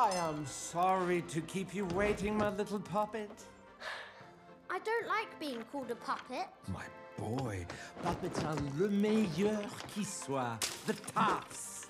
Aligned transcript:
I 0.00 0.14
am 0.14 0.46
sorry 0.46 1.20
to 1.28 1.42
keep 1.42 1.74
you 1.74 1.84
waiting, 1.94 2.38
my 2.38 2.48
little 2.48 2.80
puppet. 2.80 3.30
I 4.70 4.78
don't 4.78 5.06
like 5.06 5.38
being 5.38 5.62
called 5.70 5.90
a 5.90 5.94
puppet. 5.94 6.46
My 6.68 6.86
boy, 7.18 7.66
puppets 8.02 8.42
are 8.44 8.56
le 8.78 8.88
meilleur 8.88 9.60
qui 9.92 10.04
soit. 10.04 10.58
The 10.86 10.94
tops. 10.94 11.88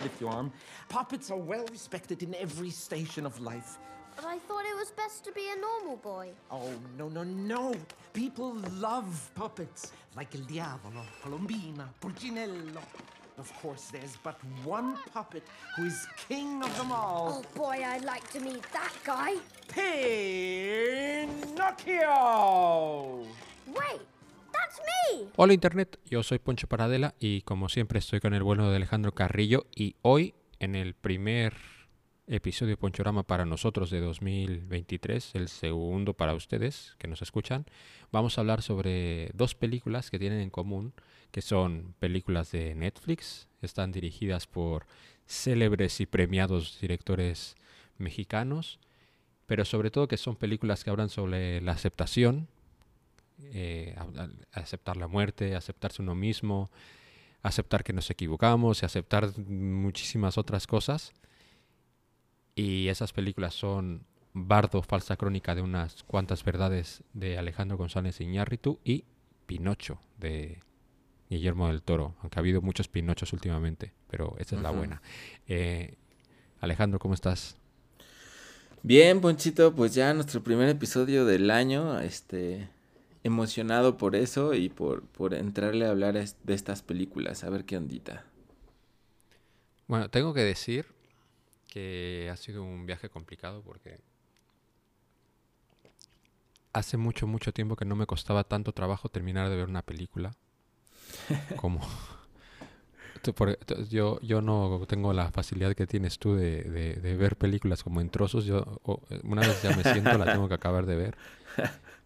Lift 0.00 0.20
your 0.20 0.30
arm. 0.30 0.52
Puppets 0.88 1.32
are 1.32 1.36
well 1.36 1.66
respected 1.72 2.22
in 2.22 2.32
every 2.36 2.70
station 2.70 3.26
of 3.26 3.40
life. 3.40 3.78
But 4.14 4.26
I 4.26 4.38
thought 4.38 4.64
it 4.64 4.76
was 4.76 4.92
best 4.92 5.24
to 5.24 5.32
be 5.32 5.48
a 5.52 5.60
normal 5.60 5.96
boy. 5.96 6.28
Oh, 6.52 6.70
no, 6.96 7.08
no, 7.08 7.24
no. 7.24 7.74
People 8.12 8.54
love 8.78 9.32
puppets, 9.34 9.90
like 10.14 10.32
El 10.32 10.42
Diavolo, 10.42 11.02
Colombina, 11.24 11.88
Pulcinello. 12.00 12.82
Of 13.38 13.52
course, 13.62 13.92
there's 13.92 14.16
but 14.24 14.36
one 14.64 14.96
puppet 15.12 15.44
who 15.76 15.84
is 15.86 16.08
king 16.28 16.60
of 16.60 16.76
them 16.76 16.90
all. 16.90 17.40
Oh 17.40 17.44
boy, 17.54 17.84
I'd 17.84 18.04
like 18.04 18.26
to 18.32 18.40
meet 18.40 18.62
that 18.72 18.92
guy. 19.04 19.34
Pinocchio! 21.68 23.22
Wait, 23.68 24.02
that's 24.52 24.80
me! 24.80 25.28
Hola 25.36 25.52
Internet, 25.52 26.00
yo 26.04 26.24
soy 26.24 26.40
Poncho 26.40 26.66
Paradela 26.66 27.14
y 27.20 27.42
como 27.42 27.68
siempre 27.68 28.00
estoy 28.00 28.18
con 28.18 28.34
el 28.34 28.42
bueno 28.42 28.70
de 28.70 28.76
Alejandro 28.76 29.12
Carrillo 29.12 29.66
y 29.72 29.94
hoy 30.02 30.34
en 30.58 30.74
el 30.74 30.94
primer 30.94 31.54
episodio 32.26 32.70
de 32.70 32.76
Ponchorama 32.76 33.22
para 33.22 33.46
nosotros 33.46 33.90
de 33.90 34.00
2023, 34.00 35.36
el 35.36 35.48
segundo 35.48 36.14
para 36.14 36.34
ustedes 36.34 36.96
que 36.98 37.06
nos 37.06 37.22
escuchan, 37.22 37.66
vamos 38.10 38.36
a 38.36 38.40
hablar 38.40 38.62
sobre 38.62 39.30
dos 39.34 39.54
películas 39.54 40.10
que 40.10 40.18
tienen 40.18 40.40
en 40.40 40.50
común, 40.50 40.92
que 41.30 41.42
son 41.42 41.94
películas 41.98 42.50
de 42.52 42.74
Netflix, 42.74 43.48
están 43.62 43.92
dirigidas 43.92 44.46
por 44.46 44.86
célebres 45.26 46.00
y 46.00 46.06
premiados 46.06 46.78
directores 46.80 47.56
mexicanos, 47.98 48.78
pero 49.46 49.64
sobre 49.64 49.90
todo 49.90 50.08
que 50.08 50.16
son 50.16 50.36
películas 50.36 50.84
que 50.84 50.90
hablan 50.90 51.10
sobre 51.10 51.60
la 51.60 51.72
aceptación, 51.72 52.48
eh, 53.52 53.96
aceptar 54.52 54.96
la 54.96 55.06
muerte, 55.06 55.54
aceptarse 55.54 56.02
uno 56.02 56.14
mismo, 56.14 56.70
aceptar 57.42 57.84
que 57.84 57.92
nos 57.92 58.10
equivocamos 58.10 58.82
y 58.82 58.86
aceptar 58.86 59.38
muchísimas 59.38 60.38
otras 60.38 60.66
cosas. 60.66 61.12
Y 62.54 62.88
esas 62.88 63.12
películas 63.12 63.54
son 63.54 64.04
Bardo, 64.34 64.82
falsa 64.82 65.16
crónica 65.16 65.54
de 65.54 65.62
unas 65.62 66.02
cuantas 66.04 66.44
verdades 66.44 67.02
de 67.12 67.38
Alejandro 67.38 67.76
González 67.76 68.20
Iñárritu 68.20 68.78
y 68.84 69.04
Pinocho 69.46 69.98
de 70.18 70.60
Guillermo 71.28 71.68
del 71.68 71.82
Toro, 71.82 72.14
aunque 72.20 72.38
ha 72.38 72.40
habido 72.40 72.62
muchos 72.62 72.88
Pinochos 72.88 73.32
últimamente, 73.32 73.92
pero 74.08 74.34
esta 74.38 74.56
es 74.56 74.62
la 74.62 74.70
buena. 74.70 75.02
Eh, 75.46 75.94
Alejandro, 76.60 76.98
¿cómo 76.98 77.14
estás? 77.14 77.56
Bien, 78.82 79.20
Ponchito, 79.20 79.74
pues 79.74 79.94
ya 79.94 80.14
nuestro 80.14 80.42
primer 80.42 80.68
episodio 80.68 81.26
del 81.26 81.50
año, 81.50 82.00
este, 82.00 82.68
emocionado 83.24 83.98
por 83.98 84.16
eso 84.16 84.54
y 84.54 84.68
por, 84.68 85.02
por 85.02 85.34
entrarle 85.34 85.86
a 85.86 85.90
hablar 85.90 86.14
de 86.14 86.54
estas 86.54 86.82
películas, 86.82 87.44
a 87.44 87.50
ver 87.50 87.64
qué 87.64 87.76
ondita. 87.76 88.24
Bueno, 89.86 90.08
tengo 90.10 90.32
que 90.32 90.42
decir 90.42 90.86
que 91.66 92.30
ha 92.32 92.36
sido 92.36 92.62
un 92.62 92.86
viaje 92.86 93.10
complicado 93.10 93.62
porque 93.62 94.00
hace 96.72 96.96
mucho, 96.96 97.26
mucho 97.26 97.52
tiempo 97.52 97.76
que 97.76 97.84
no 97.84 97.96
me 97.96 98.06
costaba 98.06 98.44
tanto 98.44 98.72
trabajo 98.72 99.08
terminar 99.08 99.50
de 99.50 99.56
ver 99.56 99.68
una 99.68 99.82
película 99.82 100.34
como... 101.56 101.80
yo, 103.90 104.20
yo 104.20 104.40
no 104.40 104.84
tengo 104.86 105.12
la 105.12 105.30
facilidad 105.30 105.74
que 105.74 105.86
tienes 105.86 106.18
tú 106.18 106.34
de, 106.34 106.62
de, 106.62 107.16
ver 107.16 107.36
películas 107.36 107.82
como 107.82 108.00
en 108.00 108.10
trozos. 108.10 108.44
Yo 108.44 108.80
una 109.24 109.42
vez 109.42 109.62
ya 109.62 109.76
me 109.76 109.82
siento, 109.82 110.16
la 110.16 110.32
tengo 110.32 110.48
que 110.48 110.54
acabar 110.54 110.86
de 110.86 110.96
ver. 110.96 111.16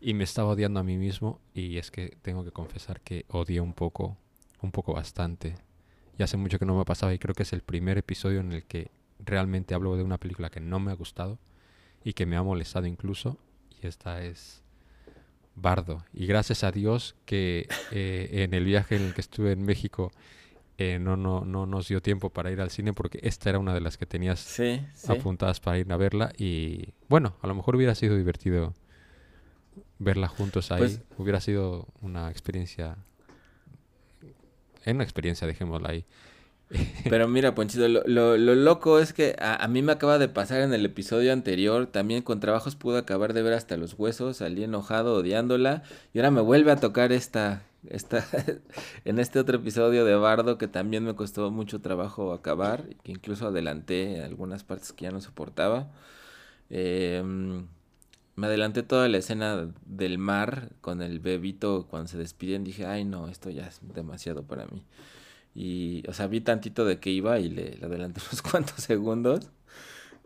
Y 0.01 0.15
me 0.15 0.25
estaba 0.25 0.51
odiando 0.51 0.81
a 0.81 0.83
mí 0.83 0.97
mismo. 0.97 1.41
Y 1.55 1.79
es 1.79 1.91
que 1.91 2.17
tengo 2.23 2.45
que 2.45 2.51
confesar 2.51 3.01
que 3.01 3.25
odié 3.29 3.61
un 3.61 3.75
poco, 3.75 4.17
un 4.63 4.73
poco 4.73 4.95
bastante. 4.95 5.55
Y 6.19 6.23
hace 6.23 6.37
mucho 6.37 6.59
que 6.59 6.67
no 6.67 6.77
me 6.77 6.85
pasaba 6.85 7.15
y 7.15 7.19
creo 7.19 7.35
que 7.35 7.45
es 7.45 7.53
el 7.53 7.63
primer 7.63 7.99
episodio 7.99 8.41
en 8.41 8.53
el 8.53 8.65
que 8.65 8.91
realmente 9.19 9.75
hablo 9.75 9.97
de 9.97 10.03
una 10.03 10.19
película 10.19 10.51
que 10.51 10.61
no 10.61 10.81
me 10.81 10.91
ha 10.91 10.95
gustado 10.95 11.39
y 12.05 12.15
que 12.15 12.27
me 12.27 12.37
ha 12.37 12.43
molestado 12.43 12.87
incluso. 12.87 13.39
Y 13.81 13.87
esta 13.87 14.23
es 14.23 14.63
Bardo. 15.55 16.05
Y 16.13 16.27
gracias 16.27 16.65
a 16.65 16.73
Dios 16.73 17.15
que 17.25 17.69
eh, 17.91 18.29
en 18.33 18.55
el 18.55 18.65
viaje 18.65 18.97
en 18.97 19.03
el 19.03 19.15
que 19.15 19.21
estuve 19.21 19.53
en 19.53 19.65
México 19.65 20.11
eh, 20.79 20.99
no, 20.99 21.17
no, 21.17 21.45
no 21.45 21.67
nos 21.67 21.89
dio 21.89 22.01
tiempo 22.01 22.31
para 22.31 22.51
ir 22.51 22.61
al 22.61 22.71
cine 22.71 22.93
porque 22.93 23.21
esta 23.23 23.51
era 23.51 23.59
una 23.59 23.75
de 23.75 23.81
las 23.81 23.99
que 23.99 24.07
tenías 24.07 24.59
apuntadas 25.09 25.61
para 25.61 25.79
ir 25.79 25.93
a 25.93 25.97
verla. 25.97 26.33
Y 26.37 26.95
bueno, 27.09 27.37
a 27.43 27.47
lo 27.47 27.55
mejor 27.55 27.77
hubiera 27.77 27.95
sido 27.95 28.17
divertido 28.17 28.75
verla 29.99 30.29
juntos 30.29 30.73
ahí. 30.73 30.79
Pues 30.79 31.01
hubiera 31.19 31.41
sido 31.41 31.87
una 32.01 32.31
experiencia. 32.31 32.97
En 34.85 34.97
una 34.97 35.05
experiencia, 35.05 35.47
dejémosla 35.47 35.91
ahí. 35.91 36.05
Pero 37.09 37.29
mira, 37.29 37.55
Ponchito, 37.55 37.89
lo, 37.89 38.03
lo, 38.07 38.55
loco 38.55 38.99
es 38.99 39.13
que 39.13 39.37
a, 39.39 39.67
mí 39.69 39.83
me 39.83 39.93
acaba 39.93 40.19
de 40.19 40.29
pasar 40.29 40.63
en 40.63 40.73
el 40.73 40.85
episodio 40.85 41.33
anterior, 41.33 41.87
también 41.87 42.23
con 42.23 42.41
trabajos 42.41 42.77
pude 42.77 42.99
acabar 42.99 43.33
de 43.33 43.43
ver 43.43 43.53
hasta 43.53 43.77
los 43.77 43.95
huesos, 43.95 44.39
salí 44.39 44.65
enojado, 44.65 45.15
odiándola, 45.15 45.83
y 46.15 46.19
ahora 46.19 46.31
me 46.31 46.41
vuelve 46.41 46.73
a 46.73 46.77
tocar 46.77 47.13
esta, 47.13 47.63
esta 47.89 48.25
en 49.05 49.19
este 49.19 49.39
otro 49.39 49.59
episodio 49.59 50.05
de 50.05 50.15
Bardo 50.15 50.59
que 50.59 50.69
también 50.69 51.05
me 51.05 51.15
costó 51.15 51.51
mucho 51.51 51.81
trabajo 51.81 52.33
acabar, 52.33 52.85
que 53.03 53.13
incluso 53.13 53.49
adelanté 53.49 54.23
algunas 54.23 54.65
partes 54.65 54.93
que 54.93 55.05
ya 55.05 55.11
no 55.11 55.21
soportaba. 55.21 55.91
Em, 56.71 57.67
me 58.35 58.47
adelanté 58.47 58.83
toda 58.83 59.09
la 59.09 59.19
escena 59.19 59.69
del 59.85 60.17
mar 60.19 60.71
con 60.81 61.03
el 61.03 61.21
bebito 61.21 61.87
cuando 61.91 62.09
se 62.09 62.17
despiden, 62.17 62.65
dije, 62.65 62.87
ay 62.87 63.05
no, 63.05 63.29
esto 63.29 63.51
ya 63.51 63.67
es 63.67 63.81
demasiado 63.95 64.45
para 64.45 64.67
mí. 64.67 64.87
Y, 65.55 66.03
o 66.09 66.13
sea, 66.13 66.27
vi 66.27 66.41
tantito 66.41 66.85
de 66.85 66.99
que 66.99 67.11
iba 67.11 67.39
y 67.39 67.49
le, 67.49 67.79
adelanté 67.83 68.21
unos 68.27 68.43
cuantos 68.43 68.77
segundos. 68.83 69.51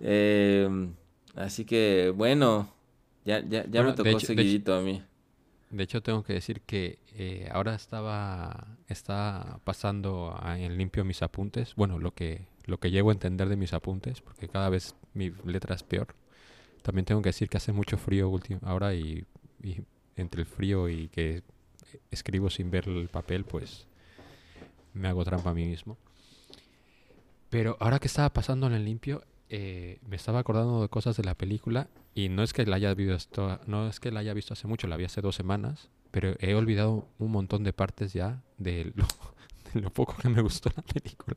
Em, 0.01 0.95
así 1.35 1.65
que, 1.65 2.13
bueno, 2.15 2.69
ya, 3.25 3.41
ya, 3.41 3.67
ya 3.69 3.83
me 3.83 3.93
tocó 3.93 4.21
seguidito 4.21 4.75
a 4.75 4.83
mí. 4.83 5.03
De 5.71 5.83
hecho, 5.83 6.01
tengo 6.01 6.23
que 6.23 6.33
decir 6.33 6.61
que 6.61 6.99
eh, 7.15 7.49
ahora 7.53 7.75
estaba 7.75 8.69
está 8.89 9.59
pasando 9.65 10.39
en 10.45 10.79
limpio 10.79 11.05
mis 11.05 11.23
apuntes. 11.23 11.75
Bueno, 11.75 11.99
lo 11.99 12.13
que 12.15 12.47
lo 12.67 12.79
que 12.79 12.91
llego 12.91 13.11
a 13.11 13.13
entender 13.13 13.49
de 13.49 13.57
mis 13.57 13.73
apuntes, 13.73 14.21
porque 14.21 14.49
cada 14.49 14.69
vez 14.69 14.95
mi 15.15 15.33
letra 15.45 15.75
es 15.75 15.83
peor. 15.83 16.09
También 16.83 17.05
tengo 17.05 17.23
que 17.23 17.31
decir 17.31 17.49
que 17.49 17.57
hace 17.57 17.73
mucho 17.73 17.97
frío 17.97 18.33
ahora 18.63 18.95
y, 18.95 19.25
y 19.63 19.79
entre 20.17 20.43
el 20.43 20.47
frío 20.47 20.89
y 20.89 21.09
que 21.09 21.43
escribo 22.11 22.51
sin 22.51 22.71
ver 22.71 22.89
el 22.89 23.09
papel, 23.09 23.45
pues 23.45 23.87
me 24.97 25.09
hago 25.09 25.25
trampa 25.25 25.51
a 25.51 25.55
mí 25.55 25.67
mismo. 25.67 25.97
Pero 27.51 27.77
ahora 27.81 27.99
que 27.99 28.09
estaba 28.09 28.33
pasando 28.33 28.67
en 28.67 28.73
el 28.73 28.85
limpio, 28.85 29.23
eh, 29.49 29.99
me 30.07 30.17
estaba 30.17 30.41
acordando 30.41 30.83
de 30.83 30.89
cosas 30.89 31.17
de 31.17 31.23
la 31.23 31.35
película 31.35 31.89
y 32.15 32.29
no 32.29 32.43
es 32.43 32.53
que 32.53 32.67
la 32.67 32.77
haya 32.77 32.93
visto 32.95 33.61
no 33.67 33.89
es 33.89 34.01
que 34.01 34.11
la 34.11 34.21
haya 34.21 34.35
visto 34.35 34.55
hace 34.55 34.67
mucho, 34.67 34.89
la 34.89 34.97
vi 34.97 35.05
hace 35.05 35.21
dos 35.21 35.37
semanas, 35.37 35.89
pero 36.11 36.35
he 36.41 36.55
olvidado 36.55 37.07
un 37.19 37.31
montón 37.31 37.63
de 37.63 37.73
partes 37.73 38.13
ya 38.13 38.43
de 38.59 38.93
lo, 39.75 39.91
poco 39.91 40.17
que 40.17 40.29
me 40.29 40.43
gustó 40.43 40.71
la 40.75 40.83
película. 40.83 41.37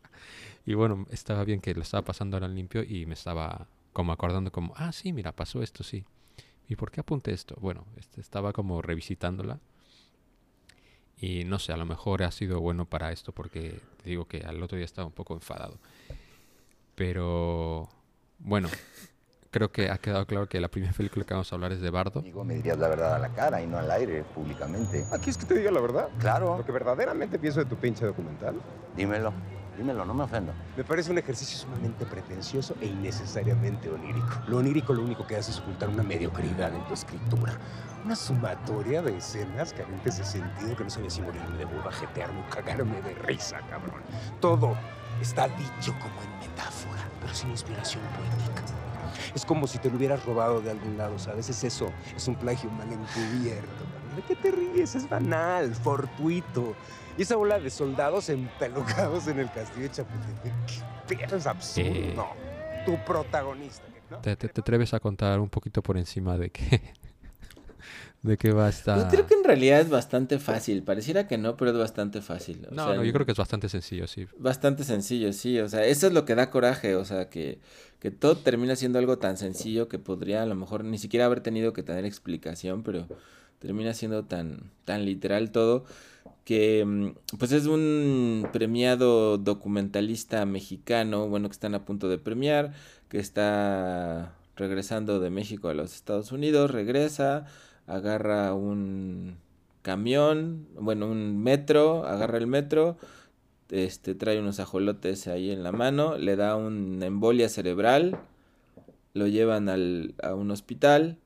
Y 0.66 0.74
bueno, 0.74 1.06
estaba 1.12 1.44
bien 1.44 1.62
que 1.62 1.74
lo 1.76 1.82
estaba 1.82 2.04
pasando 2.04 2.38
ahora 2.38 2.48
en 2.48 2.56
limpio 2.56 2.84
y 2.84 3.06
me 3.06 3.14
estaba 3.14 3.68
como 3.94 4.12
acordando 4.12 4.52
como, 4.52 4.74
ah, 4.78 4.92
sí, 4.92 5.14
mira, 5.14 5.36
pasó 5.36 5.62
esto, 5.62 5.84
sí. 5.84 6.06
¿Y 6.68 6.76
por 6.76 6.92
qué 6.92 7.02
apunté 7.02 7.32
esto? 7.32 7.56
Bueno, 7.60 7.86
este, 7.98 8.22
estaba 8.22 8.54
como 8.54 8.82
revisitándola 8.82 9.60
y 11.20 11.44
no 11.44 11.60
sé, 11.60 11.74
a 11.74 11.78
lo 11.78 11.86
mejor 11.86 12.24
ha 12.24 12.32
sido 12.32 12.62
bueno 12.62 12.86
para 12.86 13.12
esto 13.12 13.32
porque 13.32 13.80
te 14.02 14.10
digo 14.10 14.26
que 14.26 14.42
al 14.42 14.62
otro 14.64 14.78
día 14.78 14.86
estaba 14.86 15.08
un 15.08 15.14
poco 15.14 15.34
enfadado. 15.34 15.78
Pero 16.96 17.90
bueno, 18.40 18.70
creo 19.52 19.72
que 19.72 19.90
ha 19.90 19.98
quedado 19.98 20.26
claro 20.26 20.48
que 20.48 20.60
la 20.60 20.70
primera 20.70 20.94
película 20.98 21.26
que 21.26 21.34
vamos 21.34 21.52
a 21.52 21.56
hablar 21.56 21.72
es 21.74 21.82
de 21.82 21.90
Bardo. 21.90 22.22
Digo, 22.22 22.44
me 22.44 22.56
dirías 22.56 22.78
la 22.78 22.88
verdad 22.88 23.16
a 23.16 23.20
la 23.20 23.30
cara 23.30 23.62
y 23.62 23.68
no 23.68 23.78
al 23.78 23.92
aire, 23.92 24.24
públicamente. 24.24 25.06
¿Aquí 25.12 25.30
es 25.30 25.38
que 25.38 25.46
te 25.46 25.56
diga 25.56 25.72
la 25.72 25.82
verdad? 25.82 26.10
Claro. 26.20 26.58
Lo 26.58 26.66
que 26.66 26.72
verdaderamente 26.72 27.38
pienso 27.38 27.60
de 27.60 27.66
tu 27.66 27.76
pinche 27.76 28.06
documental. 28.06 28.56
Dímelo. 28.96 29.34
Dímelo, 29.80 30.04
no 30.04 30.14
me 30.14 30.26
ofendo. 30.26 30.52
Me 30.76 30.84
parece 30.84 31.10
un 31.10 31.20
ejercicio 31.20 31.58
sumamente 31.58 32.06
pretencioso 32.06 32.76
e 32.82 32.88
innecesariamente 32.88 33.90
onírico. 33.90 34.42
Lo 34.50 34.58
onírico 34.58 34.92
lo 34.92 35.02
único 35.02 35.26
que 35.26 35.38
hace 35.38 35.52
es 35.52 35.60
ocultar 35.60 35.88
una 35.88 36.04
mediocridad 36.04 36.76
en 36.76 36.86
tu 36.86 36.96
escritura. 36.96 37.54
Una 38.04 38.14
sumatoria 38.14 39.02
de 39.02 39.16
escenas 39.16 39.72
carentes 39.72 40.18
de 40.18 40.26
sentido 40.26 40.76
que 40.76 40.84
no 40.84 40.90
sabía 40.90 41.10
si 41.10 41.22
morirme 41.22 41.58
de 41.58 41.64
burro, 41.64 41.90
jetearme 41.92 42.42
o 42.42 42.50
cagarme 42.50 43.02
de 43.02 43.14
risa, 43.24 43.62
cabrón. 43.70 44.02
Todo 44.42 44.76
está 45.22 45.48
dicho 45.48 45.96
como 46.02 46.22
en 46.24 46.40
metáfora, 46.50 47.02
pero 47.22 47.34
sin 47.34 47.50
inspiración 47.50 48.04
poética. 48.18 48.62
Es 49.34 49.46
como 49.46 49.66
si 49.66 49.78
te 49.78 49.90
lo 49.90 49.96
hubieras 49.96 50.26
robado 50.26 50.60
de 50.60 50.72
algún 50.72 50.98
lado, 50.98 51.18
¿sabes? 51.18 51.50
Es 51.50 51.64
eso, 51.64 51.90
es 52.14 52.28
un 52.28 52.36
plagio 52.36 52.70
mal 52.72 52.92
encubierto. 52.92 53.86
¿De 54.18 54.22
qué 54.24 54.36
te 54.36 54.52
ríes? 54.52 54.96
Es 54.96 55.08
banal, 55.08 55.74
fortuito. 55.74 56.76
Y 57.20 57.24
esa 57.24 57.36
bola 57.36 57.60
de 57.60 57.70
soldados 57.70 58.30
empelucados 58.30 59.28
en 59.28 59.40
el 59.40 59.52
castillo 59.52 59.90
de 59.90 59.92
Chapultepec, 59.92 61.28
¿qué 61.28 61.36
es 61.36 61.46
absurdo? 61.48 61.90
Eh, 61.92 62.84
tu 62.86 62.98
protagonista. 63.04 63.84
¿no? 64.10 64.20
¿Te, 64.20 64.38
te, 64.38 64.48
te 64.48 64.62
atreves 64.62 64.94
a 64.94 65.02
contar 65.02 65.38
un 65.42 65.50
poquito 65.50 65.82
por 65.84 65.98
encima 65.98 66.38
de 66.38 66.50
qué, 66.50 66.82
de 68.22 68.38
qué 68.38 68.54
va 68.54 68.68
a 68.68 68.70
estar? 68.70 68.98
Yo 69.00 69.08
creo 69.10 69.28
que 69.28 69.34
en 69.34 69.44
realidad 69.44 69.82
es 69.82 69.90
bastante 69.90 70.40
fácil. 70.40 70.82
Pareciera 70.82 71.28
que 71.28 71.38
no, 71.38 71.58
pero 71.58 71.72
es 71.72 71.78
bastante 71.78 72.22
fácil. 72.22 72.66
O 72.72 72.74
No, 72.74 72.86
sea, 72.86 72.96
no, 72.96 73.04
yo 73.04 73.12
creo 73.12 73.26
que 73.26 73.34
es 73.34 73.38
bastante 73.38 73.68
sencillo, 73.68 74.08
sí. 74.08 74.26
Bastante 74.38 74.86
sencillo, 74.86 75.34
sí. 75.34 75.60
O 75.60 75.68
sea, 75.68 75.84
eso 75.84 76.08
es 76.08 76.14
lo 76.14 76.24
que 76.24 76.36
da 76.36 76.50
coraje. 76.50 76.96
O 76.96 77.04
sea, 77.04 77.30
que, 77.30 77.60
que 78.00 78.12
todo 78.12 78.38
termina 78.38 78.78
siendo 78.78 78.98
algo 78.98 79.18
tan 79.20 79.36
sencillo 79.36 79.90
que 79.90 80.00
podría 80.00 80.44
a 80.44 80.46
lo 80.46 80.56
mejor 80.56 80.86
ni 80.86 80.98
siquiera 80.98 81.26
haber 81.26 81.42
tenido 81.42 81.74
que 81.74 81.84
tener 81.84 82.06
explicación, 82.06 82.82
pero 82.82 83.08
termina 83.60 83.94
siendo 83.94 84.24
tan, 84.24 84.72
tan 84.86 85.04
literal 85.04 85.52
todo 85.52 85.84
que 86.50 86.84
mm, 86.84 87.38
pues 87.38 87.52
es 87.52 87.68
un 87.68 88.50
premiado 88.52 89.38
documentalista 89.38 90.48
mexicano, 90.48 91.28
bueno, 91.28 91.48
que 91.48 91.54
están 91.54 91.76
a 91.76 91.86
punto 91.86 92.10
de 92.10 92.18
premiar, 92.18 92.74
que 93.08 93.20
está 93.20 94.34
regresando 94.56 95.20
de 95.20 95.30
México 95.30 95.70
a 95.70 95.76
los 95.76 95.94
Estados 95.94 96.32
Unidos, 96.32 96.72
regresa, 96.72 97.46
agarra 97.86 98.56
un 98.56 99.38
camión, 99.84 100.68
bueno, 100.74 101.06
un 101.06 101.40
metro, 101.40 102.04
agarra 102.08 102.40
el 102.40 102.48
metro, 102.48 102.98
este 103.70 104.16
trae 104.16 104.40
unos 104.40 104.60
ajolotes 104.60 105.28
ahí 105.28 105.52
en 105.52 105.62
la 105.62 105.72
mano, 105.72 106.18
le 106.18 106.36
da 106.36 106.56
una 106.56 107.06
embolia 107.06 107.48
cerebral, 107.48 108.18
lo 109.14 109.28
llevan 109.28 109.70
al, 109.70 110.16
a 110.24 110.34
un 110.34 110.50
hospital 110.50 111.20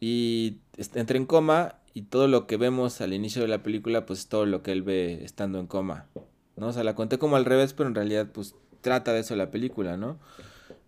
y 0.00 0.60
entra 0.94 1.18
en 1.18 1.26
coma 1.26 1.74
y 1.94 2.02
todo 2.02 2.26
lo 2.26 2.48
que 2.48 2.56
vemos 2.56 3.00
al 3.00 3.14
inicio 3.14 3.40
de 3.40 3.48
la 3.48 3.62
película 3.62 4.04
pues 4.04 4.18
es 4.20 4.26
todo 4.26 4.44
lo 4.46 4.62
que 4.62 4.72
él 4.72 4.82
ve 4.82 5.24
estando 5.24 5.60
en 5.60 5.68
coma, 5.68 6.08
¿no? 6.56 6.66
O 6.66 6.72
sea, 6.72 6.82
la 6.82 6.96
conté 6.96 7.18
como 7.18 7.36
al 7.36 7.44
revés, 7.44 7.72
pero 7.72 7.88
en 7.88 7.94
realidad 7.94 8.28
pues 8.32 8.56
trata 8.80 9.12
de 9.12 9.20
eso 9.20 9.36
la 9.36 9.52
película, 9.52 9.96
¿no? 9.96 10.18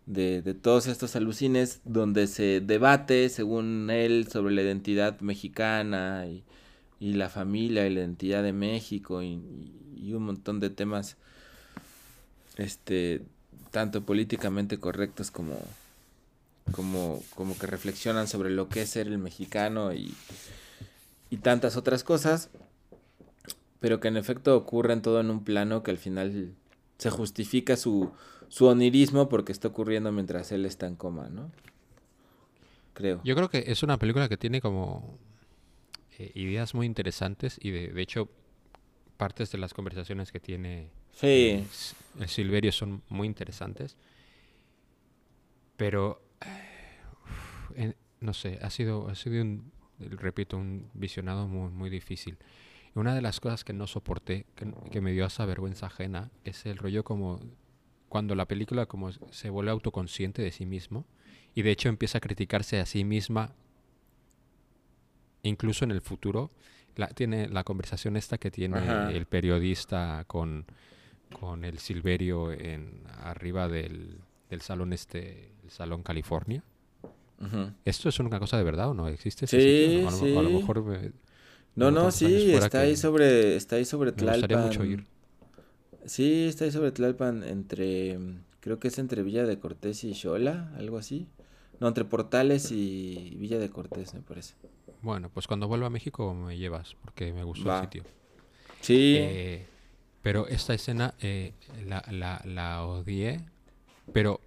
De, 0.04 0.42
de 0.42 0.54
todos 0.54 0.88
estos 0.88 1.14
alucines 1.14 1.80
donde 1.84 2.26
se 2.26 2.60
debate, 2.60 3.28
según 3.28 3.88
él, 3.90 4.28
sobre 4.30 4.54
la 4.54 4.62
identidad 4.62 5.20
mexicana 5.20 6.26
y, 6.26 6.44
y 6.98 7.14
la 7.14 7.28
familia 7.28 7.86
y 7.86 7.94
la 7.94 8.00
identidad 8.00 8.42
de 8.42 8.52
México 8.52 9.22
y, 9.22 9.40
y 9.96 10.12
un 10.12 10.24
montón 10.24 10.58
de 10.58 10.70
temas, 10.70 11.16
este, 12.56 13.22
tanto 13.70 14.04
políticamente 14.04 14.78
correctos 14.78 15.30
como, 15.30 15.56
como, 16.72 17.22
como 17.34 17.56
que 17.56 17.66
reflexionan 17.66 18.26
sobre 18.26 18.50
lo 18.50 18.68
que 18.68 18.82
es 18.82 18.90
ser 18.90 19.06
el 19.06 19.18
mexicano 19.18 19.92
y, 19.92 20.14
y 21.30 21.38
tantas 21.38 21.76
otras 21.76 22.04
cosas, 22.04 22.50
pero 23.80 24.00
que 24.00 24.08
en 24.08 24.16
efecto 24.16 24.56
ocurren 24.56 25.02
todo 25.02 25.20
en 25.20 25.30
un 25.30 25.44
plano 25.44 25.82
que 25.82 25.90
al 25.90 25.98
final 25.98 26.54
se 26.98 27.10
justifica 27.10 27.76
su, 27.76 28.10
su 28.48 28.66
onirismo 28.66 29.28
porque 29.28 29.52
está 29.52 29.68
ocurriendo 29.68 30.12
mientras 30.12 30.52
él 30.52 30.64
está 30.64 30.86
en 30.86 30.96
coma, 30.96 31.28
¿no? 31.28 31.50
Creo. 32.94 33.20
Yo 33.24 33.34
creo 33.36 33.50
que 33.50 33.64
es 33.66 33.82
una 33.82 33.98
película 33.98 34.28
que 34.28 34.38
tiene 34.38 34.60
como 34.60 35.18
eh, 36.18 36.32
ideas 36.34 36.74
muy 36.74 36.86
interesantes 36.86 37.58
y 37.60 37.70
de, 37.70 37.88
de 37.88 38.02
hecho 38.02 38.30
partes 39.18 39.50
de 39.52 39.58
las 39.58 39.74
conversaciones 39.74 40.32
que 40.32 40.40
tiene 40.40 40.90
Sí. 41.12 41.26
eh, 41.26 41.66
el 42.20 42.28
Silverio 42.28 42.72
son 42.72 43.02
muy 43.08 43.26
interesantes. 43.26 43.96
Pero, 45.76 46.22
eh, 47.74 47.94
no 48.20 48.32
sé, 48.32 48.58
ha 48.62 48.70
sido, 48.70 49.08
ha 49.08 49.14
sido 49.14 49.42
un, 49.42 49.72
repito, 49.98 50.56
un 50.56 50.88
visionado 50.94 51.48
muy, 51.48 51.70
muy 51.70 51.90
difícil. 51.90 52.38
Y 52.94 52.98
una 52.98 53.14
de 53.14 53.22
las 53.22 53.40
cosas 53.40 53.64
que 53.64 53.72
no 53.72 53.86
soporté, 53.86 54.46
que, 54.54 54.72
que 54.90 55.00
me 55.00 55.12
dio 55.12 55.26
esa 55.26 55.44
vergüenza 55.46 55.86
ajena, 55.86 56.30
es 56.44 56.66
el 56.66 56.78
rollo 56.78 57.04
como 57.04 57.40
cuando 58.08 58.34
la 58.34 58.46
película 58.46 58.86
como 58.86 59.10
se 59.12 59.50
vuelve 59.50 59.70
autoconsciente 59.70 60.40
de 60.40 60.52
sí 60.52 60.64
mismo 60.64 61.04
y 61.54 61.62
de 61.62 61.70
hecho 61.70 61.88
empieza 61.88 62.18
a 62.18 62.20
criticarse 62.20 62.80
a 62.80 62.86
sí 62.86 63.04
misma 63.04 63.52
incluso 65.42 65.84
en 65.84 65.90
el 65.90 66.00
futuro. 66.00 66.50
La, 66.94 67.08
tiene 67.08 67.48
la 67.48 67.64
conversación 67.64 68.16
esta 68.16 68.38
que 68.38 68.50
tiene 68.50 68.78
Ajá. 68.78 69.12
el 69.12 69.26
periodista 69.26 70.24
con, 70.26 70.64
con 71.38 71.64
el 71.64 71.78
Silverio 71.78 72.52
en 72.52 73.02
arriba 73.22 73.68
del, 73.68 74.18
del 74.48 74.60
salón 74.60 74.92
este, 74.92 75.50
el 75.64 75.70
salón 75.70 76.02
California. 76.02 76.62
¿Esto 77.84 78.08
es 78.08 78.18
una 78.18 78.38
cosa 78.38 78.56
de 78.58 78.64
verdad 78.64 78.90
o 78.90 78.94
no? 78.94 79.08
¿Existe 79.08 79.46
Sí, 79.46 79.58
sitio? 79.60 80.06
A 80.06 80.10
lo, 80.10 80.30
a 80.32 80.42
lo 80.42 80.50
sí. 80.50 80.50
mejor 80.50 80.82
me- 80.82 81.12
No, 81.76 81.90
no, 81.90 82.10
sí, 82.10 82.52
está 82.54 82.80
ahí 82.80 82.96
sobre, 82.96 83.56
está 83.56 83.76
ahí 83.76 83.84
sobre 83.84 84.12
me 84.14 84.24
gustaría 84.24 84.56
Tlalpan. 84.56 84.58
mucho 84.58 84.84
ir. 84.84 85.06
Sí, 86.04 86.46
está 86.48 86.64
ahí 86.64 86.70
sobre 86.72 86.92
Tlalpan, 86.92 87.42
entre, 87.42 88.18
creo 88.60 88.78
que 88.78 88.88
es 88.88 88.98
entre 88.98 89.22
Villa 89.22 89.44
de 89.44 89.58
Cortés 89.58 90.04
y 90.04 90.14
Xola, 90.14 90.72
algo 90.76 90.98
así. 90.98 91.26
No, 91.80 91.88
entre 91.88 92.04
Portales 92.04 92.70
y 92.70 93.36
Villa 93.38 93.58
de 93.58 93.70
Cortés, 93.70 94.14
me 94.14 94.20
parece. 94.22 94.54
Bueno, 95.02 95.30
pues 95.32 95.46
cuando 95.46 95.68
vuelva 95.68 95.86
a 95.86 95.90
México 95.90 96.34
me 96.34 96.56
llevas, 96.58 96.96
porque 97.02 97.32
me 97.32 97.44
gustó 97.44 97.68
Va. 97.68 97.76
el 97.76 97.76
sitio. 97.76 98.06
Sí, 98.80 98.96
Eh, 99.12 99.66
pero 100.22 100.48
esta 100.48 100.74
escena 100.74 101.14
eh, 101.20 101.54
la, 101.86 102.04
la, 102.10 102.42
la 102.44 102.84
odié, 102.84 103.40
pero 104.12 104.40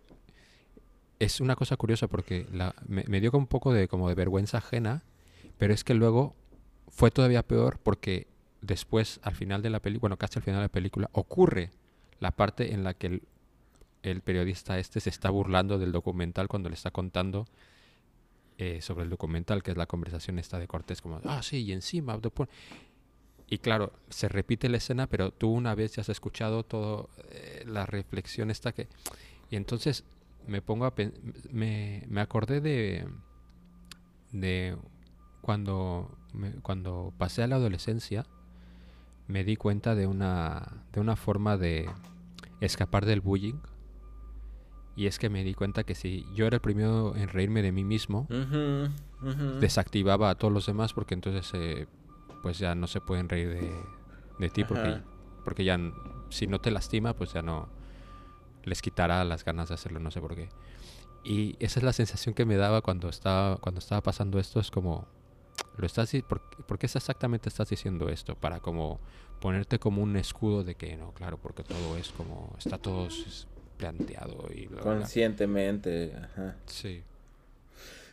es 1.20 1.42
una 1.42 1.56
cosa 1.56 1.76
curiosa 1.78 2.08
porque 2.08 2.48
la, 2.52 2.74
me, 2.88 3.04
me 3.08 3.20
dio 3.20 3.32
un 3.34 3.48
poco 3.48 3.74
de, 3.74 3.88
como 3.88 4.08
de 4.10 4.16
vergüenza 4.16 4.60
ajena, 4.60 5.04
pero 5.58 5.74
es 5.74 5.84
que 5.84 5.94
luego 5.94 6.36
fue 6.88 7.12
todavía 7.12 7.44
peor 7.44 7.80
porque 7.84 8.28
después, 8.62 9.20
al 9.24 9.36
final 9.36 9.62
de 9.62 9.70
la 9.70 9.82
película, 9.82 10.02
bueno, 10.02 10.18
casi 10.18 10.40
al 10.40 10.44
final 10.44 10.60
de 10.60 10.66
la 10.66 10.72
película, 10.72 11.10
ocurre 11.14 11.72
la 12.20 12.32
parte 12.32 12.74
en 12.74 12.84
la 12.84 12.94
que 12.94 13.08
el, 13.08 13.24
el 14.04 14.22
periodista 14.22 14.80
este 14.80 15.00
se 15.00 15.10
está 15.10 15.30
burlando 15.30 15.78
del 15.78 15.92
documental 15.92 16.48
cuando 16.48 16.70
le 16.70 16.76
está 16.76 16.92
contando 16.92 17.48
eh, 18.58 18.82
sobre 18.82 19.04
el 19.04 19.10
documental, 19.10 19.64
que 19.64 19.72
es 19.72 19.78
la 19.78 19.86
conversación 19.86 20.40
esta 20.40 20.60
de 20.60 20.68
Cortés, 20.68 21.02
como, 21.02 21.22
ah, 21.26 21.42
sí, 21.44 21.64
y 21.64 21.72
encima... 21.72 22.18
después-". 22.18 22.50
Y 23.48 23.58
claro, 23.60 23.94
se 24.10 24.30
repite 24.30 24.70
la 24.70 24.78
escena, 24.78 25.08
pero 25.08 25.32
tú 25.32 25.50
una 25.50 25.76
vez 25.76 25.96
ya 25.96 26.02
has 26.02 26.10
escuchado 26.10 26.64
todo 26.64 27.10
eh, 27.30 27.64
la 27.66 27.86
reflexión 27.86 28.52
esta 28.52 28.72
que... 28.74 28.88
Y 29.50 29.56
entonces 29.56 30.04
me 30.50 30.62
pongo 30.62 30.86
a... 30.86 30.94
Me, 31.52 32.04
me 32.10 32.22
acordé 32.22 32.62
de... 32.62 33.08
De 34.32 34.78
cuando, 35.42 36.16
me- 36.34 36.54
cuando 36.62 37.14
pasé 37.18 37.42
a 37.44 37.48
la 37.48 37.56
adolescencia, 37.56 38.26
me 39.28 39.44
di 39.44 39.56
cuenta 39.56 39.96
de 39.96 40.06
una, 40.08 40.84
de 40.94 41.00
una 41.00 41.16
forma 41.16 41.58
de 41.58 41.90
escapar 42.62 43.06
del 43.06 43.22
bullying. 43.22 43.60
Y 44.96 45.06
es 45.08 45.18
que 45.18 45.30
me 45.30 45.44
di 45.44 45.54
cuenta 45.54 45.84
que 45.84 45.96
si 45.96 46.26
yo 46.36 46.46
era 46.46 46.56
el 46.58 46.62
primero 46.62 47.16
en 47.16 47.30
reírme 47.30 47.62
de 47.62 47.72
mí 47.72 47.84
mismo, 47.86 48.28
desactivaba 49.60 50.30
a 50.30 50.36
todos 50.36 50.54
los 50.54 50.66
demás 50.66 50.94
porque 50.94 51.14
entonces 51.14 51.50
eh, 51.54 51.88
pues 52.44 52.60
ya 52.60 52.76
no 52.76 52.86
se 52.88 53.00
pueden 53.02 53.30
reír 53.30 53.50
de, 53.50 53.74
de 54.40 54.50
ti 54.50 54.64
porque, 54.66 54.90
Ajá. 54.90 55.04
porque 55.46 55.64
ya 55.64 55.80
si 56.30 56.48
no 56.48 56.60
te 56.60 56.70
lastima 56.72 57.14
pues 57.14 57.34
ya 57.34 57.42
no 57.42 57.70
les 58.70 58.82
quitará 58.82 59.24
las 59.26 59.46
ganas 59.46 59.70
de 59.70 59.76
hacerlo 59.76 60.00
no 60.00 60.12
sé 60.12 60.22
por 60.22 60.36
qué 60.36 60.50
y 61.24 61.58
esa 61.60 61.80
es 61.80 61.84
la 61.84 61.94
sensación 61.94 62.36
que 62.36 62.46
me 62.46 62.58
daba 62.58 62.82
cuando 62.82 63.10
estaba 63.10 63.58
cuando 63.58 63.80
estaba 63.80 64.02
pasando 64.02 64.40
esto 64.40 64.60
es 64.60 64.72
como 64.72 65.08
lo 65.78 65.86
estás 65.86 66.12
por, 66.28 66.42
¿por 66.66 66.80
qué 66.80 66.88
exactamente 66.88 67.50
estás 67.50 67.70
diciendo 67.70 68.10
esto 68.10 68.36
para 68.36 68.62
como 68.62 69.00
ponerte 69.42 69.80
como 69.80 70.04
un 70.04 70.16
escudo 70.18 70.64
de 70.64 70.76
que 70.76 70.98
no 70.98 71.14
claro 71.14 71.38
porque 71.40 71.64
todo 71.64 71.98
es 71.98 72.12
como 72.12 72.56
está 72.60 72.78
todo 72.80 73.08
planteado 73.78 74.48
y 74.54 74.68
bla, 74.68 74.84
bla, 74.84 74.96
bla. 74.96 75.12
Conscientemente, 75.12 76.14
ajá. 76.16 76.56
sí 76.66 77.04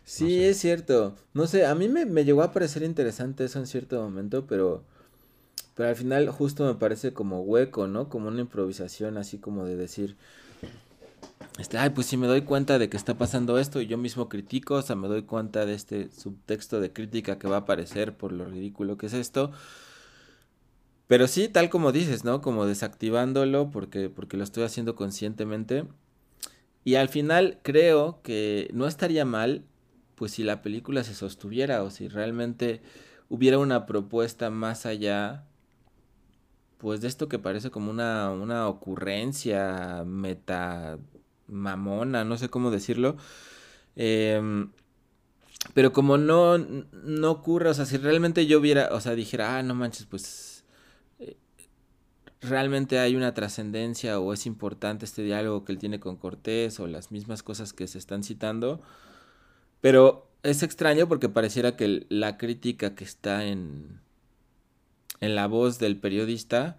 Sí, 0.05 0.43
sé. 0.43 0.45
es 0.45 0.59
cierto. 0.59 1.17
No 1.35 1.47
sé, 1.47 1.67
a 1.67 1.75
mí 1.75 1.89
me, 1.89 2.07
me 2.07 2.25
llegó 2.25 2.43
a 2.43 2.53
parecer 2.53 2.83
interesante 2.83 3.45
eso 3.45 3.59
en 3.59 3.67
cierto 3.67 4.01
momento, 4.03 4.47
pero, 4.47 4.85
pero 5.75 5.89
al 5.91 5.97
final 5.97 6.29
justo 6.31 6.65
me 6.67 6.75
parece 6.75 7.13
como 7.15 7.43
hueco, 7.43 7.87
¿no? 7.89 8.09
Como 8.09 8.29
una 8.29 8.43
improvisación 8.43 9.19
así 9.19 9.39
como 9.39 9.67
de 9.67 9.77
decir, 9.77 10.17
este, 11.59 11.79
ay, 11.79 11.91
pues 11.91 12.07
si 12.07 12.17
me 12.17 12.27
doy 12.27 12.43
cuenta 12.43 12.79
de 12.79 12.89
que 12.91 12.97
está 12.97 13.17
pasando 13.17 13.59
esto 13.59 13.81
y 13.81 13.87
yo 13.87 13.97
mismo 13.97 14.29
critico, 14.29 14.75
o 14.75 14.83
sea, 14.83 14.95
me 14.95 15.09
doy 15.09 15.23
cuenta 15.23 15.65
de 15.65 15.75
este 15.75 16.11
subtexto 16.11 16.81
de 16.81 16.93
crítica 16.93 17.39
que 17.39 17.49
va 17.49 17.57
a 17.57 17.61
aparecer 17.61 18.17
por 18.17 18.33
lo 18.33 18.45
ridículo 18.45 18.99
que 18.99 19.07
es 19.07 19.15
esto. 19.15 19.53
Pero 21.07 21.29
sí, 21.29 21.49
tal 21.49 21.71
como 21.71 21.93
dices, 21.93 22.25
¿no? 22.25 22.43
Como 22.43 22.67
desactivándolo 22.67 23.71
porque, 23.71 24.11
porque 24.11 24.37
lo 24.37 24.45
estoy 24.45 24.65
haciendo 24.65 24.97
conscientemente. 24.97 25.85
Y 26.85 26.97
al 26.97 27.09
final 27.09 27.59
creo 27.63 28.21
que 28.23 28.69
no 28.75 28.87
estaría 28.87 29.25
mal, 29.25 29.65
pues 30.15 30.33
si 30.33 30.45
la 30.45 30.63
película 30.63 31.05
se 31.05 31.15
sostuviera 31.15 31.83
o 31.83 31.91
si 31.91 32.09
realmente 32.09 32.83
hubiera 33.29 33.59
una 33.59 33.87
propuesta 33.87 34.51
más 34.51 34.85
allá, 34.87 35.45
pues 36.79 37.01
de 37.01 37.09
esto 37.09 37.29
que 37.29 37.39
parece 37.39 37.71
como 37.71 37.91
una, 37.91 38.31
una 38.31 38.69
ocurrencia 38.69 40.05
meta 40.07 40.99
mamona, 41.49 42.25
no 42.25 42.39
sé 42.39 42.49
cómo 42.49 42.71
decirlo. 42.71 43.17
Em, 43.97 44.71
pero 45.75 45.93
como 45.93 46.19
no, 46.19 46.59
no 46.59 47.31
ocurre, 47.31 47.71
o 47.71 47.75
sea, 47.75 47.87
si 47.87 47.97
realmente 47.97 48.47
yo 48.47 48.61
viera, 48.61 48.91
o 48.93 49.01
sea, 49.01 49.15
dijera, 49.15 49.59
ah, 49.59 49.63
no 49.63 49.75
manches, 49.75 50.07
pues 50.07 50.57
realmente 52.41 52.99
hay 52.99 53.17
una 53.17 53.35
trascendencia 53.35 54.19
o 54.21 54.33
es 54.33 54.47
importante 54.47 55.05
este 55.05 55.23
diálogo 55.23 55.65
que 55.65 55.73
él 55.73 55.79
tiene 55.79 56.01
con 56.01 56.17
Cortés 56.17 56.81
o 56.81 56.87
las 56.87 57.11
mismas 57.11 57.43
cosas 57.43 57.73
que 57.73 57.87
se 57.87 57.99
están 57.99 58.23
citando. 58.23 58.81
Pero 59.81 60.29
es 60.43 60.63
extraño 60.63 61.09
porque 61.09 61.29
pareciera 61.29 61.77
que 61.77 62.07
la 62.09 62.39
crítica 62.39 62.95
que 62.95 63.05
está 63.05 63.45
en, 63.45 64.01
en 65.21 65.35
la 65.35 65.47
voz 65.47 65.79
del 65.79 65.99
periodista 65.99 66.79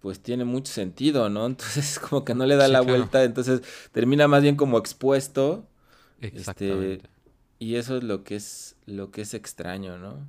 pues 0.00 0.20
tiene 0.20 0.44
mucho 0.44 0.72
sentido, 0.72 1.28
¿no? 1.28 1.46
Entonces 1.46 1.98
como 1.98 2.24
que 2.24 2.34
no 2.34 2.46
le 2.46 2.56
da 2.56 2.68
la 2.68 2.80
vuelta, 2.80 3.24
entonces 3.24 3.62
termina 3.92 4.28
más 4.28 4.42
bien 4.42 4.56
como 4.56 4.78
expuesto. 4.78 5.66
Este, 6.20 6.38
Exactamente. 6.38 7.10
y 7.58 7.76
eso 7.76 7.96
es 7.98 8.02
lo 8.02 8.24
que 8.24 8.36
es 8.36 8.76
lo 8.86 9.10
que 9.10 9.22
es 9.22 9.34
extraño, 9.34 9.98
¿no? 9.98 10.26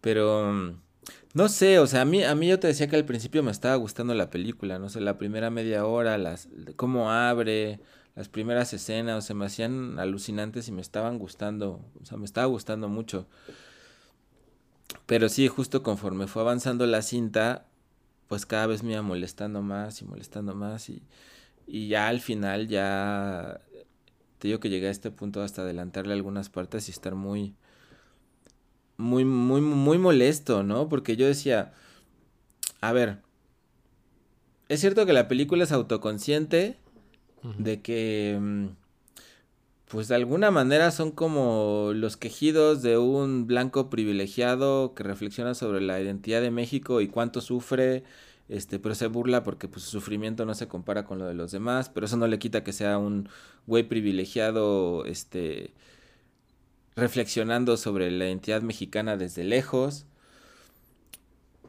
Pero 0.00 0.74
no 1.34 1.48
sé, 1.48 1.78
o 1.78 1.86
sea, 1.86 2.02
a 2.02 2.04
mí 2.04 2.24
a 2.24 2.34
mí 2.34 2.48
yo 2.48 2.58
te 2.58 2.68
decía 2.68 2.88
que 2.88 2.96
al 2.96 3.04
principio 3.04 3.42
me 3.42 3.50
estaba 3.50 3.76
gustando 3.76 4.14
la 4.14 4.30
película, 4.30 4.78
no 4.78 4.88
sé, 4.88 5.00
la 5.00 5.18
primera 5.18 5.50
media 5.50 5.84
hora, 5.84 6.16
las 6.16 6.48
cómo 6.76 7.10
abre, 7.10 7.80
las 8.14 8.28
primeras 8.28 8.72
escenas, 8.72 9.24
o 9.24 9.26
sea, 9.26 9.36
me 9.36 9.46
hacían 9.46 9.98
alucinantes 9.98 10.68
y 10.68 10.72
me 10.72 10.80
estaban 10.80 11.18
gustando, 11.18 11.80
o 12.00 12.04
sea, 12.04 12.18
me 12.18 12.24
estaba 12.24 12.46
gustando 12.46 12.88
mucho. 12.88 13.26
Pero 15.06 15.28
sí, 15.28 15.48
justo 15.48 15.82
conforme 15.82 16.26
fue 16.26 16.42
avanzando 16.42 16.86
la 16.86 17.02
cinta, 17.02 17.66
pues 18.28 18.46
cada 18.46 18.66
vez 18.66 18.82
me 18.82 18.92
iba 18.92 19.02
molestando 19.02 19.62
más 19.62 20.00
y 20.02 20.04
molestando 20.04 20.54
más 20.54 20.88
y, 20.90 21.02
y 21.66 21.88
ya 21.88 22.08
al 22.08 22.20
final 22.20 22.68
ya 22.68 23.60
te 24.38 24.48
digo 24.48 24.60
que 24.60 24.70
llegué 24.70 24.88
a 24.88 24.92
este 24.92 25.10
punto 25.10 25.42
hasta 25.42 25.62
adelantarle 25.62 26.12
algunas 26.12 26.48
partes 26.48 26.88
y 26.88 26.92
estar 26.92 27.14
muy 27.14 27.54
muy 28.96 29.24
muy 29.24 29.60
muy 29.60 29.98
molesto, 29.98 30.62
¿no? 30.62 30.88
Porque 30.88 31.16
yo 31.16 31.26
decía, 31.26 31.72
a 32.80 32.92
ver, 32.92 33.20
es 34.68 34.80
cierto 34.80 35.06
que 35.06 35.12
la 35.12 35.28
película 35.28 35.64
es 35.64 35.72
autoconsciente 35.72 36.76
de 37.58 37.80
que 37.80 38.36
mm, 38.40 38.66
pues 39.88 40.08
de 40.08 40.14
alguna 40.14 40.50
manera 40.50 40.90
son 40.90 41.10
como 41.10 41.92
los 41.94 42.16
quejidos 42.16 42.82
de 42.82 42.98
un 42.98 43.46
blanco 43.46 43.88
privilegiado 43.90 44.94
que 44.94 45.02
reflexiona 45.02 45.54
sobre 45.54 45.80
la 45.80 46.00
identidad 46.00 46.42
de 46.42 46.50
México 46.50 47.00
y 47.00 47.08
cuánto 47.08 47.40
sufre, 47.40 48.04
este, 48.48 48.78
pero 48.78 48.94
se 48.94 49.06
burla 49.06 49.42
porque 49.42 49.66
pues, 49.68 49.84
su 49.84 49.90
sufrimiento 49.90 50.44
no 50.44 50.54
se 50.54 50.68
compara 50.68 51.04
con 51.06 51.18
lo 51.18 51.26
de 51.26 51.34
los 51.34 51.52
demás, 51.52 51.88
pero 51.88 52.06
eso 52.06 52.16
no 52.18 52.26
le 52.26 52.38
quita 52.38 52.64
que 52.64 52.72
sea 52.72 52.98
un 52.98 53.28
güey 53.66 53.84
privilegiado, 53.88 55.04
este, 55.06 55.72
reflexionando 56.96 57.76
sobre 57.76 58.10
la 58.10 58.26
identidad 58.26 58.62
mexicana 58.62 59.16
desde 59.16 59.44
lejos. 59.44 60.06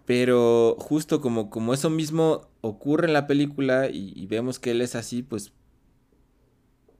Pero 0.05 0.75
justo 0.79 1.21
como, 1.21 1.49
como 1.49 1.73
eso 1.73 1.89
mismo 1.89 2.49
ocurre 2.61 3.07
en 3.07 3.13
la 3.13 3.27
película 3.27 3.89
y, 3.89 4.11
y 4.15 4.25
vemos 4.27 4.59
que 4.59 4.71
él 4.71 4.81
es 4.81 4.95
así, 4.95 5.21
pues 5.23 5.53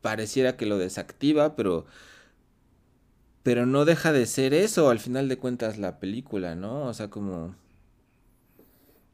pareciera 0.01 0.58
que 0.58 0.65
lo 0.65 0.77
desactiva, 0.77 1.56
pero 1.56 1.86
pero 3.44 3.65
no 3.65 3.86
deja 3.86 4.12
de 4.12 4.25
ser 4.25 4.53
eso 4.53 4.89
al 4.89 5.00
final 5.00 5.29
de 5.29 5.38
cuentas 5.38 5.77
la 5.77 6.00
película, 6.00 6.56
¿no? 6.56 6.84
O 6.86 6.94
sea, 6.94 7.10
como 7.10 7.56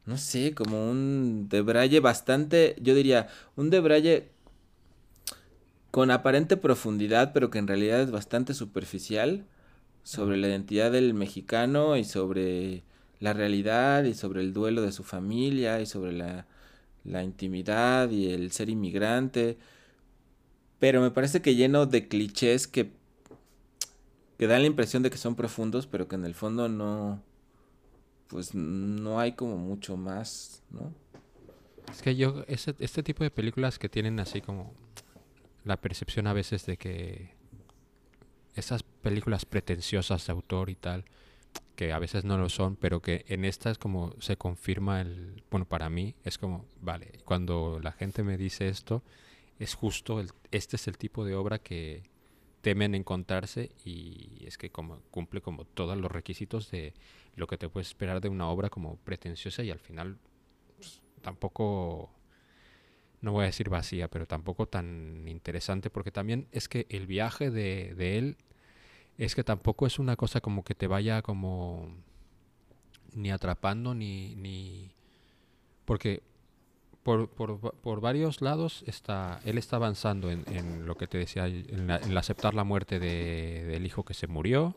no 0.06 0.18
sé, 0.18 0.54
como 0.54 0.88
un 0.90 1.48
debraye 1.48 2.00
bastante, 2.00 2.76
yo 2.80 2.94
diría, 2.94 3.28
un 3.56 3.70
debraye 3.70 4.30
con 5.90 6.10
aparente 6.10 6.56
profundidad, 6.56 7.32
pero 7.32 7.50
que 7.50 7.58
en 7.58 7.66
realidad 7.66 8.00
es 8.02 8.10
bastante 8.10 8.54
superficial 8.54 9.46
sobre 10.04 10.36
la 10.36 10.48
identidad 10.48 10.92
del 10.92 11.14
mexicano 11.14 11.96
y 11.96 12.04
sobre 12.04 12.84
la 13.20 13.32
realidad 13.32 14.04
y 14.04 14.14
sobre 14.14 14.42
el 14.42 14.52
duelo 14.52 14.82
de 14.82 14.92
su 14.92 15.02
familia 15.04 15.80
y 15.80 15.86
sobre 15.86 16.12
la, 16.12 16.46
la 17.04 17.24
intimidad 17.24 18.10
y 18.10 18.32
el 18.32 18.52
ser 18.52 18.68
inmigrante 18.68 19.58
pero 20.78 21.00
me 21.00 21.10
parece 21.10 21.42
que 21.42 21.54
lleno 21.54 21.86
de 21.86 22.08
clichés 22.08 22.66
que, 22.66 22.90
que 24.38 24.46
dan 24.46 24.62
la 24.62 24.66
impresión 24.66 25.02
de 25.02 25.10
que 25.10 25.18
son 25.18 25.34
profundos, 25.34 25.86
pero 25.86 26.08
que 26.08 26.16
en 26.16 26.24
el 26.24 26.34
fondo 26.34 26.68
no, 26.68 27.22
pues 28.28 28.54
no 28.54 29.18
hay 29.20 29.32
como 29.32 29.56
mucho 29.56 29.96
más, 29.96 30.62
¿no? 30.70 30.92
Es 31.90 32.02
que 32.02 32.16
yo, 32.16 32.44
ese, 32.48 32.74
este 32.80 33.02
tipo 33.02 33.22
de 33.22 33.30
películas 33.30 33.78
que 33.78 33.88
tienen 33.88 34.18
así 34.18 34.40
como 34.40 34.74
la 35.64 35.80
percepción 35.80 36.26
a 36.26 36.32
veces 36.32 36.66
de 36.66 36.76
que 36.76 37.34
esas 38.54 38.82
películas 38.82 39.44
pretenciosas 39.44 40.26
de 40.26 40.32
autor 40.32 40.70
y 40.70 40.74
tal, 40.74 41.04
que 41.76 41.92
a 41.92 41.98
veces 41.98 42.24
no 42.24 42.38
lo 42.38 42.48
son, 42.48 42.76
pero 42.76 43.00
que 43.00 43.24
en 43.28 43.44
estas 43.44 43.78
como 43.78 44.14
se 44.20 44.36
confirma 44.36 45.00
el, 45.00 45.44
bueno, 45.50 45.66
para 45.66 45.88
mí 45.90 46.14
es 46.24 46.38
como, 46.38 46.64
vale, 46.80 47.20
cuando 47.24 47.78
la 47.82 47.92
gente 47.92 48.22
me 48.22 48.36
dice 48.36 48.68
esto, 48.68 49.02
es 49.58 49.74
justo, 49.74 50.22
este 50.50 50.76
es 50.76 50.88
el 50.88 50.98
tipo 50.98 51.24
de 51.24 51.34
obra 51.34 51.58
que 51.58 52.02
temen 52.60 52.94
encontrarse 52.94 53.70
y 53.84 54.44
es 54.44 54.58
que 54.58 54.70
como 54.70 55.00
cumple 55.10 55.40
como 55.40 55.64
todos 55.64 55.96
los 55.96 56.10
requisitos 56.10 56.70
de 56.70 56.94
lo 57.36 57.46
que 57.46 57.58
te 57.58 57.68
puedes 57.68 57.88
esperar 57.88 58.20
de 58.20 58.28
una 58.28 58.48
obra 58.48 58.70
como 58.70 58.96
pretenciosa 58.96 59.62
y 59.62 59.70
al 59.70 59.78
final 59.78 60.18
pues, 60.76 61.00
tampoco 61.22 62.10
no 63.20 63.32
voy 63.32 63.44
a 63.44 63.46
decir 63.46 63.68
vacía, 63.68 64.08
pero 64.08 64.26
tampoco 64.26 64.66
tan 64.66 65.26
interesante, 65.26 65.90
porque 65.90 66.10
también 66.10 66.48
es 66.52 66.68
que 66.68 66.86
el 66.90 67.06
viaje 67.06 67.50
de, 67.50 67.94
de, 67.94 68.18
él 68.18 68.36
es 69.16 69.34
que 69.34 69.44
tampoco 69.44 69.86
es 69.86 69.98
una 69.98 70.16
cosa 70.16 70.40
como 70.40 70.64
que 70.64 70.74
te 70.74 70.86
vaya 70.86 71.22
como 71.22 71.88
ni 73.14 73.30
atrapando 73.30 73.94
ni, 73.94 74.34
ni 74.36 74.92
porque 75.84 76.22
por, 77.06 77.28
por, 77.28 77.60
por, 77.60 78.00
varios 78.00 78.42
lados 78.42 78.82
está, 78.88 79.38
él 79.44 79.58
está 79.58 79.76
avanzando 79.76 80.28
en, 80.28 80.42
en 80.52 80.86
lo 80.86 80.96
que 80.96 81.06
te 81.06 81.18
decía, 81.18 81.46
en, 81.46 81.88
en 81.88 82.18
aceptar 82.18 82.52
la 82.52 82.64
muerte 82.64 82.98
de, 82.98 83.64
del 83.64 83.86
hijo 83.86 84.04
que 84.04 84.12
se 84.12 84.26
murió, 84.26 84.76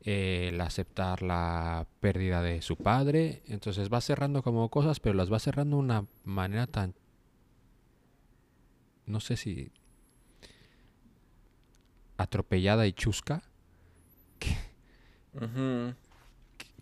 el 0.00 0.60
aceptar 0.60 1.22
la 1.22 1.86
pérdida 2.00 2.42
de 2.42 2.60
su 2.60 2.76
padre, 2.76 3.44
entonces 3.46 3.88
va 3.88 4.00
cerrando 4.00 4.42
como 4.42 4.68
cosas, 4.68 4.98
pero 4.98 5.14
las 5.14 5.32
va 5.32 5.38
cerrando 5.38 5.76
de 5.76 5.82
una 5.82 6.06
manera 6.24 6.66
tan, 6.66 6.92
no 9.06 9.20
sé 9.20 9.36
si 9.36 9.70
atropellada 12.16 12.84
y 12.88 12.94
chusca, 12.94 13.44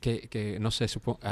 que, 0.01 0.59
no 0.61 0.71
sé, 0.71 0.87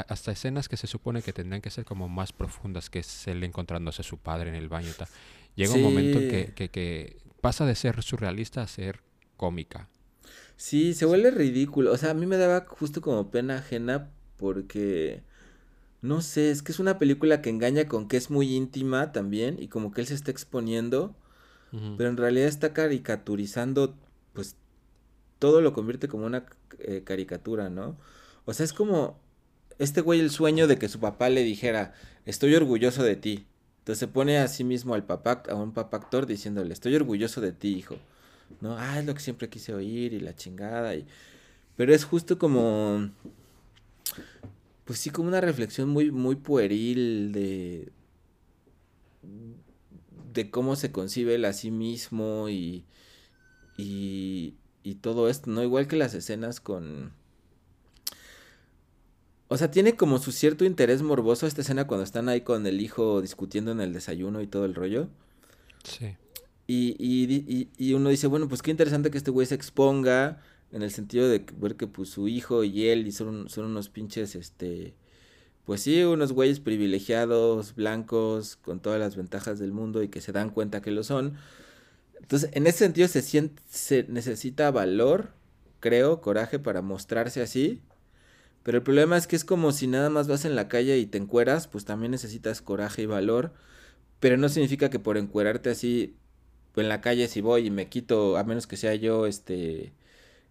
hasta 0.07 0.31
escenas 0.31 0.69
que 0.69 0.77
se 0.77 0.87
supone 0.87 1.21
que 1.21 1.33
tendrían 1.33 1.61
que 1.61 1.69
ser 1.69 1.85
como 1.85 2.07
más 2.07 2.31
profundas, 2.31 2.89
que 2.89 2.99
es 2.99 3.27
él 3.27 3.43
encontrándose 3.43 4.01
a 4.01 4.05
su 4.05 4.17
padre 4.17 4.49
en 4.49 4.55
el 4.55 4.69
baño. 4.69 4.91
Tal. 4.97 5.07
Llega 5.55 5.73
un 5.73 5.83
momento 5.83 6.19
en 6.19 6.53
que, 6.53 6.69
que, 6.69 7.17
pasa 7.41 7.65
de 7.65 7.75
ser 7.75 8.01
surrealista 8.03 8.61
a 8.61 8.67
ser 8.67 9.01
cómica. 9.37 9.89
Sí, 10.55 10.93
se 10.93 11.05
vuelve 11.05 11.31
ridículo. 11.31 11.91
O 11.91 11.97
sea, 11.97 12.11
a 12.11 12.13
mí 12.13 12.25
me 12.25 12.37
daba 12.37 12.65
justo 12.67 13.01
como 13.01 13.31
pena 13.31 13.57
ajena 13.57 14.09
porque... 14.37 15.23
No 16.01 16.21
sé, 16.21 16.49
es 16.51 16.61
que 16.61 16.71
es 16.71 16.79
una 16.79 16.97
película 16.97 17.41
que 17.41 17.49
engaña 17.49 17.89
con 17.89 18.07
que 18.07 18.15
es 18.15 18.29
muy 18.29 18.55
íntima 18.55 19.11
también 19.11 19.57
y 19.59 19.67
como 19.67 19.91
que 19.91 19.99
él 19.99 20.07
se 20.07 20.13
está 20.13 20.31
exponiendo, 20.31 21.13
pero 21.97 22.09
en 22.09 22.15
realidad 22.15 22.47
está 22.47 22.71
caricaturizando, 22.71 23.97
pues 24.31 24.55
todo 25.39 25.59
lo 25.59 25.73
convierte 25.73 26.07
como 26.07 26.25
una 26.25 26.45
eh, 26.79 27.01
caricatura, 27.03 27.69
¿no? 27.69 27.97
O 28.45 28.53
sea, 28.53 28.63
es 28.63 28.73
como 28.73 29.19
este 29.79 30.01
güey 30.01 30.19
el 30.19 30.29
sueño 30.29 30.67
de 30.67 30.77
que 30.77 30.89
su 30.89 30.99
papá 30.99 31.29
le 31.29 31.43
dijera, 31.43 31.93
estoy 32.25 32.53
orgulloso 32.53 33.03
de 33.03 33.15
ti. 33.15 33.47
Entonces 33.79 33.99
se 33.99 34.07
pone 34.07 34.37
a 34.37 34.47
sí 34.47 34.63
mismo 34.63 34.93
al 34.93 35.05
papá, 35.05 35.43
a 35.49 35.55
un 35.55 35.73
papá 35.73 35.97
actor 35.97 36.27
diciéndole, 36.27 36.73
estoy 36.73 36.95
orgulloso 36.95 37.41
de 37.41 37.53
ti, 37.53 37.75
hijo. 37.75 37.95
¿No? 38.61 38.77
Ah, 38.77 38.99
es 38.99 39.05
lo 39.05 39.13
que 39.13 39.21
siempre 39.21 39.49
quise 39.49 39.73
oír 39.73 40.13
y 40.13 40.19
la 40.19 40.35
chingada. 40.35 40.95
Y... 40.95 41.07
Pero 41.75 41.93
es 41.93 42.03
justo 42.03 42.37
como... 42.37 43.09
Pues 44.85 44.99
sí, 44.99 45.11
como 45.11 45.29
una 45.29 45.41
reflexión 45.41 45.89
muy, 45.89 46.11
muy 46.11 46.35
pueril 46.35 47.31
de... 47.31 47.91
de 50.33 50.51
cómo 50.51 50.75
se 50.75 50.91
concibe 50.91 51.35
él 51.35 51.45
a 51.45 51.53
sí 51.53 51.71
mismo 51.71 52.49
y... 52.49 52.83
y... 53.77 54.55
y 54.83 54.95
todo 54.95 55.29
esto, 55.29 55.49
¿no? 55.49 55.63
Igual 55.63 55.87
que 55.87 55.95
las 55.95 56.13
escenas 56.13 56.59
con 56.59 57.13
o 59.51 59.57
sea, 59.57 59.71
tiene 59.71 59.95
como 59.95 60.19
su 60.19 60.31
cierto 60.31 60.63
interés 60.63 61.01
morboso 61.01 61.47
esta 61.47 61.61
escena 61.61 61.87
cuando 61.87 62.03
están 62.03 62.29
ahí 62.29 62.41
con 62.41 62.67
el 62.67 62.79
hijo 62.81 63.19
discutiendo 63.19 63.71
en 63.71 63.81
el 63.81 63.93
desayuno 63.93 64.41
y 64.41 64.47
todo 64.47 64.63
el 64.65 64.75
rollo. 64.75 65.09
Sí. 65.83 66.15
Y, 66.67 66.95
y, 66.99 67.67
y, 67.79 67.93
uno 67.93 68.09
dice, 68.09 68.27
bueno, 68.27 68.47
pues 68.47 68.61
qué 68.61 68.69
interesante 68.69 69.09
que 69.09 69.17
este 69.17 69.31
güey 69.31 69.47
se 69.47 69.55
exponga 69.55 70.39
en 70.71 70.83
el 70.83 70.91
sentido 70.91 71.27
de 71.27 71.43
ver 71.57 71.75
que 71.75 71.87
pues 71.87 72.09
su 72.09 72.27
hijo 72.27 72.63
y 72.63 72.85
él 72.89 73.07
y 73.07 73.11
son, 73.11 73.49
son 73.49 73.65
unos 73.65 73.89
pinches, 73.89 74.35
este, 74.35 74.93
pues 75.65 75.81
sí, 75.81 76.03
unos 76.03 76.31
güeyes 76.31 76.59
privilegiados, 76.59 77.73
blancos, 77.73 78.55
con 78.57 78.79
todas 78.79 78.99
las 78.99 79.15
ventajas 79.15 79.57
del 79.57 79.71
mundo 79.71 80.03
y 80.03 80.09
que 80.09 80.21
se 80.21 80.31
dan 80.31 80.51
cuenta 80.51 80.83
que 80.83 80.91
lo 80.91 81.03
son. 81.03 81.37
Entonces, 82.21 82.51
en 82.53 82.67
ese 82.67 82.77
sentido 82.79 83.07
se, 83.07 83.23
siente, 83.23 83.63
se 83.67 84.03
necesita 84.03 84.69
valor, 84.69 85.33
creo, 85.79 86.21
coraje 86.21 86.59
para 86.59 86.83
mostrarse 86.83 87.41
así 87.41 87.81
Pero 88.63 88.77
el 88.77 88.83
problema 88.83 89.17
es 89.17 89.27
que 89.27 89.35
es 89.35 89.45
como 89.45 89.71
si 89.71 89.87
nada 89.87 90.09
más 90.09 90.27
vas 90.27 90.45
en 90.45 90.55
la 90.55 90.67
calle 90.67 90.97
y 90.97 91.05
te 91.05 91.17
encueras, 91.17 91.67
pues 91.67 91.85
también 91.85 92.11
necesitas 92.11 92.61
coraje 92.61 93.03
y 93.03 93.05
valor. 93.05 93.53
Pero 94.19 94.37
no 94.37 94.49
significa 94.49 94.89
que 94.89 94.99
por 94.99 95.17
encuerarte 95.17 95.69
así 95.69 96.15
en 96.75 96.89
la 96.89 97.01
calle 97.01 97.27
si 97.27 97.41
voy 97.41 97.67
y 97.67 97.71
me 97.71 97.87
quito, 97.89 98.37
a 98.37 98.43
menos 98.43 98.67
que 98.67 98.77
sea 98.77 98.95
yo, 98.95 99.25
este... 99.25 99.93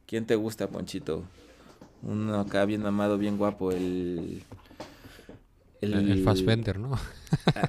¿Quién 0.06 0.26
te 0.26 0.36
gusta, 0.36 0.68
Ponchito? 0.68 1.24
Uno 2.02 2.40
acá 2.40 2.64
bien 2.64 2.86
amado, 2.86 3.18
bien 3.18 3.36
guapo, 3.38 3.72
el... 3.72 4.42
El, 5.80 5.94
el 5.94 6.22
Fassbender, 6.22 6.78
¿no? 6.78 6.98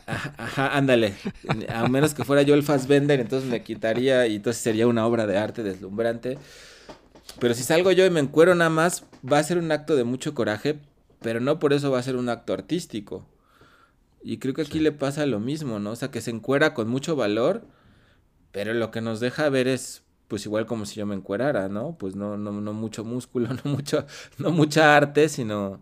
Ajá, 0.06 0.34
ajá, 0.38 0.78
ándale. 0.78 1.14
A 1.70 1.88
menos 1.88 2.14
que 2.14 2.24
fuera 2.24 2.42
yo 2.44 2.56
el 2.56 2.64
Fassbender, 2.64 3.20
entonces 3.20 3.50
me 3.50 3.64
quitaría 3.64 4.28
y 4.28 4.38
entonces 4.38 4.62
sería 4.62 4.88
una 4.88 5.06
obra 5.06 5.28
de 5.28 5.38
arte 5.38 5.64
deslumbrante. 5.64 6.38
Pero 7.40 7.54
si 7.54 7.64
salgo 7.64 7.92
yo 7.92 8.06
y 8.06 8.10
me 8.10 8.20
encuero 8.20 8.56
nada 8.56 8.70
más, 8.70 9.06
va 9.30 9.38
a 9.40 9.44
ser 9.44 9.58
un 9.58 9.72
acto 9.72 9.96
de 9.96 10.04
mucho 10.04 10.34
coraje, 10.34 10.80
pero 11.22 11.40
no 11.40 11.60
por 11.60 11.74
eso 11.74 11.92
va 11.92 12.00
a 12.00 12.04
ser 12.04 12.16
un 12.16 12.30
acto 12.30 12.54
artístico. 12.54 13.26
Y 14.22 14.38
creo 14.38 14.54
que 14.54 14.64
aquí 14.64 14.80
le 14.80 14.92
pasa 14.92 15.26
lo 15.26 15.40
mismo, 15.40 15.80
¿no? 15.80 15.92
O 15.92 15.96
sea, 15.96 16.12
que 16.12 16.22
se 16.22 16.32
encuera 16.32 16.74
con 16.74 16.90
mucho 16.90 17.16
valor, 17.16 17.64
pero 18.52 18.74
lo 18.74 18.92
que 18.92 19.02
nos 19.02 19.20
deja 19.20 19.50
ver 19.50 19.68
es, 19.68 20.04
pues 20.28 20.46
igual 20.46 20.66
como 20.66 20.86
si 20.86 20.96
yo 21.00 21.06
me 21.06 21.16
encuerara, 21.16 21.70
¿no? 21.70 21.98
Pues 21.98 22.16
no, 22.16 22.38
no, 22.38 22.52
no 22.52 22.74
mucho 22.74 23.04
músculo, 23.06 23.50
no 23.64 23.72
mucho, 23.72 24.06
no 24.38 24.52
mucha 24.52 24.96
arte, 24.98 25.30
sino, 25.30 25.82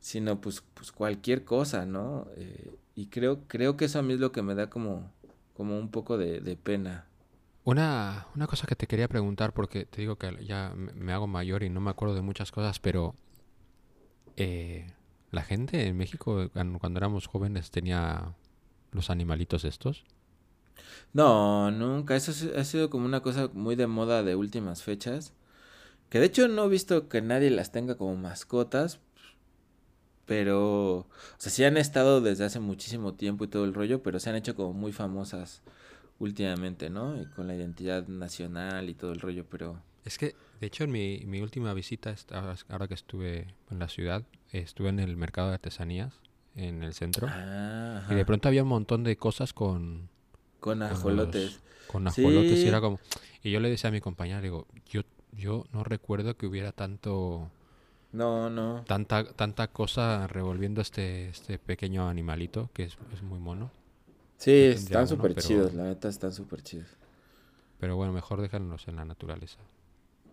sino 0.00 0.40
pues, 0.40 0.62
pues 0.74 0.92
cualquier 0.92 1.44
cosa, 1.44 1.86
¿no? 1.86 2.28
Eh, 2.36 2.76
y 2.94 3.06
creo, 3.06 3.40
creo 3.48 3.76
que 3.76 3.86
eso 3.86 3.98
a 3.98 4.02
mí 4.02 4.14
es 4.14 4.20
lo 4.20 4.32
que 4.32 4.42
me 4.42 4.54
da 4.54 4.70
como, 4.70 5.12
como 5.54 5.78
un 5.78 5.90
poco 5.90 6.18
de, 6.18 6.40
de 6.40 6.56
pena. 6.56 7.06
Una, 7.64 8.26
una 8.34 8.46
cosa 8.46 8.66
que 8.66 8.74
te 8.74 8.86
quería 8.86 9.08
preguntar, 9.08 9.52
porque 9.54 9.84
te 9.84 10.00
digo 10.00 10.16
que 10.16 10.44
ya 10.44 10.72
me 10.74 11.12
hago 11.12 11.26
mayor 11.26 11.62
y 11.62 11.70
no 11.70 11.80
me 11.80 11.90
acuerdo 11.90 12.14
de 12.14 12.22
muchas 12.22 12.50
cosas, 12.50 12.80
pero 12.80 13.14
eh, 14.36 14.92
la 15.30 15.42
gente 15.42 15.86
en 15.86 15.96
México 15.96 16.50
cuando 16.52 16.98
éramos 16.98 17.26
jóvenes 17.26 17.70
tenía 17.70 18.34
los 18.90 19.10
animalitos 19.10 19.64
estos. 19.64 20.04
No, 21.12 21.70
nunca. 21.70 22.16
Eso 22.16 22.32
ha 22.56 22.64
sido 22.64 22.90
como 22.90 23.06
una 23.06 23.20
cosa 23.22 23.48
muy 23.52 23.76
de 23.76 23.86
moda 23.86 24.22
de 24.22 24.36
últimas 24.36 24.82
fechas. 24.82 25.32
Que 26.10 26.20
de 26.20 26.26
hecho 26.26 26.48
no 26.48 26.66
he 26.66 26.68
visto 26.68 27.08
que 27.08 27.22
nadie 27.22 27.50
las 27.50 27.72
tenga 27.72 27.96
como 27.96 28.16
mascotas. 28.16 29.00
Pero, 30.26 30.98
o 31.00 31.06
sea, 31.38 31.52
sí 31.52 31.64
han 31.64 31.76
estado 31.76 32.20
desde 32.20 32.44
hace 32.44 32.60
muchísimo 32.60 33.14
tiempo 33.14 33.44
y 33.44 33.48
todo 33.48 33.64
el 33.64 33.74
rollo, 33.74 34.02
pero 34.02 34.20
se 34.20 34.30
han 34.30 34.36
hecho 34.36 34.54
como 34.54 34.72
muy 34.72 34.92
famosas 34.92 35.62
últimamente, 36.18 36.90
¿no? 36.90 37.20
Y 37.20 37.26
con 37.26 37.46
la 37.46 37.54
identidad 37.54 38.06
nacional 38.08 38.88
y 38.88 38.94
todo 38.94 39.12
el 39.12 39.20
rollo, 39.20 39.44
pero... 39.48 39.82
Es 40.04 40.18
que, 40.18 40.34
de 40.60 40.66
hecho, 40.66 40.84
en 40.84 40.90
mi, 40.92 41.22
mi 41.26 41.40
última 41.40 41.72
visita, 41.74 42.14
ahora 42.68 42.88
que 42.88 42.94
estuve 42.94 43.54
en 43.70 43.78
la 43.78 43.88
ciudad, 43.88 44.22
estuve 44.50 44.88
en 44.88 44.98
el 45.00 45.16
mercado 45.16 45.48
de 45.48 45.54
artesanías, 45.54 46.12
en 46.56 46.82
el 46.82 46.92
centro, 46.94 47.28
Ah, 47.30 48.06
y 48.10 48.14
de 48.14 48.24
pronto 48.24 48.48
había 48.48 48.62
un 48.62 48.68
montón 48.68 49.04
de 49.04 49.16
cosas 49.16 49.52
con, 49.52 50.08
Con 50.60 50.78
con 50.80 50.82
ajolotes. 50.82 51.52
los- 51.52 51.60
con 51.86 52.06
ajolotes, 52.08 52.58
y 52.58 52.62
Sí. 52.62 52.68
era 52.68 52.80
como... 52.80 52.98
Y 53.42 53.50
yo 53.50 53.60
le 53.60 53.70
decía 53.70 53.88
a 53.88 53.92
mi 53.92 54.00
compañera, 54.00 54.40
digo, 54.40 54.66
yo, 54.90 55.02
yo 55.32 55.66
no 55.72 55.84
recuerdo 55.84 56.36
que 56.36 56.46
hubiera 56.46 56.72
tanto... 56.72 57.50
No, 58.12 58.50
no. 58.50 58.84
Tanta, 58.86 59.24
tanta 59.32 59.68
cosa 59.68 60.26
revolviendo 60.26 60.80
este, 60.82 61.28
este 61.30 61.58
pequeño 61.58 62.08
animalito 62.08 62.70
que 62.74 62.84
es, 62.84 62.98
es 63.14 63.22
muy 63.22 63.38
mono. 63.38 63.70
Sí, 64.42 64.50
están 64.50 65.06
súper 65.06 65.36
pero- 65.36 65.46
chidos, 65.46 65.72
la 65.72 65.84
neta 65.84 66.08
están 66.08 66.32
súper 66.32 66.62
chidos. 66.62 66.88
Pero 67.78 67.94
bueno, 67.94 68.12
mejor 68.12 68.40
déjanos 68.40 68.88
en 68.88 68.96
la 68.96 69.04
naturaleza. 69.04 69.60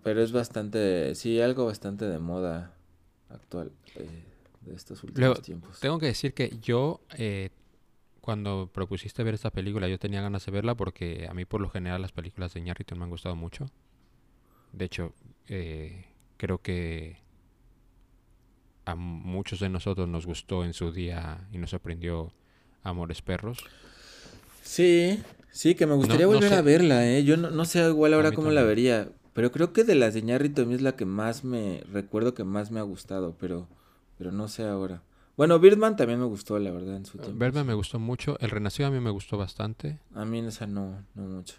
Pero 0.01 0.23
es 0.23 0.31
bastante, 0.31 1.13
sí, 1.13 1.39
algo 1.39 1.67
bastante 1.67 2.05
de 2.05 2.17
moda 2.17 2.73
actual 3.29 3.71
eh, 3.97 4.23
de 4.61 4.73
estos 4.73 5.03
últimos 5.03 5.19
Luego, 5.19 5.41
tiempos. 5.43 5.79
Tengo 5.79 5.99
que 5.99 6.07
decir 6.07 6.33
que 6.33 6.57
yo, 6.59 7.01
eh, 7.19 7.51
cuando 8.19 8.67
propusiste 8.73 9.21
ver 9.23 9.35
esta 9.35 9.51
película, 9.51 9.87
yo 9.87 9.99
tenía 9.99 10.23
ganas 10.23 10.43
de 10.43 10.51
verla 10.53 10.73
porque 10.73 11.27
a 11.29 11.35
mí 11.35 11.45
por 11.45 11.61
lo 11.61 11.69
general 11.69 12.01
las 12.01 12.11
películas 12.11 12.55
de 12.55 12.61
Iñárritu 12.61 12.95
me 12.95 13.03
han 13.03 13.11
gustado 13.11 13.35
mucho. 13.35 13.69
De 14.73 14.85
hecho, 14.85 15.13
eh, 15.47 16.07
creo 16.37 16.63
que 16.63 17.17
a 18.85 18.95
muchos 18.95 19.59
de 19.59 19.69
nosotros 19.69 20.07
nos 20.07 20.25
gustó 20.25 20.65
en 20.65 20.73
su 20.73 20.91
día 20.91 21.47
y 21.51 21.59
nos 21.59 21.69
sorprendió 21.69 22.33
Amores 22.81 23.21
Perros. 23.21 23.59
Sí, 24.69 25.19
sí, 25.49 25.73
que 25.73 25.87
me 25.87 25.95
gustaría 25.95 26.27
no 26.27 26.33
volver 26.33 26.49
sé. 26.51 26.55
a 26.55 26.61
verla, 26.61 27.03
¿eh? 27.03 27.23
Yo 27.23 27.37
no, 27.37 27.49
no 27.49 27.65
sé 27.65 27.89
igual 27.89 28.13
ahora 28.13 28.31
cómo 28.33 28.51
la 28.51 28.61
vería, 28.61 29.09
pero 29.33 29.51
creo 29.51 29.73
que 29.73 29.83
de 29.83 29.95
las 29.95 30.13
de 30.13 30.21
mí 30.21 30.31
es 30.75 30.81
la 30.83 30.95
que 30.95 31.05
más 31.05 31.43
me, 31.43 31.81
recuerdo 31.91 32.35
que 32.35 32.43
más 32.43 32.69
me 32.69 32.79
ha 32.79 32.83
gustado, 32.83 33.35
pero, 33.39 33.67
pero 34.19 34.31
no 34.31 34.47
sé 34.47 34.67
ahora. 34.67 35.01
Bueno, 35.35 35.57
Birdman 35.57 35.95
también 35.95 36.19
me 36.19 36.27
gustó, 36.27 36.59
la 36.59 36.69
verdad, 36.69 36.97
en 36.97 37.07
su 37.07 37.17
tiempo. 37.17 37.39
Verme 37.39 37.61
sí. 37.61 37.65
me 37.65 37.73
gustó 37.73 37.97
mucho. 37.97 38.37
El 38.41 38.51
Renacido 38.51 38.89
a 38.89 38.91
mí 38.91 38.99
me 38.99 39.09
gustó 39.09 39.39
bastante. 39.39 39.97
A 40.13 40.23
mí 40.23 40.37
en 40.37 40.45
esa 40.45 40.67
no, 40.67 41.03
no 41.15 41.23
mucho. 41.23 41.55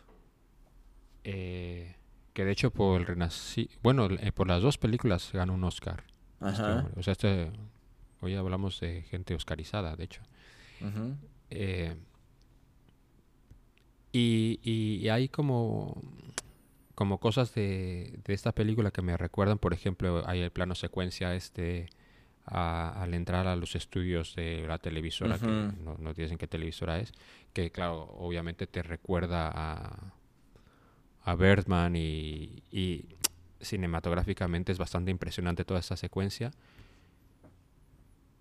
eh, 1.25 1.97
que 2.33 2.45
de 2.45 2.53
hecho 2.53 2.71
por 2.71 3.01
el 3.01 3.09
Renacido... 3.09 3.71
Bueno, 3.83 4.07
eh, 4.21 4.31
por 4.31 4.47
las 4.47 4.63
dos 4.63 4.79
películas 4.79 5.31
ganó 5.33 5.55
un 5.55 5.65
Oscar. 5.65 6.05
este 6.47 6.63
Ajá. 6.63 6.89
O 6.97 7.03
sea, 7.03 7.11
este, 7.11 7.51
hoy 8.21 8.37
hablamos 8.37 8.79
de 8.79 9.03
gente 9.03 9.35
oscarizada, 9.35 9.97
de 9.97 10.05
hecho. 10.05 10.23
ujú. 10.81 11.17
Eh, 11.51 11.97
y, 14.13 14.59
y- 14.63 14.97
y 14.97 15.09
hay 15.09 15.29
como, 15.29 16.01
como 16.95 17.19
cosas 17.19 17.55
de, 17.55 18.19
de 18.25 18.35
esta 18.35 18.53
película 18.53 18.91
que 18.91 19.03
me 19.03 19.17
recuerdan, 19.17 19.59
por 19.59 19.73
ejemplo, 19.73 20.23
hay 20.27 20.41
el 20.41 20.51
plano 20.51 20.75
secuencia 20.75 21.35
este 21.35 21.89
a- 22.47 23.01
al 23.03 23.15
entrar 23.15 23.47
a 23.47 23.55
los 23.57 23.77
estudios 23.77 24.35
de 24.35 24.67
la 24.67 24.79
televisora, 24.79 25.37
que 25.39 25.83
no, 25.85 25.97
no 25.99 26.15
dicen 26.15 26.39
qué 26.39 26.47
televisora 26.49 26.99
es, 26.99 27.13
que 27.53 27.71
claro, 27.71 28.03
obviamente 28.19 28.67
te 28.67 28.83
recuerda 28.83 29.51
a, 29.55 30.15
a 31.23 31.35
Birdman 31.37 31.95
y, 31.97 32.63
y 32.73 33.05
cinematográficamente 33.61 34.73
es 34.73 34.79
bastante 34.79 35.11
impresionante 35.11 35.65
toda 35.65 35.79
esta 35.81 35.97
secuencia. 35.97 36.51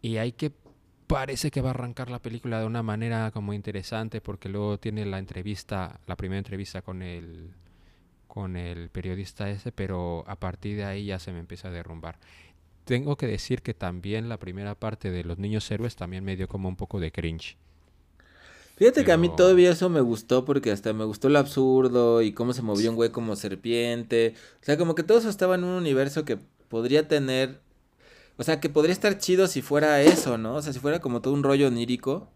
Y 0.02 0.18
hay 0.18 0.32
que 0.32 0.52
parece 1.10 1.50
que 1.50 1.62
va 1.62 1.70
a 1.70 1.72
arrancar 1.72 2.12
la 2.12 2.22
película 2.22 2.60
de 2.60 2.68
una 2.68 2.84
manera 2.84 3.32
como 3.32 3.54
interesante 3.54 4.22
porque 4.22 4.48
luego 4.48 4.78
tiene 4.78 5.08
la 5.08 5.18
entrevista, 5.18 6.00
la 6.06 6.16
primera 6.16 6.38
entrevista 6.38 6.84
con 6.84 7.02
el 7.02 7.50
con 8.28 8.56
el 8.56 8.90
periodista 8.90 9.50
ese, 9.50 9.72
pero 9.72 10.24
a 10.28 10.36
partir 10.36 10.78
de 10.78 10.84
ahí 10.86 11.06
ya 11.08 11.18
se 11.18 11.32
me 11.32 11.40
empieza 11.40 11.70
a 11.70 11.72
derrumbar. 11.72 12.20
Tengo 12.86 13.18
que 13.18 13.26
decir 13.26 13.64
que 13.64 13.74
también 13.74 14.30
la 14.30 14.38
primera 14.38 14.76
parte 14.76 15.10
de 15.10 15.24
Los 15.24 15.40
Niños 15.40 15.70
Héroes 15.72 15.96
también 15.96 16.24
me 16.24 16.38
dio 16.38 16.48
como 16.48 16.70
un 16.70 16.76
poco 16.76 17.00
de 17.00 17.12
cringe. 17.12 17.58
Fíjate 18.76 19.04
que 19.04 19.12
a 19.12 19.18
mí 19.18 19.32
todavía 19.36 19.72
eso 19.72 19.90
me 19.90 20.02
gustó 20.02 20.46
porque 20.46 20.72
hasta 20.72 20.94
me 20.94 21.06
gustó 21.06 21.28
lo 21.28 21.40
absurdo 21.40 22.22
y 22.22 22.34
cómo 22.34 22.54
se 22.54 22.62
movió 22.62 22.92
un 22.92 22.96
güey 22.96 23.10
como 23.10 23.36
serpiente. 23.36 24.36
O 24.62 24.64
sea, 24.64 24.78
como 24.78 24.94
que 24.94 25.02
todo 25.02 25.18
eso 25.18 25.30
estaba 25.30 25.56
en 25.56 25.64
un 25.64 25.72
universo 25.72 26.24
que 26.24 26.38
podría 26.68 27.08
tener... 27.08 27.62
O 28.40 28.44
sea, 28.44 28.60
que 28.60 28.70
podría 28.70 28.94
estar 28.94 29.18
chido 29.20 29.48
si 29.48 29.62
fuera 29.62 30.02
eso, 30.02 30.38
¿no? 30.38 30.56
O 30.56 30.62
sea, 30.62 30.74
si 30.74 30.80
fuera 30.80 31.00
como 31.00 31.22
todo 31.22 31.34
un 31.34 31.44
rollo 31.44 31.68
onírico. 31.68 32.32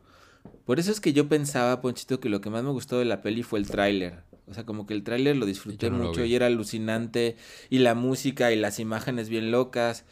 Por 0.66 0.80
eso 0.80 0.92
es 0.92 1.00
que 1.00 1.13
yo 1.13 1.28
pensaba, 1.30 1.82
Ponchito, 1.82 2.20
que 2.20 2.30
lo 2.30 2.42
que 2.42 2.50
más 2.50 2.63
me 2.63 2.70
gustó 2.72 3.00
de 3.00 3.06
la 3.06 3.22
peli 3.22 3.42
fue 3.44 3.58
el 3.60 3.68
tráiler. 3.70 4.20
O 4.46 4.54
sea, 4.54 4.66
como 4.66 4.86
que 4.86 4.94
el 4.94 5.04
tráiler 5.04 5.38
lo 5.38 5.46
disfruté 5.46 5.89
no 5.89 5.98
mucho 5.98 6.26
y 6.26 6.36
era 6.36 6.48
alucinante. 6.48 7.38
Y 7.70 7.80
la 7.80 7.96
música 7.96 8.52
y 8.52 8.58
las 8.58 8.80
imágenes 8.80 9.30
bien 9.30 9.50
locas. 9.52 10.04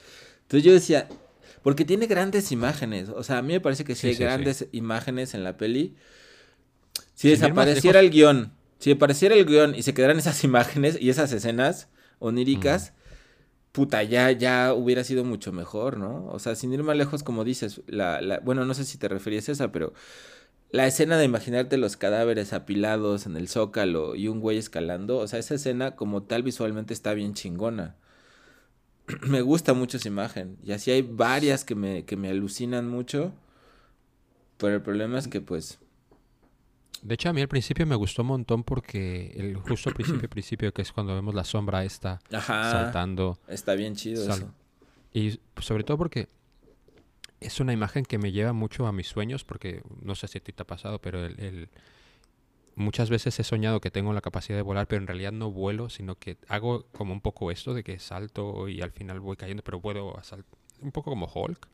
Entonces 0.44 0.64
yo 0.64 0.72
decía, 0.74 1.08
porque 1.64 1.84
tiene 1.86 2.08
grandes 2.08 2.52
imágenes. 2.54 3.10
O 3.10 3.24
sea, 3.24 3.40
a 3.40 3.42
mí 3.42 3.52
me 3.54 3.60
parece 3.60 3.84
que 3.84 3.94
sí, 3.96 4.02
Sí, 4.02 4.08
hay 4.08 4.14
sí, 4.14 4.18
sí. 4.20 4.24
grandes 4.24 4.68
imágenes 4.72 5.34
en 5.34 5.44
la 5.44 5.58
peli. 5.58 5.96
Si 7.14 7.30
Sin 7.30 7.32
desapareciera 7.32 8.02
lejos- 8.02 8.06
el 8.06 8.12
guion, 8.12 8.54
si 8.80 8.90
desapareciera 8.92 9.36
el 9.36 9.46
guion 9.46 9.76
y 9.76 9.84
se 9.84 9.94
quedaran 9.94 10.18
esas 10.18 10.42
imágenes 10.46 10.98
y 11.00 11.10
esas 11.10 11.32
escenas 11.34 11.90
oníricas, 12.20 12.94
puta, 13.72 14.04
ya, 14.04 14.32
ya 14.32 14.74
hubiera 14.74 15.04
sido 15.04 15.24
mucho 15.24 15.52
mejor, 15.52 15.98
¿no? 15.98 16.28
O 16.28 16.40
sea, 16.40 16.56
sin 16.56 16.74
ir 16.74 16.84
más 16.84 16.98
lejos, 16.98 17.24
como 17.24 17.44
dices, 17.44 17.82
la, 17.88 18.22
la, 18.22 18.40
bueno, 18.40 18.66
no 18.66 18.74
sé 18.74 18.86
si 18.86 18.98
te 18.98 19.08
referías 19.08 19.50
a 19.50 19.54
esa, 19.54 19.72
pero 19.72 19.94
la 20.72 20.88
escena 20.88 21.18
de 21.18 21.26
imaginarte 21.26 21.78
los 21.78 21.98
cadáveres 21.98 22.54
apilados 22.54 23.26
en 23.26 23.38
el 23.38 23.48
zócalo 23.50 24.16
y 24.16 24.28
un 24.28 24.40
güey 24.40 24.58
escalando, 24.58 25.18
o 25.18 25.28
sea, 25.28 25.40
esa 25.40 25.56
escena 25.56 25.96
como 25.96 26.24
tal 26.24 26.44
visualmente 26.44 26.94
está 26.94 27.14
bien 27.14 27.34
chingona. 27.34 27.96
me 29.28 29.42
gusta 29.42 29.74
mucho 29.74 29.98
esa 29.98 30.08
imagen. 30.08 30.58
Y 30.64 30.72
así 30.72 30.92
hay 30.92 31.02
varias 31.02 31.66
que 31.66 31.76
me, 31.76 32.06
que 32.06 32.18
me 32.18 32.30
alucinan 32.30 32.88
mucho. 32.88 33.34
Pero 34.58 34.76
el 34.76 34.82
problema 34.82 35.20
es 35.20 35.28
que 35.28 35.42
pues... 35.42 35.80
De 37.02 37.16
hecho, 37.16 37.30
a 37.30 37.34
mí 37.34 37.42
al 37.42 37.48
principio 37.48 37.86
me 37.88 37.96
gustó 37.96 38.22
un 38.22 38.30
montón 38.30 38.64
porque 38.64 39.34
el 39.36 39.56
justo 39.68 39.92
principio, 39.92 40.30
principio, 40.30 40.74
que 40.74 40.82
es 40.82 40.92
cuando 40.92 41.16
vemos 41.16 41.34
la 41.36 41.44
sombra 41.44 41.84
esta 41.84 42.20
Ajá. 42.32 42.72
saltando. 42.72 43.40
Está 43.48 43.74
bien 43.76 43.96
chido 43.96 44.24
Sal- 44.26 44.38
eso. 44.40 44.54
Y 45.14 45.40
sobre 45.62 45.84
todo 45.84 45.98
porque 45.98 46.30
es 47.40 47.60
una 47.60 47.74
imagen 47.74 48.06
que 48.06 48.18
me 48.18 48.32
lleva 48.32 48.54
mucho 48.54 48.86
a 48.88 48.92
mis 48.92 49.08
sueños, 49.08 49.44
porque 49.44 49.82
no 50.02 50.14
sé 50.16 50.28
si 50.28 50.38
a 50.38 50.42
ti 50.44 50.54
te 50.54 50.62
ha 50.62 50.68
pasado, 50.68 51.00
pero 51.00 51.26
el, 51.26 51.40
el- 51.40 51.70
muchas 52.76 53.10
veces 53.10 53.38
he 53.40 53.44
soñado 53.44 53.82
que 53.82 53.92
tengo 53.92 54.14
la 54.14 54.22
capacidad 54.22 54.58
de 54.58 54.62
volar, 54.62 54.88
pero 54.88 55.02
en 55.02 55.08
realidad 55.08 55.32
no 55.32 55.52
vuelo, 55.52 55.90
sino 55.90 56.16
que 56.16 56.38
hago 56.48 56.86
como 56.94 57.14
un 57.14 57.22
poco 57.22 57.52
esto 57.52 57.74
de 57.74 57.84
que 57.84 57.98
salto 58.00 58.70
y 58.70 58.82
al 58.82 58.92
final 58.92 59.20
voy 59.20 59.36
cayendo, 59.38 59.64
pero 59.64 59.82
puedo 59.82 60.16
asal- 60.18 60.46
un 60.82 60.92
poco 60.92 61.10
como 61.10 61.26
Hulk. 61.34 61.68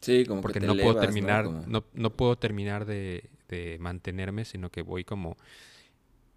Sí, 0.00 0.24
como 0.26 0.42
porque 0.42 0.60
que 0.60 0.60
te 0.60 0.66
no 0.66 0.76
puedo 0.76 1.00
terminar, 1.00 1.44
Como- 1.46 1.64
no, 1.66 1.84
no 1.94 2.10
puedo 2.10 2.36
terminar 2.36 2.84
de, 2.86 3.28
de 3.48 3.78
mantenerme, 3.80 4.44
sino 4.44 4.70
que 4.70 4.82
voy 4.82 5.04
como 5.04 5.36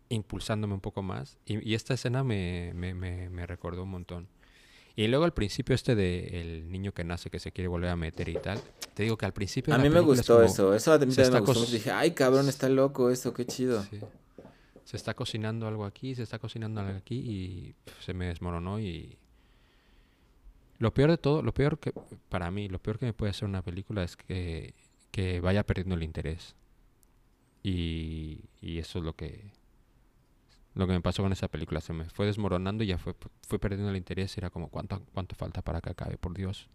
impulsándome 0.09 0.73
un 0.73 0.81
poco 0.81 1.01
más. 1.01 1.37
Y, 1.45 1.67
y 1.69 1.75
esta 1.75 1.93
escena 1.93 2.23
me, 2.23 2.71
me, 2.75 2.93
me, 2.93 3.29
me 3.29 3.45
recordó 3.47 3.83
un 3.83 3.89
montón. 3.89 4.27
Y 4.95 5.07
luego 5.07 5.23
al 5.23 5.33
principio 5.33 5.73
este 5.73 5.95
de 5.95 6.41
el 6.41 6.69
niño 6.71 6.93
que 6.93 7.05
nace 7.05 7.29
que 7.29 7.39
se 7.39 7.51
quiere 7.53 7.69
volver 7.69 7.89
a 7.89 7.95
meter 7.95 8.27
y 8.27 8.33
tal. 8.33 8.59
Te 8.93 9.03
digo 9.03 9.17
que 9.17 9.25
al 9.25 9.31
principio 9.33 9.73
A 9.73 9.77
mí 9.77 9.85
me 9.85 9.89
película 9.91 10.13
es 10.15 10.19
gustó 10.19 10.35
como- 10.35 10.45
eso. 10.45 10.73
Eso 10.75 10.91
a 10.93 10.99
mí 10.99 11.05
me 11.05 11.13
gustó. 11.39 11.43
cos-. 11.45 11.71
Dije, 11.71 11.91
ay, 11.91 12.11
cabrón, 12.11 12.49
está 12.49 12.67
loco 12.67 13.09
esto, 13.09 13.33
qué 13.33 13.45
chido. 13.45 13.81
Sí. 13.83 13.99
Se 14.83 14.97
está 14.97 15.13
cocinando 15.13 15.65
algo 15.67 15.85
aquí, 15.85 16.13
se 16.15 16.23
está 16.23 16.39
cocinando 16.39 16.81
algo 16.81 16.97
aquí 16.97 17.15
y 17.15 17.75
se 18.01 18.13
me 18.13 18.25
desmoronó 18.25 18.79
y... 18.81 19.17
Lo 20.79 20.93
peor 20.93 21.11
de 21.11 21.17
todo, 21.17 21.43
lo 21.43 21.53
peor 21.53 21.77
que, 21.79 21.93
para 22.29 22.49
mí, 22.49 22.67
lo 22.67 22.79
peor 22.79 22.97
que 22.97 23.05
me 23.05 23.13
puede 23.13 23.29
hacer 23.29 23.47
una 23.47 23.61
película 23.61 24.03
es 24.03 24.17
que, 24.17 24.73
que 25.11 25.39
vaya 25.39 25.63
perdiendo 25.63 25.93
el 25.95 26.01
interés. 26.03 26.55
Y, 27.63 28.45
y 28.61 28.79
eso 28.79 28.99
es 28.99 29.05
lo 29.05 29.15
que, 29.15 29.51
lo 30.75 30.87
que 30.87 30.93
me 30.93 31.01
pasó 31.01 31.23
con 31.23 31.31
esa 31.31 31.47
película. 31.47 31.81
Se 31.81 31.93
me 31.93 32.05
fue 32.09 32.25
desmoronando 32.25 32.83
y 32.83 32.87
ya 32.87 32.97
fue, 32.97 33.15
fue 33.47 33.59
perdiendo 33.59 33.89
el 33.89 33.97
interés. 33.97 34.37
Era 34.37 34.49
como, 34.49 34.69
¿cuánto, 34.69 35.01
¿cuánto 35.13 35.35
falta 35.35 35.61
para 35.61 35.81
que 35.81 35.89
acabe? 35.91 36.17
Por 36.17 36.33
Dios. 36.33 36.69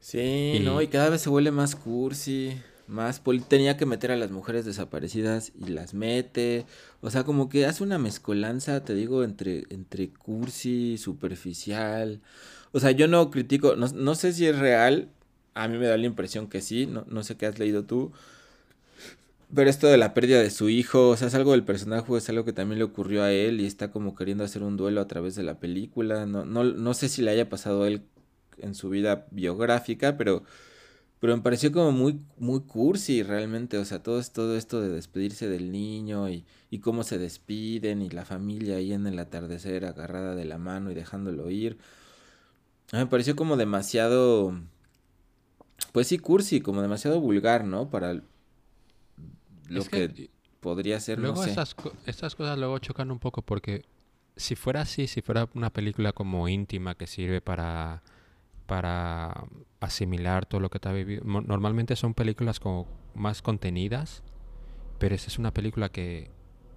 Sí, 0.00 0.58
Y- 0.58 0.60
no, 0.62 0.80
y 0.82 0.88
cada 0.88 1.10
vez 1.10 1.22
se 1.22 1.28
vuelve 1.30 1.50
más 1.50 1.74
cursi, 1.76 2.52
más 2.86 3.20
poli- 3.20 3.40
tenía 3.40 3.76
que 3.76 3.86
meter 3.86 4.10
a 4.12 4.16
las 4.16 4.30
mujeres 4.30 4.64
desaparecidas 4.64 5.52
y 5.58 5.68
las 5.70 5.94
mete, 5.94 6.66
o 7.00 7.10
sea, 7.10 7.24
como 7.24 7.48
que 7.48 7.66
hace 7.66 7.82
una 7.82 7.98
mezcolanza, 7.98 8.84
te 8.84 8.94
digo, 8.94 9.24
entre, 9.24 9.64
entre 9.70 10.10
cursi, 10.10 10.98
superficial, 10.98 12.20
o 12.72 12.80
sea, 12.80 12.90
yo 12.92 13.08
no 13.08 13.30
critico, 13.30 13.76
no, 13.76 13.88
no 13.88 14.14
sé 14.14 14.32
si 14.32 14.46
es 14.46 14.58
real, 14.58 15.08
a 15.54 15.68
mí 15.68 15.78
me 15.78 15.86
da 15.86 15.96
la 15.96 16.06
impresión 16.06 16.48
que 16.48 16.60
sí, 16.60 16.86
no, 16.86 17.04
no 17.08 17.22
sé 17.24 17.36
qué 17.36 17.46
has 17.46 17.58
leído 17.58 17.84
tú, 17.84 18.12
pero 19.54 19.70
esto 19.70 19.86
de 19.86 19.96
la 19.96 20.14
pérdida 20.14 20.40
de 20.42 20.50
su 20.50 20.68
hijo, 20.68 21.10
o 21.10 21.16
sea, 21.16 21.28
es 21.28 21.34
algo 21.34 21.52
del 21.52 21.64
personaje, 21.64 22.16
es 22.16 22.28
algo 22.28 22.44
que 22.44 22.52
también 22.52 22.78
le 22.78 22.84
ocurrió 22.84 23.22
a 23.22 23.32
él 23.32 23.60
y 23.60 23.66
está 23.66 23.90
como 23.90 24.14
queriendo 24.14 24.44
hacer 24.44 24.62
un 24.62 24.76
duelo 24.76 25.00
a 25.00 25.08
través 25.08 25.34
de 25.36 25.42
la 25.42 25.58
película, 25.58 26.26
no, 26.26 26.44
no, 26.44 26.64
no 26.64 26.94
sé 26.94 27.08
si 27.08 27.22
le 27.22 27.30
haya 27.30 27.48
pasado 27.48 27.84
a 27.84 27.88
él 27.88 28.02
en 28.58 28.74
su 28.74 28.90
vida 28.90 29.26
biográfica, 29.30 30.16
pero, 30.16 30.42
pero 31.20 31.36
me 31.36 31.42
pareció 31.42 31.72
como 31.72 31.92
muy, 31.92 32.20
muy 32.38 32.60
cursi 32.60 33.22
realmente, 33.22 33.78
o 33.78 33.84
sea, 33.84 34.02
todo, 34.02 34.22
todo 34.22 34.56
esto 34.56 34.80
de 34.82 34.90
despedirse 34.90 35.48
del 35.48 35.72
niño 35.72 36.28
y, 36.28 36.44
y 36.70 36.80
cómo 36.80 37.02
se 37.02 37.18
despiden 37.18 38.02
y 38.02 38.10
la 38.10 38.24
familia 38.24 38.76
ahí 38.76 38.92
en 38.92 39.06
el 39.06 39.18
atardecer 39.18 39.84
agarrada 39.86 40.34
de 40.34 40.44
la 40.44 40.58
mano 40.58 40.90
y 40.90 40.94
dejándolo 40.94 41.50
ir. 41.50 41.78
Me 42.92 43.06
pareció 43.06 43.36
como 43.36 43.56
demasiado, 43.56 44.58
pues 45.92 46.06
sí, 46.08 46.18
cursi, 46.18 46.60
como 46.60 46.82
demasiado 46.82 47.20
vulgar, 47.20 47.64
¿no? 47.64 47.90
Para 47.90 48.22
lo 49.68 49.80
Es 49.80 49.88
que, 49.88 50.12
que- 50.12 50.30
podría 50.60 50.98
ser, 51.00 51.18
Luego 51.18 51.36
no 51.36 51.42
sé. 51.44 51.50
estas, 51.50 51.76
estas 52.06 52.34
cosas 52.34 52.58
luego 52.58 52.78
chocan 52.78 53.10
un 53.10 53.18
poco 53.18 53.42
porque 53.42 53.84
si 54.36 54.54
fuera 54.56 54.82
así, 54.82 55.06
si 55.06 55.22
fuera 55.22 55.48
una 55.54 55.70
película 55.70 56.12
como 56.12 56.48
íntima 56.48 56.94
que 56.96 57.06
sirve 57.06 57.40
para, 57.40 58.02
para 58.66 59.44
asimilar 59.80 60.46
todo 60.46 60.60
lo 60.60 60.70
que 60.70 60.78
te 60.78 60.88
ha 60.88 60.92
vivido, 60.92 61.22
normalmente 61.24 61.96
son 61.96 62.14
películas 62.14 62.60
como 62.60 62.86
más 63.14 63.42
contenidas, 63.42 64.22
pero 64.98 65.14
esta 65.14 65.28
es 65.28 65.38
una 65.38 65.52
película 65.52 65.88
que 65.90 66.30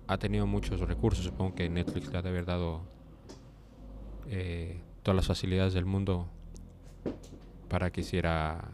ha 0.08 0.18
tenido 0.18 0.46
muchos 0.48 0.80
recursos. 0.82 1.24
Supongo 1.26 1.56
que 1.56 1.70
Netflix 1.70 2.12
le 2.12 2.18
ha 2.18 2.22
de 2.22 2.30
haber 2.30 2.46
dado 2.46 2.82
eh, 4.28 4.82
todas 5.04 5.16
las 5.16 5.28
facilidades 5.28 5.74
del 5.74 5.86
mundo 5.86 6.28
para 7.70 7.92
que 7.92 8.02
hiciera... 8.02 8.70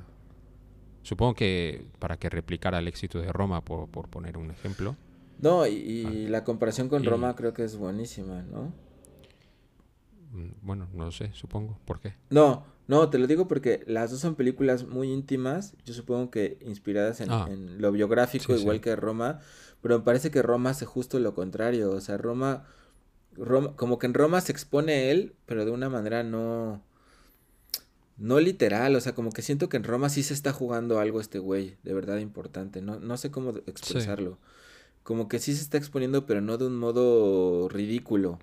Supongo 1.07 1.35
que 1.35 1.85
para 1.99 2.17
que 2.17 2.29
replicara 2.29 2.79
el 2.79 2.87
éxito 2.89 3.19
de 3.21 3.31
Roma, 3.31 3.61
por, 3.63 3.87
por 3.87 4.09
poner 4.09 4.37
un 4.37 4.51
ejemplo. 4.51 4.97
No, 5.39 5.65
y, 5.65 5.71
y 5.73 6.27
la 6.27 6.43
comparación 6.43 6.89
con 6.89 7.03
Y- 7.03 7.07
Roma 7.07 7.33
creo 7.35 7.53
que 7.53 7.63
es 7.63 7.77
buenísima, 7.77 8.41
¿no? 8.41 8.73
Mm, 10.33 10.49
Bueno, 10.61 10.87
no 10.93 11.05
lo 11.05 11.11
sé, 11.11 11.31
supongo. 11.33 11.79
¿Por 11.85 11.99
qué? 12.01 12.13
No, 12.29 12.65
no, 12.87 13.09
te 13.09 13.17
lo 13.19 13.27
digo 13.27 13.47
porque 13.47 13.83
las 13.87 14.11
dos 14.11 14.19
son 14.19 14.35
películas 14.35 14.85
muy 14.85 15.11
íntimas, 15.11 15.75
yo 15.85 15.93
supongo 15.93 16.29
que 16.31 16.57
inspiradas 16.61 17.21
en, 17.21 17.29
Ah. 17.31 17.47
en 17.49 17.81
lo 17.81 17.91
biográfico, 17.91 18.53
Sí, 18.55 18.61
igual 18.61 18.77
sí. 18.77 18.81
que 18.81 18.95
Roma, 18.95 19.39
pero 19.81 19.99
me 19.99 20.03
parece 20.03 20.31
que 20.31 20.41
Roma 20.41 20.71
hace 20.71 20.85
justo 20.85 21.19
lo 21.19 21.33
contrario, 21.33 21.91
o 21.91 22.01
sea, 22.01 22.17
Roma, 22.17 22.65
Roma, 23.33 23.75
como 23.75 23.99
que 23.99 24.07
en 24.07 24.13
Roma 24.13 24.41
se 24.41 24.51
expone 24.51 25.11
él, 25.11 25.35
pero 25.45 25.63
de 25.65 25.71
una 25.71 25.89
manera 25.89 26.23
no, 26.23 26.81
no 28.17 28.39
literal, 28.39 28.95
o 28.95 29.01
sea, 29.01 29.13
como 29.13 29.31
que 29.31 29.41
siento 29.41 29.69
que 29.69 29.77
en 29.77 29.83
Roma 29.83 30.09
sí 30.09 30.23
se 30.23 30.33
está 30.33 30.51
jugando 30.51 30.99
algo 30.99 31.21
este 31.21 31.39
güey, 31.39 31.77
de 31.83 31.93
verdad 31.93 32.17
importante, 32.17 32.81
no, 32.81 32.99
no 32.99 33.17
sé 33.17 33.31
cómo 33.31 33.51
expresarlo, 33.67 34.39
como 35.03 35.27
que 35.27 35.39
sí 35.39 35.55
se 35.55 35.61
está 35.61 35.77
exponiendo, 35.77 36.25
pero 36.25 36.41
no 36.41 36.57
de 36.57 36.65
un 36.65 36.77
modo 36.77 37.69
ridículo, 37.69 38.39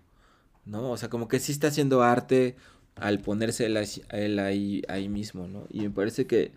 ¿no? 0.65 0.91
O 0.91 0.97
sea, 0.97 1.11
como 1.11 1.29
que 1.29 1.41
sí 1.41 1.53
está 1.53 1.69
haciendo 1.69 2.03
arte 2.03 2.57
al 2.95 3.21
ponerse 3.21 3.67
él 3.67 4.39
ahí, 4.39 4.83
ahí 4.89 5.09
mismo, 5.09 5.49
¿no? 5.49 5.67
Y 5.71 5.81
me 5.81 5.91
parece 5.91 6.27
que 6.27 6.53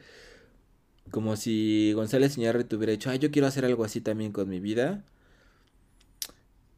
como 1.12 1.36
si 1.36 1.94
González 1.94 2.38
Iñárritu 2.38 2.78
hubiera 2.78 2.92
dicho, 2.92 3.10
ay, 3.10 3.20
yo 3.20 3.32
quiero 3.32 3.48
hacer 3.48 3.66
algo 3.66 3.84
así 3.84 4.02
también 4.02 4.32
con 4.32 4.50
mi 4.50 4.60
vida. 4.60 5.04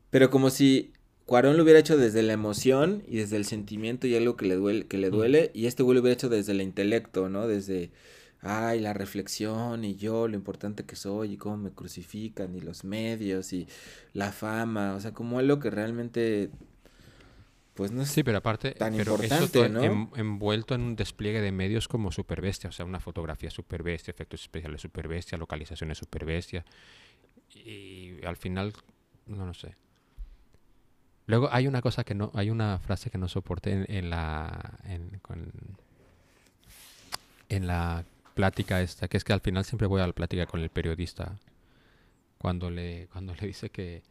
Pero 0.09 0.29
como 0.29 0.49
si 0.49 0.93
Cuarón 1.29 1.57
lo 1.57 1.63
hubiera 1.63 1.79
hecho 1.79 1.95
desde 1.95 2.23
la 2.23 2.33
emoción 2.33 3.03
y 3.07 3.17
desde 3.17 3.37
el 3.37 3.45
sentimiento 3.45 4.07
y 4.07 4.15
algo 4.15 4.35
que 4.35 4.47
le 4.47 4.55
duele, 4.55 4.87
que 4.87 4.97
le 4.97 5.09
Mm. 5.11 5.13
duele, 5.13 5.51
y 5.53 5.67
este 5.67 5.83
güey 5.83 5.93
lo 5.93 6.01
hubiera 6.01 6.15
hecho 6.15 6.27
desde 6.27 6.53
el 6.53 6.61
intelecto, 6.61 7.29
¿no? 7.29 7.47
Desde, 7.47 7.91
ay, 8.41 8.79
la 8.79 8.93
reflexión 8.93 9.85
y 9.85 9.95
yo, 9.95 10.27
lo 10.27 10.33
importante 10.35 10.85
que 10.85 10.95
soy 10.95 11.33
y 11.33 11.37
cómo 11.37 11.55
me 11.57 11.69
crucifican 11.69 12.55
y 12.55 12.61
los 12.61 12.83
medios 12.83 13.53
y 13.53 13.67
la 14.13 14.31
fama, 14.31 14.95
o 14.95 14.99
sea, 14.99 15.13
como 15.13 15.37
algo 15.37 15.59
que 15.59 15.69
realmente, 15.69 16.49
pues 17.75 17.91
no 17.91 18.03
sé. 18.07 18.11
Sí, 18.11 18.23
pero 18.23 18.39
aparte, 18.39 18.71
tan 18.71 18.95
pero 18.97 19.11
importante, 19.11 19.69
¿no? 19.69 19.83
en- 19.83 20.09
envuelto 20.15 20.73
en 20.73 20.81
un 20.81 20.95
despliegue 20.95 21.41
de 21.41 21.51
medios 21.51 21.87
como 21.87 22.11
super 22.11 22.41
bestia, 22.41 22.71
o 22.71 22.73
sea, 22.73 22.85
una 22.85 22.99
fotografía 22.99 23.51
super 23.51 23.83
bestia, 23.83 24.09
efectos 24.11 24.41
especiales 24.41 24.81
super 24.81 25.07
bestia, 25.07 25.37
localizaciones 25.37 25.99
super 25.99 26.25
bestia. 26.25 26.65
Y 27.53 28.15
al 28.25 28.35
final, 28.35 28.73
no 29.27 29.45
lo 29.45 29.53
sé. 29.53 29.75
Luego 31.29 31.47
hay 31.51 31.67
una 31.67 31.81
cosa 31.83 32.03
que 32.03 32.15
no, 32.15 32.31
hay 32.33 32.49
una 32.49 32.79
frase 32.79 33.11
que 33.11 33.19
no 33.19 33.27
soporté 33.27 33.71
en, 33.73 33.85
en 33.87 34.09
la 34.09 34.79
en, 34.85 35.19
con- 35.21 35.51
en 37.49 37.67
la 37.67 38.03
plática 38.33 38.81
esta, 38.81 39.07
que 39.07 39.17
es 39.17 39.23
que 39.23 39.33
al 39.33 39.41
final 39.41 39.63
siempre 39.63 39.85
voy 39.87 40.01
a 40.01 40.07
la 40.07 40.13
plática 40.13 40.47
con 40.47 40.59
el 40.61 40.69
periodista 40.69 41.37
cuando 42.39 42.71
le 42.71 43.07
cuando 43.13 43.35
le 43.35 43.45
dice 43.47 43.69
que 43.69 44.01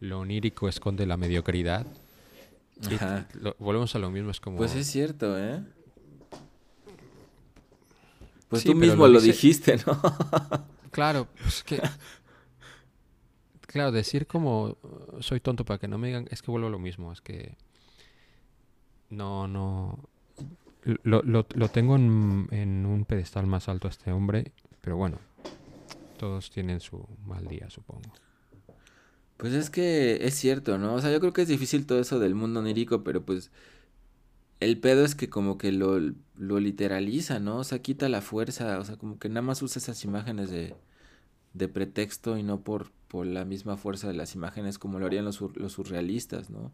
lo 0.00 0.18
onírico 0.18 0.68
esconde 0.68 1.06
la 1.06 1.16
mediocridad. 1.16 1.86
Y 2.90 3.38
lo- 3.38 3.54
volvemos 3.60 3.94
a 3.94 4.00
lo 4.00 4.10
mismo, 4.10 4.32
es 4.32 4.40
como... 4.40 4.56
Pues 4.56 4.74
es 4.74 4.88
cierto, 4.88 5.38
¿eh? 5.38 5.60
Pues 8.48 8.62
Sí, 8.62 8.68
tú 8.70 8.74
mismo 8.74 9.06
lo 9.06 9.12
lo 9.14 9.20
dice- 9.20 9.32
dijiste, 9.32 9.76
¿no? 9.86 10.00
Claro, 10.90 11.28
pues 11.40 11.62
que... 11.62 11.80
Claro, 13.74 13.90
decir 13.90 14.28
como 14.28 14.66
uh, 14.84 15.20
soy 15.20 15.40
tonto 15.40 15.64
para 15.64 15.80
que 15.80 15.88
no 15.88 15.98
me 15.98 16.06
digan, 16.06 16.28
es 16.30 16.42
que 16.42 16.52
vuelvo 16.52 16.68
a 16.68 16.70
lo 16.70 16.78
mismo, 16.78 17.10
es 17.10 17.20
que... 17.20 17.56
No, 19.10 19.48
no... 19.48 19.98
Lo, 21.02 21.22
lo, 21.24 21.68
tengo 21.70 21.96
en, 21.96 22.46
en 22.52 22.86
un 22.86 23.04
pedestal 23.04 23.48
más 23.48 23.68
alto 23.68 23.88
a 23.88 23.90
este 23.90 24.12
hombre, 24.12 24.52
pero 24.80 24.96
bueno, 24.96 25.18
todos 26.16 26.52
tienen 26.52 26.78
su 26.78 27.04
mal 27.26 27.48
día, 27.48 27.68
supongo. 27.68 28.12
Pues 29.38 29.54
es 29.54 29.70
que 29.70 30.24
es 30.24 30.34
cierto, 30.34 30.78
¿no? 30.78 30.94
O 30.94 31.00
sea, 31.00 31.10
yo 31.10 31.18
creo 31.18 31.32
que 31.32 31.42
es 31.42 31.48
difícil 31.48 31.84
todo 31.84 31.98
eso 31.98 32.20
del 32.20 32.36
mundo 32.36 32.60
onírico, 32.60 33.02
pero 33.02 33.24
pues 33.24 33.50
el 34.60 34.78
pedo 34.78 35.04
es 35.04 35.16
que 35.16 35.28
como 35.28 35.58
que 35.58 35.72
lo, 35.72 35.98
lo 36.36 36.60
literaliza, 36.60 37.40
¿no? 37.40 37.56
O 37.56 37.64
sea, 37.64 37.80
quita 37.80 38.08
la 38.08 38.20
fuerza, 38.20 38.78
o 38.78 38.84
sea, 38.84 38.96
como 38.98 39.18
que 39.18 39.28
nada 39.28 39.42
más 39.42 39.62
usa 39.62 39.80
esas 39.80 40.04
imágenes 40.04 40.50
de, 40.50 40.76
de 41.54 41.68
pretexto 41.68 42.36
y 42.36 42.42
no 42.42 42.60
por, 42.60 42.90
por 43.08 43.26
la 43.26 43.44
misma 43.44 43.76
fuerza 43.76 44.08
de 44.08 44.14
las 44.14 44.34
imágenes 44.34 44.78
como 44.78 44.98
lo 44.98 45.06
harían 45.06 45.24
los, 45.24 45.40
los 45.40 45.72
surrealistas, 45.72 46.50
¿no? 46.50 46.72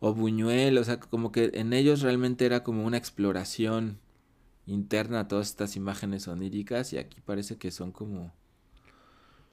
O 0.00 0.14
Buñuel, 0.14 0.78
o 0.78 0.84
sea, 0.84 1.00
como 1.00 1.30
que 1.32 1.50
en 1.54 1.72
ellos 1.72 2.02
realmente 2.02 2.44
era 2.46 2.62
como 2.62 2.84
una 2.84 2.96
exploración 2.96 3.98
interna 4.66 5.20
a 5.20 5.28
todas 5.28 5.48
estas 5.48 5.76
imágenes 5.76 6.28
oníricas 6.28 6.92
y 6.92 6.98
aquí 6.98 7.20
parece 7.24 7.56
que 7.56 7.70
son 7.70 7.92
como... 7.92 8.32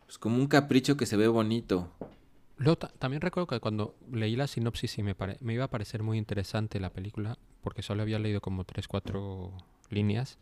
Pues 0.05 0.17
como 0.17 0.37
un 0.37 0.47
capricho 0.47 0.95
que 0.95 1.05
se 1.05 1.17
ve 1.17 1.27
bonito. 1.27 1.91
Luego 2.57 2.77
ta- 2.77 2.93
también 2.97 3.21
recuerdo 3.21 3.47
que 3.47 3.59
cuando 3.59 3.93
leí 4.11 4.37
la 4.37 4.47
sinopsis 4.47 4.97
y 4.97 5.03
me, 5.03 5.15
me 5.41 5.53
iba 5.53 5.65
a 5.65 5.69
parecer 5.69 6.01
muy 6.01 6.17
interesante 6.17 6.79
la 6.79 6.91
película, 6.93 7.37
porque 7.61 7.81
solo 7.81 8.03
había 8.03 8.17
leído 8.17 8.39
como 8.39 8.63
tres, 8.63 8.87
cuatro 8.87 9.51
líneas, 9.89 10.37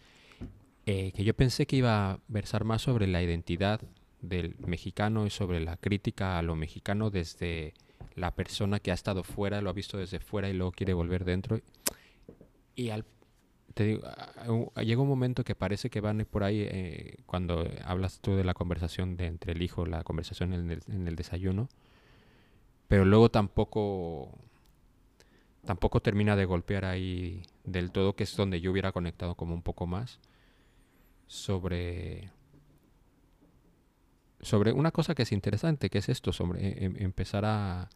eh, 0.86 1.12
que 1.14 1.24
yo 1.24 1.36
pensé 1.36 1.66
que 1.66 1.78
iba 1.78 2.12
a 2.12 2.20
versar 2.28 2.64
más 2.64 2.84
sobre 2.84 3.08
la 3.08 3.24
identidad 3.24 3.82
del 4.28 4.56
mexicano 4.60 5.26
y 5.26 5.30
sobre 5.30 5.60
la 5.60 5.78
crítica 5.78 6.38
a 6.38 6.42
lo 6.42 6.56
mexicano 6.56 7.10
desde 7.10 7.74
la 8.16 8.32
persona 8.36 8.80
que 8.80 8.92
ha 8.92 8.94
estado 8.94 9.24
fuera, 9.24 9.62
lo 9.62 9.70
ha 9.70 9.74
visto 9.74 9.98
desde 9.98 10.20
fuera 10.20 10.50
y 10.50 10.54
luego 10.54 10.72
quiere 10.72 10.94
volver 10.94 11.26
dentro. 11.26 11.60
Y 12.76 12.90
al 12.90 13.06
te 13.76 13.84
digo, 13.84 14.04
llega 14.82 15.02
un 15.02 15.08
momento 15.08 15.44
que 15.44 15.54
parece 15.54 15.90
que 15.90 16.00
van 16.00 16.26
por 16.32 16.46
ahí, 16.46 16.62
eh, 16.62 17.18
cuando 17.26 17.68
hablas 17.84 18.22
tú 18.22 18.36
de 18.36 18.46
la 18.46 18.54
conversación 18.54 19.18
de 19.18 19.26
entre 19.28 19.52
el 19.52 19.62
hijo, 19.62 19.86
la 19.86 20.04
conversación 20.04 20.54
en 20.54 20.72
el, 20.72 20.82
en 20.88 21.10
el 21.10 21.18
desayuno, 21.18 21.68
pero 22.88 23.04
luego 23.04 23.30
tampoco, 23.30 24.32
tampoco 25.66 26.02
termina 26.02 26.38
de 26.38 26.46
golpear 26.46 26.86
ahí 26.86 27.44
del 27.66 27.92
todo, 27.92 28.16
que 28.16 28.24
es 28.24 28.36
donde 28.38 28.62
yo 28.62 28.72
hubiera 28.72 28.94
conectado 28.94 29.36
como 29.36 29.54
un 29.54 29.62
poco 29.62 29.88
más 29.88 30.22
sobre 31.28 32.32
sobre 34.46 34.72
una 34.74 34.92
cosa 34.92 35.16
que 35.16 35.24
es 35.24 35.32
interesante, 35.34 35.90
que 35.90 36.00
es 36.00 36.10
esto, 36.10 36.32
sobre 36.34 36.68
eh, 36.68 36.86
em- 36.86 36.96
empezar 37.00 37.46
a, 37.46 37.90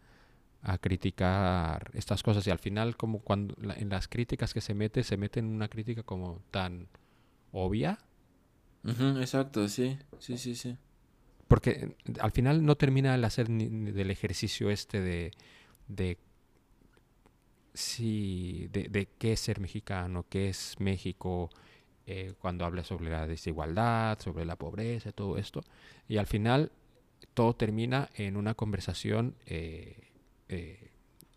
a 0.63 0.77
criticar 0.79 1.91
estas 1.93 2.23
cosas 2.23 2.45
y 2.47 2.51
al 2.51 2.59
final 2.59 2.97
como 2.97 3.19
cuando 3.21 3.55
la- 3.61 3.75
en 3.75 3.89
las 3.89 4.07
críticas 4.07 4.53
que 4.53 4.61
se 4.61 4.73
mete, 4.73 5.03
se 5.03 5.17
mete 5.17 5.39
en 5.41 5.47
una 5.47 5.69
crítica 5.69 6.03
como 6.03 6.41
tan 6.51 6.87
obvia, 7.53 7.99
exacto, 9.21 9.67
sí, 9.67 9.97
sí, 10.19 10.37
sí, 10.37 10.55
sí. 10.55 10.77
porque 11.47 11.71
eh, 11.71 12.13
al 12.21 12.31
final 12.31 12.63
no 12.65 12.75
termina 12.75 13.15
el 13.15 13.23
hacer 13.23 13.49
ni, 13.49 13.69
ni 13.69 13.91
del 13.91 14.11
ejercicio 14.11 14.69
este 14.69 15.01
de, 15.01 15.31
de 15.87 16.17
sí, 17.73 18.67
de, 18.71 18.83
de 18.89 19.07
qué 19.17 19.33
es 19.33 19.39
ser 19.39 19.59
mexicano, 19.59 20.25
qué 20.29 20.49
es 20.49 20.75
México, 20.79 21.49
eh, 22.11 22.33
cuando 22.39 22.65
habla 22.65 22.83
sobre 22.83 23.11
la 23.11 23.27
desigualdad, 23.27 24.17
sobre 24.19 24.43
la 24.43 24.55
pobreza, 24.55 25.11
todo 25.11 25.37
esto. 25.37 25.61
Y 26.07 26.17
al 26.17 26.25
final 26.25 26.71
todo 27.35 27.53
termina 27.53 28.09
en 28.15 28.35
una 28.35 28.55
conversación 28.55 29.35
eh, 29.45 30.09
eh, 30.47 30.89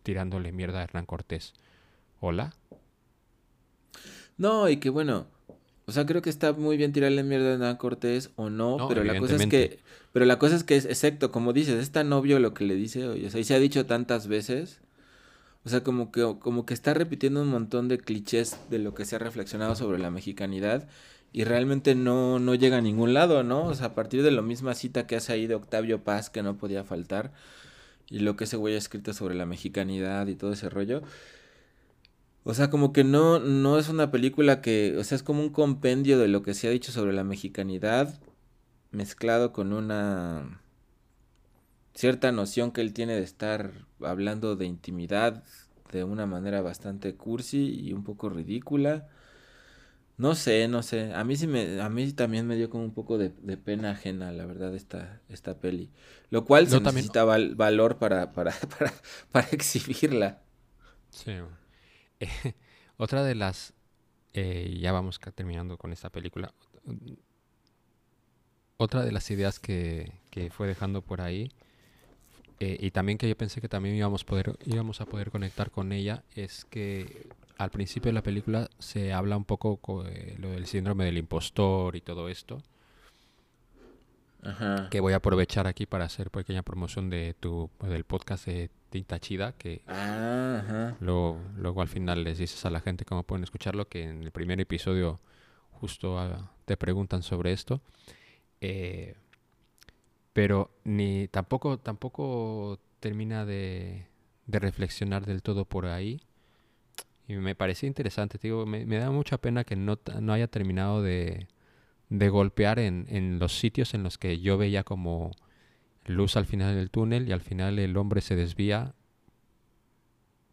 tirándole 0.03 0.51
mierda 0.51 0.81
a 0.81 0.85
Hernán 0.85 1.05
Cortés. 1.05 1.53
Hola. 2.21 2.55
No, 4.39 4.71
y 4.71 4.79
que 4.79 4.89
bueno, 4.89 5.27
o 5.85 5.93
sea, 5.93 6.07
creo 6.07 6.23
que 6.23 6.31
está 6.31 6.55
muy 6.55 6.79
bien 6.79 6.95
tirarle 6.95 7.23
mierda 7.23 7.51
a 7.51 7.53
Hernán 7.53 7.77
Cortés 7.77 8.31
o 8.37 8.49
no, 8.49 8.79
No, 8.79 8.89
pero 8.89 9.05
la 9.05 9.19
cosa 9.19 9.37
es 9.37 9.47
que, 9.49 9.79
pero 10.15 10.25
la 10.25 10.39
cosa 10.39 10.57
es 10.57 10.65
que 10.65 10.77
es 10.77 10.87
exacto, 10.87 11.31
como 11.31 11.53
dices, 11.53 11.75
es 11.75 11.91
tan 11.91 12.11
obvio 12.15 12.39
lo 12.39 12.55
que 12.55 12.65
le 12.65 12.77
dice, 12.77 13.07
o 13.07 13.29
sea, 13.29 13.41
y 13.41 13.45
se 13.45 13.55
ha 13.55 13.59
dicho 13.59 13.85
tantas 13.85 14.27
veces, 14.27 14.81
o 15.65 15.69
sea, 15.69 15.83
como 15.83 16.11
que, 16.11 16.37
como 16.41 16.67
que 16.67 16.75
está 16.75 16.95
repitiendo 16.95 17.43
un 17.43 17.49
montón 17.49 17.89
de 17.89 17.99
clichés 17.99 18.59
de 18.71 18.79
lo 18.79 18.95
que 18.95 19.05
se 19.05 19.17
ha 19.17 19.19
reflexionado 19.19 19.77
sobre 19.77 19.99
la 19.99 20.11
mexicanidad 20.11 20.89
y 21.33 21.45
realmente 21.45 21.95
no, 21.95 22.39
no 22.39 22.55
llega 22.55 22.79
a 22.79 22.83
ningún 22.83 23.15
lado, 23.15 23.43
¿no? 23.43 23.67
O 23.67 23.75
sea, 23.75 23.89
a 23.89 23.95
partir 23.95 24.23
de 24.23 24.31
la 24.33 24.43
misma 24.43 24.75
cita 24.75 25.07
que 25.07 25.17
hace 25.17 25.33
ahí 25.33 25.47
de 25.47 25.55
Octavio 25.55 26.05
Paz, 26.05 26.31
que 26.31 26.43
no 26.43 26.57
podía 26.59 26.85
faltar, 26.85 27.33
y 28.11 28.19
lo 28.21 28.37
que 28.37 28.45
ese 28.45 28.57
güey 28.57 28.75
ha 28.75 28.79
escrito 28.79 29.15
sobre 29.15 29.35
la 29.35 29.47
mexicanidad 29.47 30.27
y 30.27 30.35
todo 30.35 30.53
ese 30.53 30.69
rollo. 30.69 31.03
O 32.45 32.55
sea, 32.55 32.71
como 32.71 32.93
que 32.93 33.05
no, 33.05 33.39
no 33.39 33.79
es 33.79 33.89
una 33.89 34.11
película 34.11 34.61
que, 34.61 34.97
o 34.99 35.05
sea, 35.05 35.17
es 35.17 35.23
como 35.23 35.43
un 35.43 35.51
compendio 35.51 36.19
de 36.19 36.29
lo 36.29 36.43
que 36.43 36.55
se 36.55 36.69
ha 36.69 36.71
dicho 36.71 36.93
sobre 36.93 37.13
la 37.13 37.25
mexicanidad, 37.25 38.21
mezclado 38.91 39.53
con 39.53 39.73
una 39.73 40.61
cierta 41.95 42.33
noción 42.33 42.73
que 42.73 42.81
él 42.81 42.93
tiene 42.93 43.15
de 43.15 43.23
estar 43.23 43.73
hablando 44.07 44.57
de 44.57 44.67
intimidad 44.67 45.45
de 45.93 46.05
una 46.05 46.27
manera 46.27 46.63
bastante 46.63 47.15
cursi 47.17 47.81
y 47.81 47.93
un 47.93 48.05
poco 48.05 48.29
ridícula. 48.31 49.09
No 50.19 50.35
sé, 50.35 50.69
no 50.69 50.83
sé. 50.83 51.13
A 51.15 51.25
mí 51.25 51.37
sí 51.37 51.47
me, 51.47 51.81
a 51.81 51.89
mí 51.89 52.13
también 52.13 52.47
me 52.47 52.57
dio 52.57 52.71
como 52.71 52.85
un 52.85 52.93
poco 52.95 53.19
de, 53.19 53.31
de 53.31 53.57
pena 53.57 53.91
ajena, 53.93 54.31
la 54.33 54.47
verdad, 54.47 54.75
esta, 54.75 55.21
esta 55.29 55.59
peli. 55.59 55.91
Lo 56.31 56.45
cual 56.45 56.69
se 56.69 56.81
también- 56.83 57.07
necesita 57.07 57.25
val- 57.25 57.55
valor 57.57 57.99
para, 57.99 58.33
para, 58.33 58.53
para, 58.79 58.93
para 59.33 59.49
exhibirla. 59.51 60.43
Sí. 61.11 61.33
Eh, 62.21 62.29
otra 62.97 63.25
de 63.25 63.35
las... 63.35 63.75
eh, 64.35 64.79
ya 64.81 64.93
vamos 64.93 65.21
terminando 65.35 65.79
con 65.79 65.93
esta 65.93 66.11
película. 66.11 66.55
Otra 68.77 69.03
de 69.05 69.13
las 69.13 69.31
ideas 69.31 69.59
que, 69.61 70.13
que 70.31 70.51
fue 70.51 70.67
dejando 70.67 71.03
por 71.03 71.21
ahí, 71.21 71.53
eh, 72.65 72.77
y 72.81 72.91
también 72.93 73.19
que 73.19 73.29
yo 73.29 73.37
pensé 73.37 73.61
que 73.61 73.69
también 73.69 73.97
íbamos, 73.97 74.23
poder, 74.25 74.57
íbamos 74.67 75.01
a 75.01 75.07
poder 75.07 75.31
conectar 75.33 75.71
con 75.73 75.91
ella, 75.91 76.23
es 76.37 76.65
que 76.65 77.27
al 77.59 77.71
principio 77.71 78.11
de 78.11 78.15
la 78.15 78.23
película 78.23 78.69
se 78.79 79.13
habla 79.13 79.37
un 79.37 79.45
poco 79.45 79.79
co- 79.79 80.07
eh, 80.07 80.37
lo 80.39 80.51
del 80.51 80.67
síndrome 80.67 81.05
del 81.05 81.19
impostor 81.19 81.97
y 81.97 82.01
todo 82.01 82.29
esto. 82.29 82.63
Ajá. 84.45 84.89
Que 84.91 85.01
voy 85.01 85.13
a 85.13 85.17
aprovechar 85.17 85.67
aquí 85.67 85.87
para 85.87 86.05
hacer 86.05 86.31
pequeña 86.31 86.63
promoción 86.63 87.11
de 87.11 87.35
tu, 87.39 87.71
del 87.81 88.05
podcast 88.05 88.47
de 88.47 88.71
Tinta 88.91 89.21
Chida, 89.21 89.53
que 89.53 89.83
Ah, 89.87 90.63
ajá. 90.65 90.97
Luego, 91.01 91.39
luego 91.57 91.81
al 91.83 91.89
final 91.89 92.25
les 92.25 92.39
dices 92.39 92.65
a 92.65 92.71
la 92.71 92.81
gente 92.81 93.05
cómo 93.05 93.23
pueden 93.23 93.45
escucharlo, 93.45 93.89
que 93.89 94.03
en 94.03 94.23
el 94.23 94.31
primer 94.33 94.61
episodio 94.61 95.21
justo 95.81 96.19
ah, 96.19 96.51
te 96.65 96.77
preguntan 96.77 97.23
sobre 97.23 97.53
esto. 97.53 97.81
Eh, 98.61 99.15
pero 100.33 100.71
ni 100.85 101.29
tampoco, 101.29 101.79
tampoco 101.79 102.79
termina 103.01 103.45
de, 103.45 104.07
de 104.47 104.59
reflexionar 104.59 105.27
del 105.27 105.43
todo 105.43 105.65
por 105.65 105.87
ahí. 105.87 106.23
Y 107.29 107.35
me 107.35 107.55
parecía 107.55 107.87
interesante, 107.87 108.39
te 108.39 108.49
digo, 108.49 108.67
me, 108.67 108.85
da 108.85 109.11
mucha 109.11 109.39
pena 109.39 109.65
que 109.65 109.77
no, 109.77 109.99
no 110.21 110.33
haya 110.33 110.49
terminado 110.49 111.03
de, 111.03 111.49
de 112.09 112.29
golpear 112.29 112.79
en, 112.79 113.07
en 113.09 113.39
los 113.39 113.59
sitios 113.59 113.95
en 113.95 114.03
los 114.03 114.19
que 114.19 114.41
yo 114.41 114.59
veía 114.59 114.85
como 114.85 115.33
luz 116.05 116.37
al 116.37 116.47
final 116.47 116.75
del 116.75 116.91
túnel 116.91 117.29
y 117.29 117.33
al 117.33 117.41
final 117.41 117.79
el 117.79 117.97
hombre 117.97 118.21
se 118.21 118.35
desvía 118.35 118.95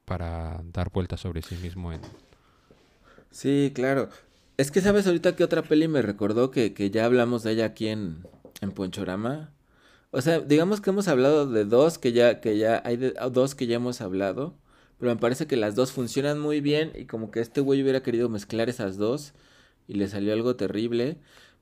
para 0.06 0.62
dar 0.74 0.92
vueltas 0.92 1.22
sobre 1.22 1.42
sí 1.42 1.56
mismo 1.56 1.92
en... 1.92 2.02
Sí, 3.32 3.72
claro. 3.74 4.10
Es 4.58 4.72
que, 4.72 4.82
¿sabes 4.82 5.06
ahorita 5.06 5.36
qué 5.36 5.44
otra 5.44 5.62
peli 5.62 5.88
me 5.88 6.02
recordó 6.02 6.52
que, 6.52 6.74
que 6.74 6.90
ya 6.90 7.06
hablamos 7.06 7.44
de 7.44 7.52
ella 7.52 7.66
aquí 7.66 7.88
en, 7.88 8.24
en 8.62 8.72
Ponchorama? 8.72 9.52
O 10.12 10.22
sea, 10.22 10.40
digamos 10.40 10.82
que 10.82 10.90
hemos 10.90 11.08
hablado 11.08 11.46
de 11.48 11.66
dos 11.66 11.98
que 12.00 12.12
ya, 12.14 12.42
que 12.42 12.58
ya, 12.58 12.82
hay 12.86 12.98
de- 12.98 13.14
dos 13.32 13.54
que 13.56 13.68
ya 13.68 13.76
hemos 13.76 14.02
hablado, 14.02 14.56
pero 14.98 15.14
me 15.14 15.20
parece 15.22 15.46
que 15.48 15.56
las 15.56 15.76
dos 15.76 15.92
funcionan 15.92 16.40
muy 16.40 16.62
bien 16.62 16.92
y 16.96 17.06
como 17.06 17.30
que 17.32 17.42
este 17.42 17.62
güey 17.62 17.82
hubiera 17.84 18.02
querido 18.02 18.28
mezclar 18.30 18.70
esas 18.70 18.98
dos 18.98 19.34
y 19.88 19.94
le 19.96 20.08
salió 20.08 20.34
algo 20.34 20.56
terrible. 20.56 21.18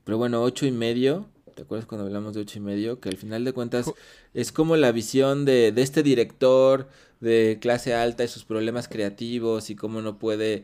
Pero 0.05 0.17
bueno, 0.17 0.41
ocho 0.43 0.65
y 0.65 0.71
medio, 0.71 1.27
¿te 1.55 1.63
acuerdas 1.63 1.85
cuando 1.87 2.05
hablamos 2.07 2.35
de 2.35 2.41
ocho 2.41 2.59
y 2.59 2.61
medio? 2.61 2.99
Que 3.01 3.09
al 3.09 3.17
final 3.17 3.43
de 3.43 3.51
cuentas 3.53 3.93
es 4.33 4.51
como 4.53 4.77
la 4.77 4.91
visión 4.93 5.43
de, 5.45 5.71
de 5.73 5.81
este 5.81 6.01
director 6.03 6.87
de 7.19 7.57
clase 7.61 7.93
alta 7.95 8.23
y 8.23 8.27
sus 8.29 8.45
problemas 8.45 8.87
creativos 8.87 9.69
y 9.69 9.75
cómo 9.75 10.01
no 10.01 10.17
puede... 10.19 10.63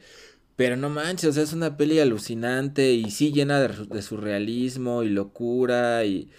Pero 0.55 0.77
no 0.77 0.89
manches, 0.89 1.31
o 1.31 1.33
sea, 1.33 1.43
es 1.43 1.53
una 1.53 1.77
peli 1.77 1.99
alucinante 1.99 2.93
y 2.93 3.09
sí 3.11 3.31
llena 3.33 3.59
de, 3.59 3.69
de 3.87 4.01
surrealismo 4.01 5.03
y 5.03 5.09
locura 5.09 6.05
y... 6.05 6.29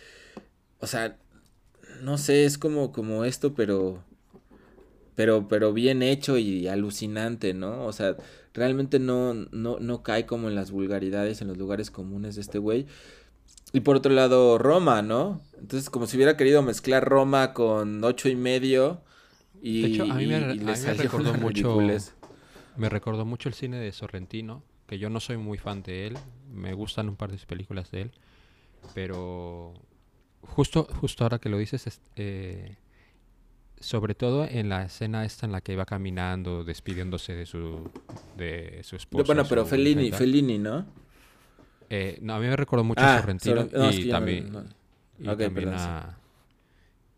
O 0.80 0.86
sea, 0.86 1.16
no 2.04 2.18
sé, 2.18 2.44
es 2.44 2.58
como, 2.58 2.92
como 2.92 3.24
esto, 3.24 3.54
pero... 3.54 4.02
Pero, 5.14 5.46
pero 5.46 5.72
bien 5.72 6.02
hecho 6.02 6.38
y 6.38 6.66
alucinante, 6.66 7.54
¿no? 7.54 7.86
O 7.86 7.92
sea, 7.92 8.16
realmente 8.52 8.98
no, 8.98 9.32
no, 9.34 9.78
no 9.78 10.02
cae 10.02 10.26
como 10.26 10.48
en 10.48 10.56
las 10.56 10.72
vulgaridades, 10.72 11.40
en 11.40 11.46
los 11.48 11.56
lugares 11.56 11.92
comunes 11.92 12.34
de 12.34 12.40
este 12.40 12.58
güey. 12.58 12.86
Y 13.72 13.80
por 13.80 13.96
otro 13.96 14.12
lado, 14.12 14.58
Roma, 14.58 15.02
¿no? 15.02 15.40
Entonces, 15.58 15.88
como 15.88 16.08
si 16.08 16.16
hubiera 16.16 16.36
querido 16.36 16.62
mezclar 16.62 17.04
Roma 17.04 17.52
con 17.52 18.02
ocho 18.02 18.28
y 18.28 18.34
medio. 18.34 19.02
Y, 19.62 19.82
De 19.82 19.86
hecho, 19.86 20.02
a 20.02 20.14
mí 20.16 20.26
me, 20.26 20.40
y- 20.40 20.44
re- 20.44 20.54
y 20.54 20.58
a 20.58 20.58
le 20.58 20.62
mí 20.62 20.66
me 20.66 20.76
salió 20.76 21.02
recordó 21.04 21.32
mucho... 21.34 21.76
ridiculez. 21.76 22.12
Me 22.76 22.88
recordó 22.88 23.24
mucho 23.24 23.48
el 23.48 23.54
cine 23.54 23.78
de 23.78 23.92
Sorrentino, 23.92 24.64
que 24.88 24.98
yo 24.98 25.10
no 25.10 25.20
soy 25.20 25.36
muy 25.36 25.58
fan 25.58 25.84
de 25.84 26.08
él, 26.08 26.18
me 26.52 26.74
gustan 26.74 27.08
un 27.08 27.14
par 27.14 27.30
de 27.30 27.38
películas 27.46 27.92
de 27.92 28.02
él, 28.02 28.10
pero 28.94 29.74
justo, 30.48 30.86
justo 31.00 31.24
ahora 31.24 31.38
que 31.38 31.48
lo 31.48 31.58
dices, 31.58 31.86
es- 31.86 32.00
eh, 32.16 32.76
sobre 33.80 34.14
todo 34.14 34.44
en 34.46 34.68
la 34.68 34.84
escena 34.84 35.24
esta 35.24 35.44
en 35.46 35.52
la 35.52 35.60
que 35.60 35.76
va 35.76 35.84
caminando, 35.84 36.64
despidiéndose 36.64 37.34
de 37.34 37.44
su, 37.46 37.90
de 38.36 38.80
su 38.82 38.96
esposa. 38.96 39.24
bueno, 39.26 39.44
pero 39.48 39.66
Fellini, 39.66 40.10
tal. 40.10 40.18
Fellini, 40.20 40.58
¿no? 40.58 40.86
Eh, 41.90 42.18
no, 42.22 42.34
a 42.34 42.40
mí 42.40 42.46
me 42.46 42.56
recordó 42.56 42.82
mucho 42.82 43.02
Ah, 43.04 43.16
a 43.16 43.20
Sorrentino 43.20 43.62
Sorrent- 43.66 43.72
no, 43.72 43.88
es 43.90 43.96
y, 43.96 44.02
que 44.02 44.06
ya 44.08 44.12
no- 44.14 44.18
también, 44.20 44.52
no. 44.52 44.64
y, 45.18 45.24
también 45.24 45.54
perdón, 45.54 45.78
sí. 45.78 45.84
a, 45.86 46.18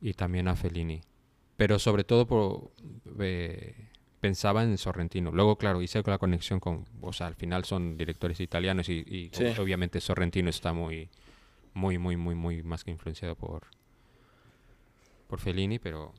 y 0.00 0.12
también 0.14 0.48
a 0.48 0.56
Fellini. 0.56 1.00
Pero 1.56 1.78
sobre 1.78 2.04
todo 2.04 2.26
por, 2.26 2.72
eh, 3.20 3.74
pensaba 4.20 4.64
en 4.64 4.76
Sorrentino. 4.76 5.30
Luego, 5.30 5.56
claro, 5.56 5.80
hice 5.82 6.02
la 6.04 6.18
conexión 6.18 6.58
con, 6.58 6.84
o 7.00 7.12
sea, 7.12 7.28
al 7.28 7.36
final 7.36 7.64
son 7.64 7.96
directores 7.96 8.40
italianos 8.40 8.88
y, 8.88 8.94
y 9.06 9.30
Sí. 9.32 9.44
ob- 9.44 9.60
obviamente 9.60 10.00
Sorrentino 10.00 10.50
está 10.50 10.72
muy, 10.72 11.08
muy, 11.76 11.98
muy, 11.98 12.16
muy, 12.16 12.34
muy 12.34 12.62
más 12.64 12.82
que 12.84 12.90
influenciado 12.90 13.36
por, 13.36 13.68
por 15.28 15.40
Fellini, 15.40 15.78
pero 15.78 16.12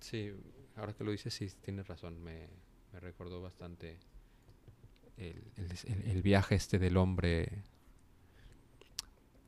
sí, 0.00 0.32
ahora 0.76 0.92
que 0.94 1.04
lo 1.04 1.10
dices, 1.12 1.34
sí, 1.34 1.48
tienes 1.62 1.88
razón, 1.88 2.22
me, 2.22 2.48
me 2.92 3.00
recordó 3.00 3.40
bastante 3.42 3.98
el, 5.16 5.42
el- 6.06 6.22
viaje 6.22 6.54
este 6.54 6.78
del 6.78 6.96
hombre 6.96 7.62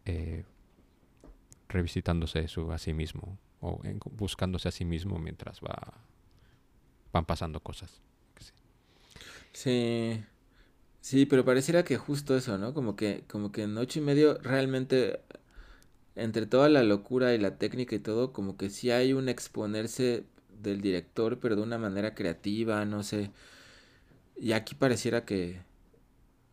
eh, 0.07 0.45
revisitándose 1.69 2.49
su, 2.49 2.73
a 2.73 2.79
sí 2.79 2.93
mismo 2.93 3.39
o 3.61 3.81
buscándose 4.13 4.69
a 4.69 4.73
sí 4.73 4.85
mismo 4.85 5.19
mientras 5.19 5.61
va 5.61 5.77
van 7.13 7.25
pasando 7.25 7.61
cosas. 7.61 8.01
Sí. 9.53 10.23
Sí, 11.01 11.27
pero 11.27 11.45
pareciera 11.45 11.85
que 11.85 11.97
justo 11.99 12.37
eso, 12.37 12.59
¿no? 12.59 12.75
Como 12.75 12.97
que, 12.97 13.25
como 13.29 13.53
que 13.53 13.65
en 13.65 13.77
ocho 13.79 14.01
y 14.01 14.03
medio 14.03 14.39
realmente, 14.39 15.21
entre 16.17 16.47
toda 16.47 16.69
la 16.69 16.83
locura 16.83 17.35
y 17.35 17.39
la 17.39 17.59
técnica 17.59 17.95
y 17.95 17.99
todo, 18.01 18.33
como 18.33 18.57
que 18.57 18.71
sí 18.71 18.91
hay 18.91 19.13
un 19.13 19.29
exponerse 19.29 20.25
del 20.61 20.81
director, 20.81 21.39
pero 21.39 21.57
de 21.57 21.63
una 21.63 21.79
manera 21.79 22.15
creativa, 22.15 22.85
no 22.85 23.03
sé. 23.03 23.31
Y 24.37 24.53
aquí 24.53 24.75
pareciera 24.75 25.25
que, 25.25 25.61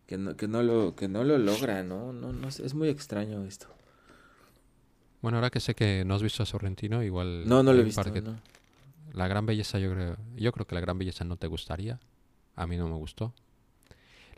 que 0.06 0.18
no, 0.18 0.36
que 0.36 0.48
no 0.48 0.62
lo, 0.64 0.96
que 0.96 1.08
no 1.08 1.24
lo 1.24 1.38
logra, 1.38 1.84
¿no? 1.84 2.14
No, 2.14 2.34
no 2.34 2.52
sé, 2.52 2.66
es 2.66 2.74
muy 2.74 2.90
extraño 2.90 3.44
esto. 3.46 3.68
Bueno, 5.22 5.38
ahora 5.38 5.50
que 5.50 5.62
sé 5.62 5.74
que 5.74 6.04
no 6.06 6.16
has 6.16 6.22
visto 6.24 6.44
a 6.44 6.46
Sorrentino, 6.46 7.02
igual... 7.02 7.48
No, 7.48 7.64
no 7.64 7.72
lo 7.72 7.80
he 7.80 7.86
visto, 7.86 8.04
no. 8.22 8.40
La 9.14 9.28
gran 9.28 9.46
belleza, 9.46 9.80
yo 9.80 9.92
creo, 9.94 10.18
yo 10.36 10.52
creo 10.52 10.68
que 10.68 10.76
la 10.76 10.82
gran 10.82 10.98
belleza 10.98 11.24
no 11.24 11.38
te 11.38 11.48
gustaría. 11.48 12.00
A 12.56 12.68
mí 12.68 12.76
no 12.76 12.90
me 12.90 12.96
gustó. 12.96 13.34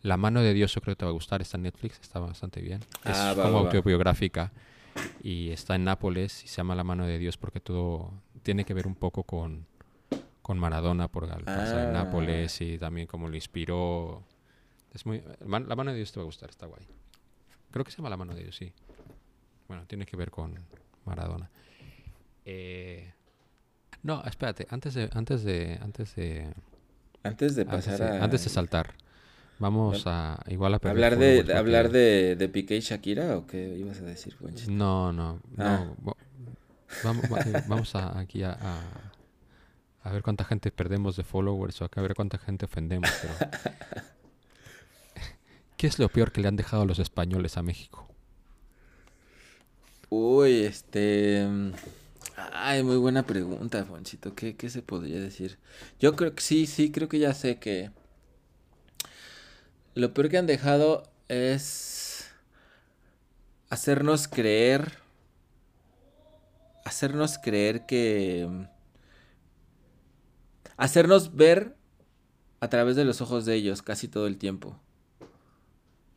La 0.02 0.18
mano 0.18 0.42
de 0.42 0.54
Dios 0.54 0.74
yo 0.76 0.82
creo 0.82 0.96
que 0.96 1.00
te 1.00 1.06
va 1.06 1.10
a 1.10 1.14
gustar. 1.14 1.42
Está 1.42 1.58
en 1.58 1.64
Netflix, 1.64 2.00
está 2.00 2.20
bastante 2.20 2.62
bien. 2.62 2.82
Es 3.04 3.18
Ah, 3.18 3.34
va, 3.34 3.44
como 3.44 3.64
va, 3.64 3.64
va. 3.64 4.52
Y 5.22 5.50
está 5.52 5.76
en 5.76 5.84
Nápoles 5.84 6.44
y 6.44 6.48
se 6.48 6.58
llama 6.58 6.76
La 6.76 6.84
mano 6.84 7.06
de 7.06 7.18
Dios 7.18 7.38
porque 7.38 7.60
todo 7.60 8.12
tiene 8.44 8.64
que 8.66 8.74
ver 8.74 8.88
un 8.88 8.96
poco 8.96 9.24
con, 9.24 9.66
con 10.42 10.60
Maradona 10.60 11.08
por 11.08 11.26
al 11.32 11.44
pasar 11.44 11.90
en 11.90 11.96
Ah. 11.96 12.04
Nápoles 12.04 12.62
y 12.62 12.78
también 12.78 13.08
como 13.08 13.28
lo 13.28 13.36
inspiró. 13.36 14.24
Es 14.94 15.06
muy, 15.06 15.22
la 15.48 15.76
mano 15.76 15.92
de 15.92 15.98
Dios 15.98 16.12
te 16.12 16.20
va 16.20 16.24
a 16.24 16.26
gustar, 16.26 16.50
está 16.50 16.66
guay. 16.68 16.86
Creo 17.72 17.84
que 17.84 17.92
se 17.92 17.98
llama 17.98 18.10
La 18.10 18.18
mano 18.18 18.34
de 18.34 18.44
Dios, 18.44 18.56
sí. 18.56 18.72
Bueno, 19.68 19.84
tiene 19.88 20.06
que 20.06 20.16
ver 20.16 20.32
con 20.32 20.54
Maradona. 21.06 21.50
Eh, 22.46 23.12
no, 24.04 24.24
espérate, 24.24 24.68
antes 24.70 24.94
de, 24.94 25.10
antes 25.14 25.44
de, 25.44 25.80
antes 25.82 26.16
de, 26.16 26.54
Antes 27.24 27.56
de 27.56 27.62
antes 27.64 27.86
pasar 27.86 28.00
de, 28.00 28.18
a... 28.20 28.24
antes 28.24 28.44
de 28.44 28.50
saltar, 28.50 28.94
vamos 29.60 30.04
a 30.06 30.42
igual 30.48 30.74
a 30.74 30.80
¿Hablar 30.84 31.18
de, 31.18 31.54
hablar 31.54 31.90
de, 31.92 32.36
de 32.36 32.50
Piqué 32.50 32.78
y 32.78 32.82
Shakira 32.82 33.38
o 33.38 33.48
qué 33.48 33.78
ibas 33.78 34.00
a 34.02 34.06
decir, 34.06 34.36
Ponchito? 34.38 34.72
No, 34.72 35.14
no, 35.14 35.40
no. 35.56 35.66
Ah. 35.66 35.88
Vamos, 37.02 37.26
va- 37.32 37.40
eh, 37.42 37.64
vamos 37.68 37.96
a, 37.96 38.18
aquí 38.20 38.44
a, 38.44 38.52
a, 38.60 38.82
a 40.04 40.12
ver 40.12 40.24
cuánta 40.24 40.44
gente 40.46 40.72
perdemos 40.72 41.16
de 41.16 41.24
followers 41.24 41.82
o 41.82 41.90
a 41.92 42.02
ver 42.02 42.16
cuánta 42.16 42.38
gente 42.38 42.66
ofendemos. 42.66 43.10
Pero... 43.22 43.34
¿Qué 45.78 45.88
es 45.88 46.00
lo 46.00 46.10
peor 46.10 46.34
que 46.34 46.42
le 46.42 46.50
han 46.50 46.58
dejado 46.58 46.86
los 46.86 47.00
españoles 47.00 47.56
a 47.56 47.64
México? 47.64 48.08
Uy, 50.10 50.64
este... 50.64 51.46
Ay, 52.54 52.84
muy 52.84 52.98
buena 52.98 53.26
pregunta, 53.26 53.86
Ponchito. 53.86 54.36
¿Qué, 54.36 54.56
¿Qué 54.56 54.70
se 54.70 54.82
podría 54.82 55.20
decir? 55.20 55.58
Yo 56.00 56.16
creo 56.16 56.36
que 56.36 56.42
sí, 56.42 56.68
sí, 56.68 56.92
creo 56.92 57.10
que 57.10 57.20
ya 57.20 57.34
sé 57.34 57.58
que... 57.60 57.92
Lo 59.96 60.14
peor 60.14 60.30
que 60.30 60.38
han 60.38 60.46
dejado 60.46 61.04
es 61.30 62.30
hacernos 63.70 64.28
creer, 64.28 65.00
hacernos 66.84 67.38
creer 67.38 67.86
que, 67.86 68.68
hacernos 70.76 71.36
ver 71.36 71.78
a 72.60 72.70
través 72.70 72.98
de 72.98 73.06
los 73.06 73.22
ojos 73.22 73.46
de 73.46 73.56
ellos 73.56 73.82
casi 73.82 74.10
todo 74.10 74.28
el 74.28 74.38
tiempo. 74.38 74.78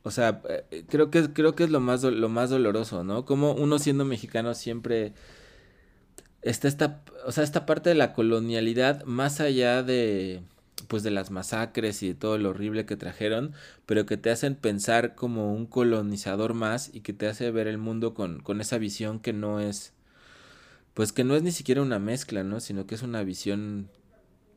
O 0.03 0.11
sea, 0.11 0.43
eh, 0.49 0.85
creo 0.89 1.11
que 1.11 1.33
creo 1.33 1.55
que 1.55 1.65
es 1.65 1.71
lo 1.71 1.81
más 1.81 2.03
lo 2.03 2.29
más 2.29 2.51
doloroso, 2.51 3.05
¿no? 3.05 3.25
Como 3.25 3.53
uno 3.53 3.79
siendo 3.79 4.05
mexicano 4.05 4.55
siempre 4.55 5.13
está 6.43 6.67
esta, 6.67 7.03
o 7.27 7.33
sea, 7.33 7.45
esta 7.45 7.67
parte 7.67 7.91
de 7.91 7.95
la 7.95 8.13
colonialidad 8.13 9.05
más 9.05 9.41
allá 9.41 9.83
de 9.83 10.43
pues 10.83 11.03
de 11.03 11.11
las 11.11 11.31
masacres 11.31 12.03
y 12.03 12.09
de 12.09 12.15
todo 12.15 12.39
lo 12.39 12.51
horrible 12.51 12.87
que 12.87 12.97
trajeron, 12.97 13.53
pero 13.87 14.07
que 14.07 14.17
te 14.17 14.31
hacen 14.31 14.55
pensar 14.55 15.15
como 15.15 15.53
un 15.53 15.67
colonizador 15.67 16.55
más 16.55 16.91
y 16.95 17.01
que 17.01 17.13
te 17.13 17.27
hace 17.27 17.51
ver 17.51 17.67
el 17.67 17.79
mundo 17.79 18.15
con, 18.15 18.41
con 18.41 18.61
esa 18.61 18.79
visión 18.79 19.21
que 19.21 19.33
no 19.33 19.61
es, 19.61 19.93
pues 20.95 21.13
que 21.13 21.25
no 21.25 21.37
es 21.37 21.43
ni 21.43 21.53
siquiera 21.53 21.83
una 21.83 21.99
mezcla, 21.99 22.43
¿no? 22.43 22.61
Sino 22.61 22.87
que 22.87 22.95
es 22.95 23.03
una 23.03 23.23
visión 23.23 23.89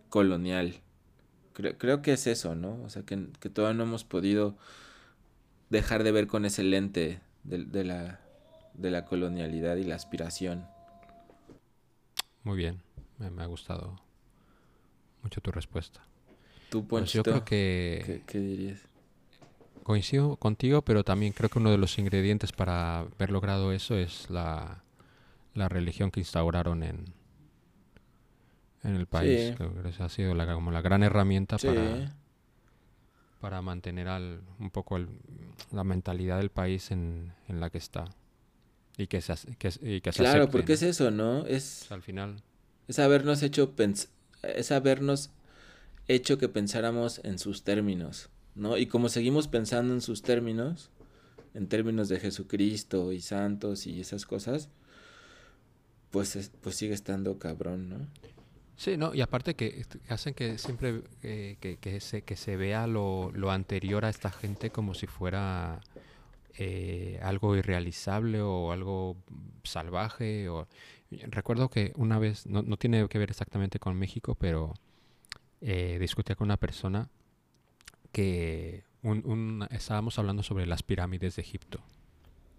colonial. 0.09 0.81
Creo, 1.53 1.77
creo 1.77 2.01
que 2.01 2.13
es 2.13 2.27
eso, 2.27 2.55
¿no? 2.55 2.81
O 2.83 2.89
sea, 2.89 3.03
que, 3.03 3.27
que 3.39 3.49
todavía 3.49 3.77
no 3.77 3.83
hemos 3.83 4.03
podido 4.03 4.57
dejar 5.69 6.03
de 6.03 6.11
ver 6.11 6.27
con 6.27 6.45
ese 6.45 6.63
lente 6.63 7.21
de, 7.43 7.65
de 7.65 7.83
la, 7.83 8.19
de 8.73 8.91
la 8.91 9.05
colonialidad 9.05 9.77
y 9.77 9.83
la 9.83 9.95
aspiración. 9.95 10.65
Muy 12.43 12.57
bien, 12.57 12.81
me, 13.19 13.29
me 13.29 13.43
ha 13.43 13.45
gustado 13.45 14.01
mucho 15.21 15.41
tu 15.41 15.51
respuesta. 15.51 16.01
Tú, 16.71 16.87
Pues 16.93 17.11
yo 17.13 17.25
creo 17.25 17.43
que 17.43 18.05
¿qué, 18.05 18.23
qué 18.25 18.39
dirías? 18.39 18.79
coincido 19.83 20.37
contigo, 20.37 20.81
pero 20.81 21.03
también 21.03 21.33
creo 21.33 21.49
que 21.49 21.59
uno 21.59 21.71
de 21.71 21.77
los 21.77 21.97
ingredientes 21.99 22.51
para 22.51 22.99
haber 22.99 23.31
logrado 23.31 23.71
eso 23.71 23.95
es 23.95 24.29
la, 24.29 24.83
la 25.55 25.69
religión 25.69 26.11
que 26.11 26.21
instauraron 26.21 26.83
en, 26.83 27.13
en 28.83 28.95
el 28.95 29.07
país. 29.07 29.51
Sí. 29.51 29.55
Creo 29.55 29.73
que 29.81 29.89
esa 29.89 30.05
ha 30.05 30.09
sido 30.09 30.35
la, 30.35 30.51
como 30.53 30.71
la 30.71 30.81
gran 30.81 31.03
herramienta 31.03 31.57
Sí, 31.57 31.67
para, 31.67 32.15
para 33.39 33.61
mantener 33.61 34.07
al, 34.07 34.41
un 34.59 34.69
poco 34.69 34.97
el- 34.97 35.09
la 35.71 35.83
mentalidad 35.83 36.37
del 36.37 36.51
país 36.51 36.91
en, 36.91 37.33
en 37.47 37.59
la 37.59 37.69
que 37.69 37.77
está. 37.77 38.05
Y 38.97 39.07
que 39.07 39.21
se, 39.21 39.35
que, 39.57 39.71
y 39.81 40.01
que 40.01 40.13
se 40.13 40.21
claro, 40.21 40.23
acepte, 40.23 40.51
porque 40.51 40.73
¿no? 40.73 40.73
es 40.73 40.81
eso, 40.83 41.11
¿no? 41.11 41.45
Es, 41.45 41.89
al 41.89 42.01
final, 42.01 42.41
es 42.87 42.99
habernos 42.99 43.43
hecho 43.43 43.71
pens 43.75 44.09
es 44.43 44.71
habernos 44.71 45.31
hecho 46.07 46.37
que 46.37 46.49
pensáramos 46.49 47.21
en 47.23 47.39
sus 47.39 47.63
términos, 47.63 48.29
¿no? 48.55 48.77
Y 48.77 48.87
como 48.87 49.09
seguimos 49.09 49.47
pensando 49.47 49.93
en 49.93 50.01
sus 50.01 50.21
términos, 50.21 50.89
en 51.53 51.67
términos 51.67 52.09
de 52.09 52.19
Jesucristo 52.19 53.11
y 53.11 53.21
santos 53.21 53.87
y 53.87 53.99
esas 54.01 54.25
cosas, 54.25 54.69
pues, 56.11 56.35
es- 56.35 56.51
pues 56.61 56.75
sigue 56.75 56.93
estando 56.93 57.37
cabrón, 57.39 57.89
¿no? 57.89 57.97
Sí, 58.75 58.97
no, 58.97 59.13
y 59.13 59.21
aparte 59.21 59.55
que 59.55 59.67
est- 59.81 59.95
que 59.95 60.13
hacen 60.13 60.33
que 60.33 60.57
siempre 60.57 61.03
eh, 61.23 61.57
que, 61.59 61.77
que 61.77 61.99
se, 61.99 62.23
que 62.23 62.35
se 62.35 62.55
vea 62.57 62.87
lo, 62.87 63.31
lo 63.33 63.51
anterior 63.51 64.05
a 64.05 64.09
esta 64.09 64.31
gente 64.31 64.71
como 64.71 64.93
si 64.95 65.05
fuera 65.07 65.81
eh, 66.57 67.19
algo 67.21 67.55
irrealizable 67.55 68.41
o 68.41 68.71
algo 68.71 69.17
salvaje. 69.63 70.49
O... 70.49 70.67
Recuerdo 71.11 71.69
que 71.69 71.93
una 71.95 72.17
vez, 72.19 72.47
no, 72.47 72.61
no 72.63 72.75
tiene 72.77 73.07
que 73.07 73.19
ver 73.19 73.29
exactamente 73.29 73.77
con 73.79 73.95
México, 73.97 74.35
pero 74.35 74.73
eh, 75.61 75.97
discutía 75.99 76.35
con 76.35 76.45
una 76.45 76.57
persona 76.57 77.09
que 78.11 78.83
un- 79.03 79.23
un- 79.25 79.67
estábamos 79.71 80.19
hablando 80.19 80.43
sobre 80.43 80.65
las 80.65 80.83
pirámides 80.83 81.35
de 81.35 81.41
Egipto. 81.41 81.81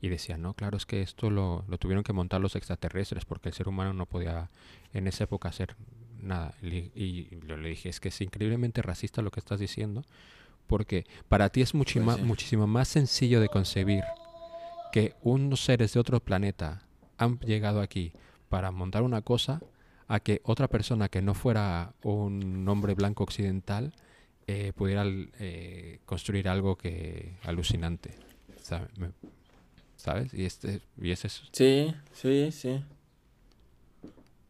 Y 0.01 0.09
decía, 0.09 0.37
no, 0.37 0.55
claro, 0.55 0.77
es 0.77 0.85
que 0.87 1.01
esto 1.03 1.31
lo, 1.31 1.65
lo 1.69 1.79
tuvieron 1.79 2.03
que 2.03 2.13
montar 2.13 2.41
los 2.41 2.57
extraterrestres 2.57 3.25
porque 3.25 3.49
el 3.51 3.55
ser 3.55 3.69
humano 3.69 3.93
no 3.93 4.07
podía 4.07 4.51
en 4.93 5.07
esa 5.07 5.25
época 5.25 5.49
hacer 5.51 5.77
nada. 6.21 6.55
Y, 6.61 6.67
le- 6.71 6.91
y 6.95 7.29
yo 7.47 7.57
le 7.57 7.69
dije, 7.69 7.89
es 7.89 8.01
que 8.01 8.09
es 8.09 8.21
increíblemente 8.21 8.83
racista 8.83 9.23
lo 9.23 9.31
que 9.31 9.39
estás 9.41 9.61
diciendo, 9.61 10.05
porque 10.67 11.05
para 11.29 11.51
ti 11.51 11.61
es 11.63 11.75
muchima- 11.75 12.15
muchísimo 12.27 12.67
más 12.67 12.89
sencillo 12.89 13.41
de 13.41 13.49
concebir 13.49 14.03
que 14.93 15.15
unos 15.23 15.61
seres 15.65 15.93
de 15.95 16.01
otro 16.01 16.19
planeta 16.21 16.83
han 17.19 17.39
llegado 17.39 17.81
aquí 17.81 18.13
para 18.49 18.71
montar 18.73 19.03
una 19.03 19.23
cosa 19.23 19.61
a 20.09 20.21
que 20.21 20.41
otra 20.45 20.69
persona 20.69 21.09
que 21.09 21.23
no 21.23 21.35
fuera 21.35 21.95
un 22.03 22.69
hombre 22.69 22.95
blanco 22.95 23.25
occidental 23.25 23.93
eh, 24.47 24.73
pudiera 24.75 25.05
eh, 25.07 26.01
construir 26.05 26.49
algo 26.49 26.77
que 26.77 27.37
alucinante. 27.45 28.15
¿Sabes? 29.97 30.35
Y, 30.35 30.45
este, 30.45 30.81
y 31.01 31.11
es 31.11 31.25
eso. 31.25 31.45
Sí, 31.53 31.95
sí, 32.13 32.51
sí. 32.51 32.83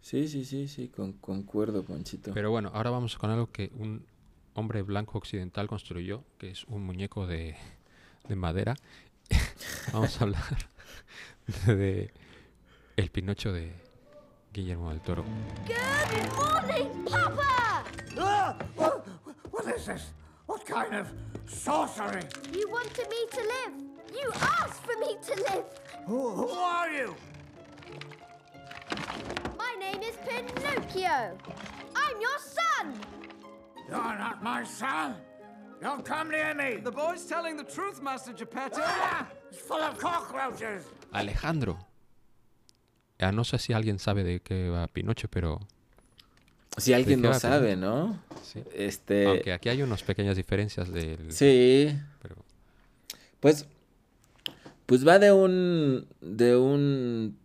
Sí, 0.00 0.26
sí, 0.26 0.44
sí, 0.44 0.66
sí, 0.66 0.88
con, 0.88 1.12
concuerdo, 1.12 1.84
Ponchito. 1.84 2.32
Pero 2.34 2.50
bueno, 2.50 2.70
ahora 2.74 2.90
vamos 2.90 3.16
con 3.16 3.30
algo 3.30 3.52
que 3.52 3.70
un 3.78 4.04
hombre 4.54 4.82
blanco 4.82 5.18
occidental 5.18 5.68
construyó, 5.68 6.24
que 6.38 6.50
es 6.50 6.64
un 6.64 6.84
muñeco 6.84 7.26
de, 7.26 7.56
de 8.28 8.36
madera. 8.36 8.74
vamos 9.92 10.20
a 10.20 10.24
hablar 10.24 10.68
de 11.66 12.10
El 12.96 13.10
Pinocho 13.10 13.52
de 13.52 13.72
Guillermo 14.52 14.90
del 14.90 15.00
Toro. 15.00 15.24
Good 15.66 16.36
morning, 16.36 17.04
Papa! 17.06 17.84
Ah! 18.18 18.54
What, 18.76 19.06
what 19.50 19.74
is 19.74 19.86
this? 19.86 20.10
What 20.44 20.66
kind 20.66 20.94
of 20.94 21.06
sorcery? 21.46 22.22
You 22.52 22.68
wanted 22.68 23.08
me 23.08 23.26
to 23.30 23.40
live. 23.40 23.74
You 24.12 24.30
asked 24.34 24.82
for 24.82 24.98
me 25.00 25.16
to 25.22 25.34
live. 25.54 25.64
Who, 26.04 26.30
who 26.32 26.50
are 26.50 26.90
you? 26.90 27.14
My 29.56 29.74
name 29.80 30.02
is 30.02 30.16
Pinocchio. 30.28 31.38
I'm 31.96 32.20
your 32.20 32.38
son. 32.38 33.00
You're 33.88 34.18
not 34.18 34.42
my 34.42 34.64
son. 34.64 35.14
Don't 35.80 36.04
come 36.04 36.30
near 36.30 36.52
me. 36.54 36.76
The 36.76 36.92
boy's 36.92 37.24
telling 37.24 37.56
the 37.56 37.64
truth, 37.64 38.02
Master 38.02 38.34
Geppetto. 38.34 38.82
Ah! 38.82 39.26
It's 39.50 39.60
full 39.60 39.80
of 39.80 39.96
cockroaches. 39.96 40.84
Alejandro. 41.14 41.78
Ya 43.22 43.30
no 43.30 43.44
sé 43.44 43.56
si 43.60 43.72
alguien 43.72 44.00
sabe 44.00 44.24
de 44.24 44.40
qué 44.40 44.68
va 44.68 44.88
Pinocho, 44.88 45.28
pero 45.28 45.60
Si 46.76 46.92
alguien 46.92 47.22
no 47.22 47.32
sabe, 47.34 47.76
¿no? 47.76 48.20
Sí. 48.42 48.64
Este, 48.74 49.26
Aunque 49.26 49.52
aquí 49.52 49.68
hay 49.68 49.80
unas 49.80 50.02
pequeñas 50.02 50.36
diferencias 50.36 50.92
del... 50.92 51.30
sí, 51.30 51.96
pero- 52.20 52.34
pues, 53.38 53.66
pues 54.86 55.06
va 55.06 55.20
de 55.20 55.30
un, 55.30 56.08
de 56.20 56.56
un 56.56 57.38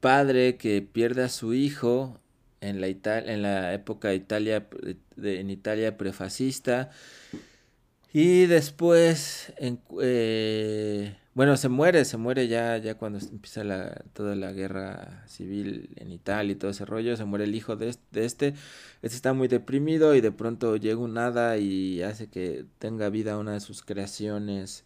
padre 0.00 0.56
que 0.56 0.80
pierde 0.80 1.24
a 1.24 1.28
su 1.28 1.52
hijo 1.52 2.18
en 2.62 2.80
la 2.80 2.88
Ita- 2.88 3.18
en 3.26 3.42
la 3.42 3.74
época 3.74 4.08
de 4.08 4.14
Italia, 4.14 4.66
de- 5.16 5.40
en 5.40 5.50
Italia 5.50 5.98
prefascista, 5.98 6.88
y 8.14 8.46
después, 8.46 9.52
en, 9.58 9.78
eh, 10.00 11.14
bueno, 11.38 11.56
se 11.56 11.68
muere, 11.68 12.04
se 12.04 12.16
muere 12.16 12.48
ya, 12.48 12.78
ya 12.78 12.96
cuando 12.98 13.20
empieza 13.20 13.62
toda 14.12 14.34
la 14.34 14.52
guerra 14.52 15.22
civil 15.28 15.90
en 15.94 16.10
Italia 16.10 16.50
y 16.50 16.56
todo 16.56 16.72
ese 16.72 16.84
rollo, 16.84 17.16
se 17.16 17.24
muere 17.26 17.44
el 17.44 17.54
hijo 17.54 17.76
de 17.76 17.90
este, 17.90 18.02
de 18.10 18.26
este, 18.26 18.48
este 19.02 19.16
está 19.16 19.34
muy 19.34 19.46
deprimido 19.46 20.16
y 20.16 20.20
de 20.20 20.32
pronto 20.32 20.74
llega 20.76 20.98
un 20.98 21.16
hada 21.16 21.56
y 21.58 22.02
hace 22.02 22.28
que 22.28 22.64
tenga 22.80 23.08
vida 23.08 23.38
una 23.38 23.52
de 23.52 23.60
sus 23.60 23.84
creaciones, 23.84 24.84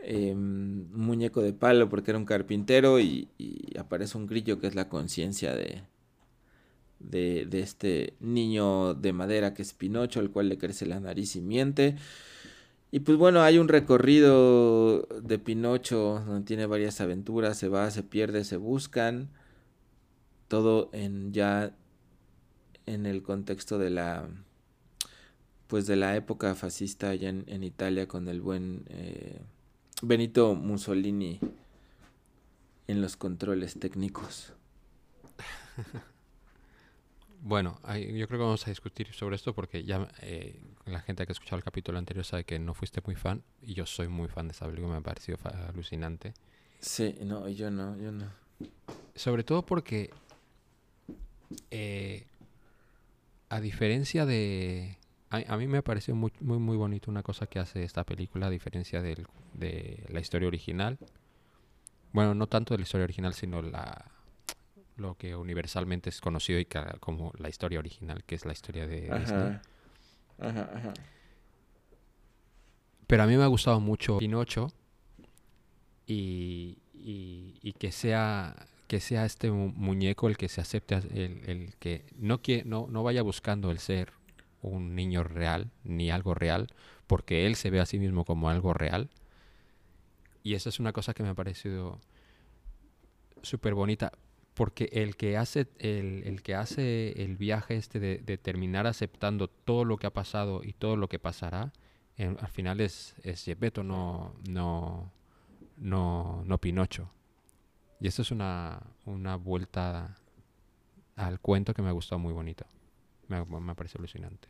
eh, 0.00 0.32
un 0.34 0.90
muñeco 0.92 1.40
de 1.40 1.52
palo 1.52 1.88
porque 1.88 2.10
era 2.10 2.18
un 2.18 2.26
carpintero 2.26 2.98
y, 2.98 3.28
y 3.38 3.78
aparece 3.78 4.18
un 4.18 4.26
grillo 4.26 4.58
que 4.58 4.66
es 4.66 4.74
la 4.74 4.88
conciencia 4.88 5.54
de, 5.54 5.82
de, 6.98 7.46
de 7.46 7.60
este 7.60 8.14
niño 8.18 8.94
de 8.94 9.12
madera 9.12 9.54
que 9.54 9.62
es 9.62 9.72
Pinocho, 9.72 10.18
al 10.18 10.32
cual 10.32 10.48
le 10.48 10.58
crece 10.58 10.84
la 10.84 10.98
nariz 10.98 11.36
y 11.36 11.40
miente. 11.42 11.94
Y 12.90 13.00
pues 13.00 13.18
bueno, 13.18 13.42
hay 13.42 13.58
un 13.58 13.68
recorrido 13.68 15.02
de 15.02 15.38
Pinocho 15.38 16.22
donde 16.26 16.46
tiene 16.46 16.66
varias 16.66 17.00
aventuras, 17.00 17.58
se 17.58 17.68
va, 17.68 17.90
se 17.90 18.02
pierde, 18.02 18.44
se 18.44 18.56
buscan. 18.56 19.28
Todo 20.48 20.90
en 20.92 21.32
ya 21.32 21.74
en 22.86 23.06
el 23.06 23.22
contexto 23.22 23.78
de 23.78 23.90
la 23.90 24.28
pues 25.66 25.86
de 25.88 25.96
la 25.96 26.14
época 26.14 26.54
fascista 26.54 27.10
allá 27.10 27.28
en, 27.28 27.64
Italia 27.64 28.06
con 28.06 28.28
el 28.28 28.40
buen 28.40 28.84
eh, 28.88 29.40
Benito 30.02 30.54
Mussolini 30.54 31.40
en 32.86 33.00
los 33.02 33.16
controles 33.16 33.78
técnicos. 33.78 34.52
Bueno, 37.42 37.78
yo 37.84 38.26
creo 38.26 38.40
que 38.40 38.44
vamos 38.44 38.66
a 38.66 38.70
discutir 38.70 39.12
sobre 39.12 39.36
esto 39.36 39.54
porque 39.54 39.84
ya 39.84 40.08
eh, 40.22 40.58
la 40.86 41.00
gente 41.00 41.26
que 41.26 41.32
ha 41.32 41.34
escuchado 41.34 41.56
el 41.58 41.64
capítulo 41.64 41.98
anterior 41.98 42.24
sabe 42.24 42.44
que 42.44 42.58
no 42.58 42.72
fuiste 42.74 43.00
muy 43.04 43.16
fan 43.16 43.42
y 43.62 43.74
yo 43.74 43.86
soy 43.86 44.08
muy 44.08 44.28
fan 44.28 44.48
de 44.48 44.52
esa 44.52 44.66
película, 44.66 44.92
me 44.92 44.98
ha 44.98 45.00
parecido 45.02 45.38
alucinante. 45.68 46.32
Sí, 46.80 47.16
no, 47.24 47.48
yo 47.48 47.70
no, 47.70 47.96
yo 47.98 48.12
no. 48.12 48.26
Sobre 49.14 49.42
todo 49.44 49.64
porque, 49.64 50.10
eh, 51.70 52.26
a 53.48 53.60
diferencia 53.60 54.26
de... 54.26 54.98
A, 55.30 55.38
a 55.54 55.56
mí 55.56 55.66
me 55.66 55.82
pareció 55.82 56.14
muy, 56.14 56.32
muy, 56.40 56.58
muy 56.58 56.76
bonito 56.76 57.10
una 57.10 57.22
cosa 57.22 57.46
que 57.46 57.58
hace 57.58 57.82
esta 57.82 58.04
película, 58.04 58.46
a 58.46 58.50
diferencia 58.50 59.02
del- 59.02 59.26
de 59.54 60.04
la 60.08 60.20
historia 60.20 60.46
original. 60.48 60.98
Bueno, 62.12 62.34
no 62.34 62.46
tanto 62.46 62.74
de 62.74 62.78
la 62.78 62.82
historia 62.84 63.04
original, 63.04 63.34
sino 63.34 63.62
la 63.62 64.10
lo 64.96 65.14
que 65.14 65.36
universalmente 65.36 66.08
es 66.08 66.22
conocido 66.22 66.58
y 66.58 66.64
como 67.00 67.30
la 67.36 67.50
historia 67.50 67.78
original, 67.78 68.24
que 68.24 68.34
es 68.34 68.46
la 68.46 68.52
historia 68.52 68.86
de 68.86 69.00
Disney. 69.20 69.58
Ajá. 70.38 70.92
Pero 73.06 73.22
a 73.22 73.26
mí 73.26 73.36
me 73.36 73.44
ha 73.44 73.48
gustado 73.48 73.80
mucho 73.80 74.18
Pinocho 74.18 74.68
y, 76.06 76.78
y- 76.94 77.72
que 77.78 77.92
sea 77.92 78.54
que 78.88 79.00
sea 79.00 79.24
este 79.24 79.50
mu- 79.50 79.72
muñeco 79.74 80.28
el 80.28 80.36
que 80.36 80.48
se 80.48 80.60
acepte, 80.60 80.94
el, 80.94 81.42
el 81.50 81.74
que 81.80 82.04
no, 82.18 82.40
quie- 82.40 82.64
no, 82.64 82.86
no 82.88 83.02
vaya 83.02 83.22
buscando 83.22 83.72
el 83.72 83.80
ser 83.80 84.12
un 84.62 84.94
niño 84.94 85.24
real 85.24 85.70
ni 85.84 86.10
algo 86.10 86.34
real, 86.34 86.68
porque 87.08 87.46
él 87.46 87.56
se 87.56 87.70
ve 87.70 87.80
a 87.80 87.86
sí 87.86 87.98
mismo 87.98 88.24
como 88.24 88.48
algo 88.48 88.72
real. 88.74 89.08
Y 90.42 90.54
esa 90.54 90.68
es 90.68 90.78
una 90.80 90.92
cosa 90.92 91.12
que 91.14 91.22
me 91.22 91.28
ha 91.30 91.34
parecido 91.34 92.00
súper 93.42 93.74
bonita, 93.74 94.12
porque 94.56 94.88
el 94.92 95.16
que 95.16 95.36
hace 95.36 95.68
el, 95.78 96.22
el 96.24 96.42
que 96.42 96.54
hace 96.54 97.12
el 97.22 97.36
viaje 97.36 97.76
este 97.76 98.00
de, 98.00 98.18
de 98.18 98.38
terminar 98.38 98.86
aceptando 98.86 99.48
todo 99.48 99.84
lo 99.84 99.98
que 99.98 100.06
ha 100.06 100.12
pasado 100.12 100.62
y 100.64 100.72
todo 100.72 100.96
lo 100.96 101.08
que 101.08 101.18
pasará, 101.18 101.72
en- 102.16 102.38
al 102.40 102.48
final 102.48 102.80
es, 102.80 103.14
es 103.22 103.44
Gepetto, 103.44 103.84
no, 103.84 104.34
no, 104.48 105.12
no, 105.76 106.42
no 106.46 106.58
Pinocho. 106.58 107.10
Y 108.00 108.08
esto 108.08 108.22
es 108.22 108.30
una, 108.30 108.80
una 109.04 109.36
vuelta 109.36 110.16
al 111.16 111.38
cuento 111.40 111.74
que 111.74 111.82
me 111.82 111.88
ha 111.88 111.92
gustado 111.92 112.18
muy 112.18 112.32
bonito. 112.32 112.64
Me, 113.28 113.44
me 113.44 113.74
parece 113.74 113.98
alucinante. 113.98 114.48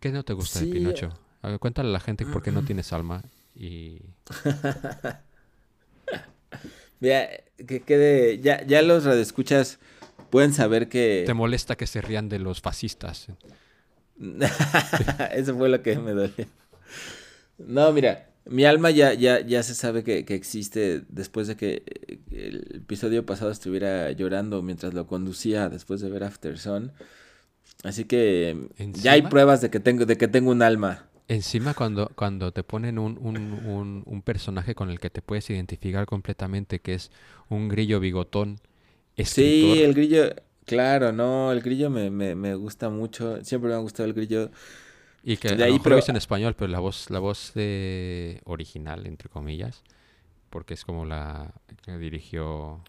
¿Qué 0.00 0.10
no 0.10 0.22
te 0.24 0.32
gusta 0.32 0.58
Sí, 0.58 0.66
de 0.66 0.72
Pinocho? 0.72 1.12
A 1.42 1.48
ver, 1.48 1.58
cuéntale 1.58 1.90
a 1.90 1.92
la 1.92 2.00
gente 2.00 2.24
por 2.24 2.42
qué 2.42 2.50
no 2.50 2.62
tienes 2.62 2.92
alma 2.94 3.22
y... 3.54 4.00
Mira, 7.00 7.28
que 7.66 7.80
quede, 7.80 8.40
ya, 8.40 8.64
ya 8.64 8.82
los 8.82 9.04
radioescuchas 9.04 9.78
pueden 10.30 10.52
saber 10.52 10.88
que... 10.88 11.24
¿Te 11.26 11.34
molesta 11.34 11.76
que 11.76 11.86
se 11.86 12.00
rían 12.00 12.28
de 12.28 12.38
los 12.38 12.60
fascistas? 12.60 13.28
Eso 15.32 15.56
fue 15.56 15.68
lo 15.68 15.82
que 15.82 15.98
me 15.98 16.12
dolió. 16.12 16.46
No, 17.58 17.92
mira, 17.92 18.28
mi 18.46 18.64
alma 18.64 18.90
ya, 18.90 19.14
ya, 19.14 19.40
ya 19.40 19.62
se 19.62 19.74
sabe 19.74 20.04
que, 20.04 20.24
que 20.24 20.34
existe 20.34 21.02
después 21.08 21.46
de 21.46 21.56
que 21.56 21.82
eh, 21.86 22.18
el 22.30 22.76
episodio 22.76 23.24
pasado 23.24 23.50
estuviera 23.50 24.10
llorando 24.12 24.62
mientras 24.62 24.92
lo 24.92 25.06
conducía 25.06 25.68
después 25.68 26.00
de 26.00 26.10
ver 26.10 26.24
After 26.24 26.58
Sun. 26.58 26.92
Así 27.82 28.04
que 28.04 28.68
ya 28.92 29.12
hay 29.12 29.22
pruebas 29.22 29.60
de 29.60 29.70
que 29.70 29.80
tengo, 29.80 30.06
de 30.06 30.16
que 30.16 30.28
tengo 30.28 30.50
un 30.50 30.62
alma. 30.62 31.06
Encima 31.28 31.72
cuando, 31.74 32.10
cuando 32.14 32.52
te 32.52 32.62
ponen 32.64 32.98
un, 32.98 33.18
un, 33.20 33.52
un, 33.64 34.02
un 34.06 34.22
personaje 34.22 34.74
con 34.74 34.90
el 34.90 35.00
que 35.00 35.08
te 35.10 35.22
puedes 35.22 35.48
identificar 35.50 36.04
completamente, 36.06 36.80
que 36.80 36.94
es 36.94 37.10
un 37.48 37.68
grillo 37.68 37.98
bigotón, 38.00 38.60
escritor, 39.16 39.78
Sí, 39.78 39.82
el 39.82 39.94
grillo, 39.94 40.34
claro, 40.66 41.12
no, 41.12 41.50
el 41.52 41.62
grillo 41.62 41.88
me, 41.90 42.10
me, 42.10 42.34
me 42.34 42.54
gusta 42.54 42.90
mucho. 42.90 43.42
Siempre 43.44 43.70
me 43.70 43.74
ha 43.76 43.78
gustado 43.78 44.06
el 44.08 44.14
grillo. 44.14 44.50
y 45.22 45.36
que 45.38 45.56
de 45.56 45.64
a 45.64 45.66
ahí, 45.66 45.72
lo 45.72 45.74
mejor 45.78 45.84
pero- 45.84 45.96
lo 45.96 45.96
dice 45.96 46.10
en 46.12 46.16
español, 46.16 46.54
pero 46.56 46.70
la 46.70 46.80
voz, 46.80 47.10
la 47.10 47.18
voz 47.18 47.52
de 47.54 48.40
original, 48.44 49.06
entre 49.06 49.28
comillas, 49.28 49.82
porque 50.50 50.74
es 50.74 50.84
como 50.84 51.04
la 51.06 51.54
que 51.82 51.98
dirigió 51.98 52.80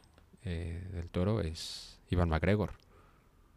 eh, 0.43 0.87
del 0.93 1.09
Toro, 1.09 1.41
es 1.41 1.99
Iván 2.11 2.29
McGregor. 2.29 2.73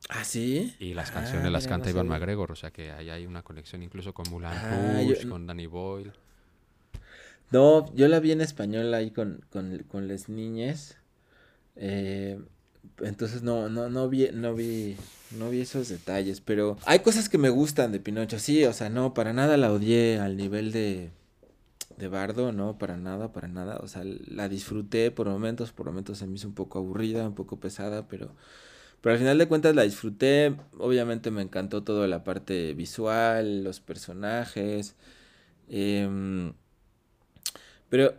¿Ah, 0.09 0.24
sí? 0.24 0.74
Y 0.80 0.94
las 0.94 1.11
Ah, 1.11 1.12
canciones 1.12 1.53
las 1.53 1.66
canta 1.66 1.86
no 1.86 1.90
Iván 1.90 2.07
sabía. 2.07 2.18
McGregor, 2.18 2.53
o 2.53 2.57
sea 2.57 2.70
que 2.72 2.90
ahí 2.92 3.11
hay 3.11 3.26
una 3.26 3.42
conexión 3.42 3.82
incluso 3.82 4.14
con 4.14 4.28
Mulan 4.28 4.53
Ah, 4.55 5.03
yo- 5.03 5.28
con 5.28 5.46
Danny 5.46 5.66
Boyle. 5.66 6.12
No, 7.51 7.92
yo 7.94 8.09
la 8.09 8.20
vi 8.20 8.32
en 8.32 8.40
español 8.40 8.92
ahí 8.94 9.11
con, 9.11 9.44
con, 9.51 9.78
con 9.90 10.09
las 10.09 10.28
niñas. 10.28 10.96
Eh, 11.76 12.40
entonces 13.01 13.42
no, 13.42 13.68
no, 13.70 13.90
no 13.90 14.09
vi, 14.09 14.30
no 14.34 14.55
vi, 14.55 14.96
no 15.30 15.51
vi 15.51 15.62
esos 15.62 15.88
detalles. 15.88 16.40
Pero 16.40 16.78
hay 16.86 17.01
cosas 17.01 17.28
que 17.28 17.38
me 17.38 17.51
gustan 17.51 17.92
de 17.92 18.01
Pinocho, 18.01 18.38
sí, 18.38 18.64
o 18.64 18.72
sea, 18.74 18.90
no, 18.90 19.14
para 19.14 19.32
nada 19.32 19.57
la 19.59 19.72
odié 19.72 20.18
al 20.20 20.36
nivel 20.36 20.72
de, 20.72 21.11
de 21.99 22.09
Bardo, 22.09 22.53
no, 22.53 22.78
para 22.78 22.96
nada, 22.96 23.32
para 23.32 23.49
nada. 23.49 23.78
O 23.82 23.88
sea, 23.88 24.03
la 24.05 24.49
disfruté 24.49 25.11
por 25.11 25.28
momentos, 25.28 25.72
por 25.72 25.86
momentos 25.86 26.18
se 26.18 26.26
me 26.26 26.36
hizo 26.36 26.49
un 26.49 26.55
poco 26.55 26.78
aburrida, 26.80 27.26
un 27.28 27.34
poco 27.34 27.61
pesada, 27.61 28.09
pero, 28.09 28.34
pero 29.01 29.12
al 29.14 29.18
final 29.18 29.38
de 29.38 29.49
cuentas 29.49 29.74
la 29.74 29.82
disfruté. 29.82 30.57
Obviamente 30.78 31.30
me 31.30 31.42
encantó 31.42 31.82
toda 31.84 32.09
la 32.09 32.24
parte 32.24 32.74
visual, 32.74 33.64
los 33.64 33.80
personajes. 33.80 34.96
em, 35.68 36.53
pero 37.88 38.14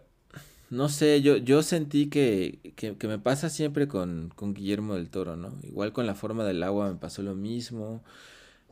no 0.70 0.90
sé, 0.90 1.22
yo, 1.22 1.38
yo 1.38 1.64
sentí 1.64 2.10
que, 2.10 2.60
que, 2.76 3.08
me 3.08 3.20
pasa 3.20 3.50
siempre 3.50 3.88
con, 3.88 4.32
con 4.36 4.54
Guillermo 4.54 4.96
del 4.96 5.10
Toro, 5.10 5.36
¿no? 5.36 5.54
Igual 5.64 5.94
con 5.94 6.06
la 6.06 6.16
forma 6.16 6.44
del 6.46 6.62
agua 6.64 6.90
me 6.92 6.96
pasó 7.00 7.24
lo 7.24 7.36
mismo. 7.36 8.04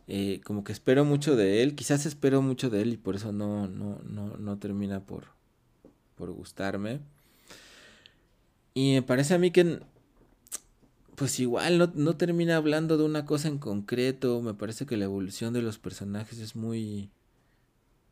eh, 0.07 0.41
como 0.45 0.63
que 0.63 0.73
espero 0.73 1.05
mucho 1.05 1.35
de 1.35 1.63
él, 1.63 1.75
quizás 1.75 2.05
espero 2.05 2.41
mucho 2.41 2.69
de 2.69 2.81
él 2.81 2.93
y 2.93 2.97
por 2.97 3.15
eso 3.15 3.31
no, 3.33 3.67
no, 3.67 3.99
no, 4.05 4.37
no 4.37 4.57
termina 4.59 5.01
por, 5.01 5.25
por 6.15 6.31
gustarme. 6.31 7.01
Y 8.73 8.93
me 8.93 9.01
parece 9.01 9.33
a 9.33 9.39
mí 9.39 9.51
que, 9.51 9.79
pues 11.17 11.39
igual 11.39 11.79
no, 11.79 11.91
no 11.95 12.15
termina 12.15 12.57
hablando 12.57 12.95
de 12.95 13.03
una 13.03 13.25
cosa 13.25 13.47
en 13.47 13.57
concreto. 13.57 14.39
Me 14.43 14.53
parece 14.53 14.85
que 14.85 14.97
la 14.97 15.05
evolución 15.05 15.51
de 15.51 15.63
los 15.63 15.79
personajes 15.79 16.37
es 16.37 16.55
muy 16.55 17.09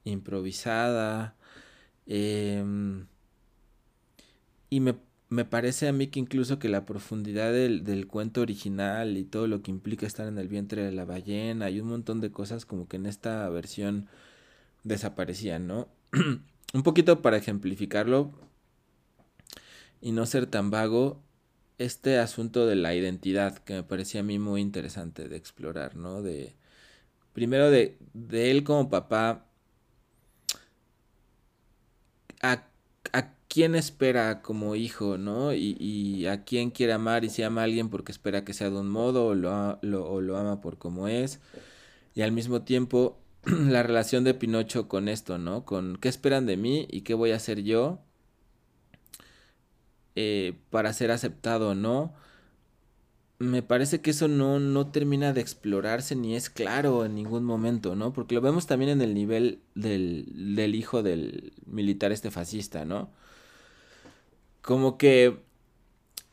improvisada. 0.05 1.35
Em, 2.07 3.05
y 4.71 4.79
me, 4.79 4.95
me 5.29 5.45
parece 5.45 5.87
a 5.87 5.93
mí 5.93 6.07
que 6.07 6.19
incluso 6.19 6.57
que 6.57 6.67
la 6.67 6.87
profundidad 6.87 7.53
del, 7.53 7.83
del 7.83 8.07
cuento 8.07 8.41
original 8.41 9.17
y 9.17 9.23
todo 9.23 9.45
lo 9.45 9.61
que 9.61 9.69
implica 9.69 10.07
estar 10.07 10.27
en 10.27 10.39
el 10.39 10.47
vientre 10.47 10.83
de 10.83 10.91
la 10.91 11.05
ballena 11.05 11.69
y 11.69 11.79
un 11.81 11.89
montón 11.89 12.21
de 12.21 12.31
cosas 12.31 12.65
como 12.65 12.87
que 12.87 12.97
en 12.97 13.05
esta 13.05 13.47
versión 13.49 14.07
desaparecían, 14.83 15.67
¿no? 15.67 15.89
un 16.73 16.83
poquito 16.83 17.21
para 17.21 17.37
ejemplificarlo 17.37 18.31
y 20.01 20.11
no 20.11 20.25
ser 20.25 20.47
tan 20.47 20.71
vago, 20.71 21.21
este 21.77 22.19
asunto 22.19 22.65
de 22.67 22.75
la 22.75 22.95
identidad 22.95 23.57
que 23.59 23.75
me 23.75 23.83
parecía 23.83 24.21
a 24.21 24.23
mí 24.23 24.39
muy 24.39 24.61
interesante 24.61 25.27
de 25.27 25.37
explorar, 25.37 25.95
¿no? 25.95 26.21
De 26.21 26.55
primero 27.33 27.69
de, 27.71 27.97
de 28.13 28.51
él 28.51 28.63
como 28.63 28.89
papá 28.89 29.45
a, 32.41 32.67
a 33.13 33.33
quién 33.47 33.75
espera 33.75 34.41
como 34.41 34.75
hijo, 34.75 35.17
¿no? 35.17 35.53
Y, 35.53 35.77
y, 35.79 36.27
a 36.27 36.43
quién 36.45 36.71
quiere 36.71 36.93
amar 36.93 37.25
y 37.25 37.29
si 37.29 37.43
ama 37.43 37.61
a 37.61 37.63
alguien 37.65 37.89
porque 37.89 38.11
espera 38.11 38.45
que 38.45 38.53
sea 38.53 38.69
de 38.69 38.77
un 38.77 38.89
modo 38.89 39.27
o 39.27 39.35
lo, 39.35 39.79
o 39.81 40.21
lo 40.21 40.37
ama 40.37 40.61
por 40.61 40.77
como 40.77 41.07
es. 41.07 41.39
Y 42.15 42.21
al 42.21 42.31
mismo 42.31 42.63
tiempo 42.63 43.19
la 43.45 43.83
relación 43.83 44.23
de 44.23 44.33
Pinocho 44.33 44.87
con 44.87 45.09
esto, 45.09 45.37
¿no? 45.37 45.65
Con 45.65 45.97
qué 45.97 46.09
esperan 46.09 46.45
de 46.45 46.57
mí 46.57 46.87
y 46.91 47.01
qué 47.01 47.13
voy 47.13 47.31
a 47.31 47.37
hacer 47.37 47.63
yo 47.63 48.04
eh, 50.15 50.53
para 50.69 50.93
ser 50.93 51.11
aceptado 51.11 51.69
o 51.71 51.75
no. 51.75 52.13
Me 53.37 53.61
parece 53.61 53.99
que 54.01 54.11
eso 54.11 54.27
no, 54.29 54.59
no 54.59 54.87
termina 54.91 55.33
de 55.33 55.41
explorarse 55.41 56.15
ni 56.15 56.35
es 56.35 56.49
claro 56.49 57.03
en 57.05 57.15
ningún 57.15 57.43
momento, 57.43 57.95
¿no? 57.95 58.13
Porque 58.13 58.33
lo 58.35 58.41
vemos 58.41 58.65
también 58.65 58.91
en 58.91 59.01
el 59.01 59.13
nivel 59.13 59.59
del, 59.75 60.55
del 60.55 60.73
hijo 60.75 61.03
del 61.03 61.53
militar 61.65 62.11
este 62.13 62.31
fascista, 62.31 62.85
¿no? 62.85 63.11
Como 64.61 64.97
que 64.97 65.37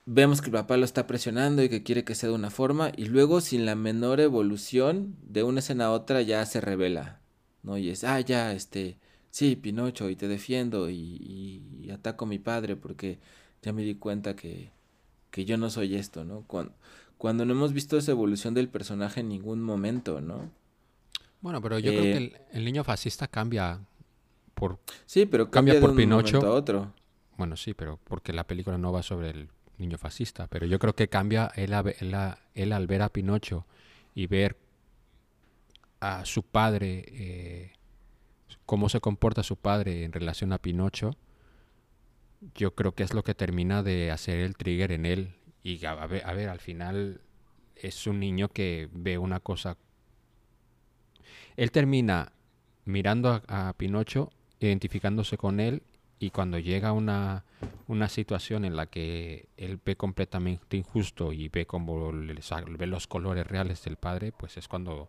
vemos 0.06 0.40
que 0.40 0.46
el 0.46 0.52
papá 0.52 0.76
lo 0.76 0.84
está 0.84 1.06
presionando 1.06 1.62
y 1.62 1.68
que 1.68 1.82
quiere 1.82 2.04
que 2.04 2.14
sea 2.14 2.28
de 2.30 2.34
una 2.34 2.50
forma 2.50 2.92
y 2.96 3.06
luego 3.06 3.40
sin 3.40 3.66
la 3.66 3.74
menor 3.74 4.20
evolución 4.20 5.16
de 5.22 5.42
una 5.42 5.60
escena 5.60 5.86
a 5.86 5.92
otra 5.92 6.22
ya 6.22 6.44
se 6.46 6.60
revela, 6.60 7.20
¿no? 7.62 7.78
Y 7.78 7.90
es, 7.90 8.04
ah, 8.04 8.20
ya, 8.20 8.52
este, 8.52 8.98
sí, 9.30 9.56
Pinocho, 9.56 10.10
y 10.10 10.16
te 10.16 10.28
defiendo 10.28 10.90
y, 10.90 10.94
y, 10.96 11.62
y 11.82 11.90
ataco 11.90 12.24
a 12.24 12.28
mi 12.28 12.38
padre 12.38 12.76
porque 12.76 13.18
ya 13.62 13.72
me 13.72 13.82
di 13.82 13.94
cuenta 13.94 14.36
que, 14.36 14.70
que 15.30 15.44
yo 15.44 15.56
no 15.56 15.70
soy 15.70 15.94
esto, 15.94 16.24
¿no? 16.24 16.42
Cuando, 16.46 16.72
cuando 17.16 17.44
no 17.44 17.52
hemos 17.52 17.72
visto 17.72 17.96
esa 17.96 18.10
evolución 18.10 18.54
del 18.54 18.68
personaje 18.68 19.20
en 19.20 19.28
ningún 19.28 19.62
momento, 19.62 20.20
¿no? 20.20 20.50
Bueno, 21.40 21.60
pero 21.62 21.78
yo 21.78 21.92
eh, 21.92 21.98
creo 21.98 22.12
que 22.12 22.16
el, 22.16 22.36
el, 22.52 22.64
niño 22.64 22.84
fascista 22.84 23.28
cambia 23.28 23.80
por... 24.54 24.78
Sí, 25.06 25.26
pero 25.26 25.50
cambia, 25.50 25.74
cambia 25.74 25.80
por 25.80 25.90
de 25.90 26.02
un 26.02 26.10
Pinocho. 26.10 26.46
a 26.46 26.50
otro. 26.50 26.92
Bueno, 27.36 27.56
sí, 27.56 27.74
pero 27.74 27.98
porque 28.04 28.32
la 28.32 28.46
película 28.46 28.78
no 28.78 28.92
va 28.92 29.02
sobre 29.02 29.30
el 29.30 29.48
niño 29.78 29.98
fascista, 29.98 30.46
pero 30.48 30.66
yo 30.66 30.78
creo 30.78 30.94
que 30.94 31.08
cambia 31.08 31.50
él, 31.56 31.72
él, 31.72 32.14
él 32.54 32.72
al 32.72 32.86
ver 32.86 33.02
a 33.02 33.08
Pinocho 33.08 33.66
y 34.14 34.26
ver 34.26 34.56
a 36.00 36.24
su 36.24 36.42
padre, 36.42 37.04
eh, 37.08 37.72
cómo 38.66 38.88
se 38.88 39.00
comporta 39.00 39.42
su 39.42 39.56
padre 39.56 40.04
en 40.04 40.12
relación 40.12 40.52
a 40.52 40.58
Pinocho, 40.58 41.16
yo 42.54 42.74
creo 42.74 42.94
que 42.94 43.02
es 43.02 43.14
lo 43.14 43.22
que 43.22 43.34
termina 43.34 43.82
de 43.82 44.10
hacer 44.10 44.40
el 44.40 44.56
trigger 44.56 44.92
en 44.92 45.06
él. 45.06 45.34
Y 45.62 45.84
a, 45.84 45.94
ver, 46.06 46.22
a 46.26 46.32
ver, 46.32 46.48
al 46.48 46.60
final 46.60 47.20
es 47.76 48.06
un 48.06 48.20
niño 48.20 48.48
que 48.48 48.88
ve 48.92 49.18
una 49.18 49.40
cosa. 49.40 49.76
Él 51.56 51.70
termina 51.70 52.32
mirando 52.84 53.42
a, 53.46 53.68
a 53.68 53.72
Pinocho, 53.74 54.32
identificándose 54.58 55.36
con 55.36 55.60
él 55.60 55.82
y 56.22 56.30
cuando 56.30 56.58
llega 56.58 56.92
una, 56.92 57.44
una 57.88 58.08
situación 58.08 58.64
en 58.64 58.76
la 58.76 58.86
que 58.86 59.48
él 59.56 59.80
ve 59.84 59.96
completamente 59.96 60.76
injusto 60.76 61.32
y 61.32 61.48
ve 61.48 61.66
como 61.66 62.12
le, 62.12 62.40
ve 62.78 62.86
los 62.86 63.08
colores 63.08 63.44
reales 63.46 63.82
del 63.82 63.96
padre, 63.96 64.30
pues 64.30 64.56
es 64.56 64.68
cuando 64.68 65.08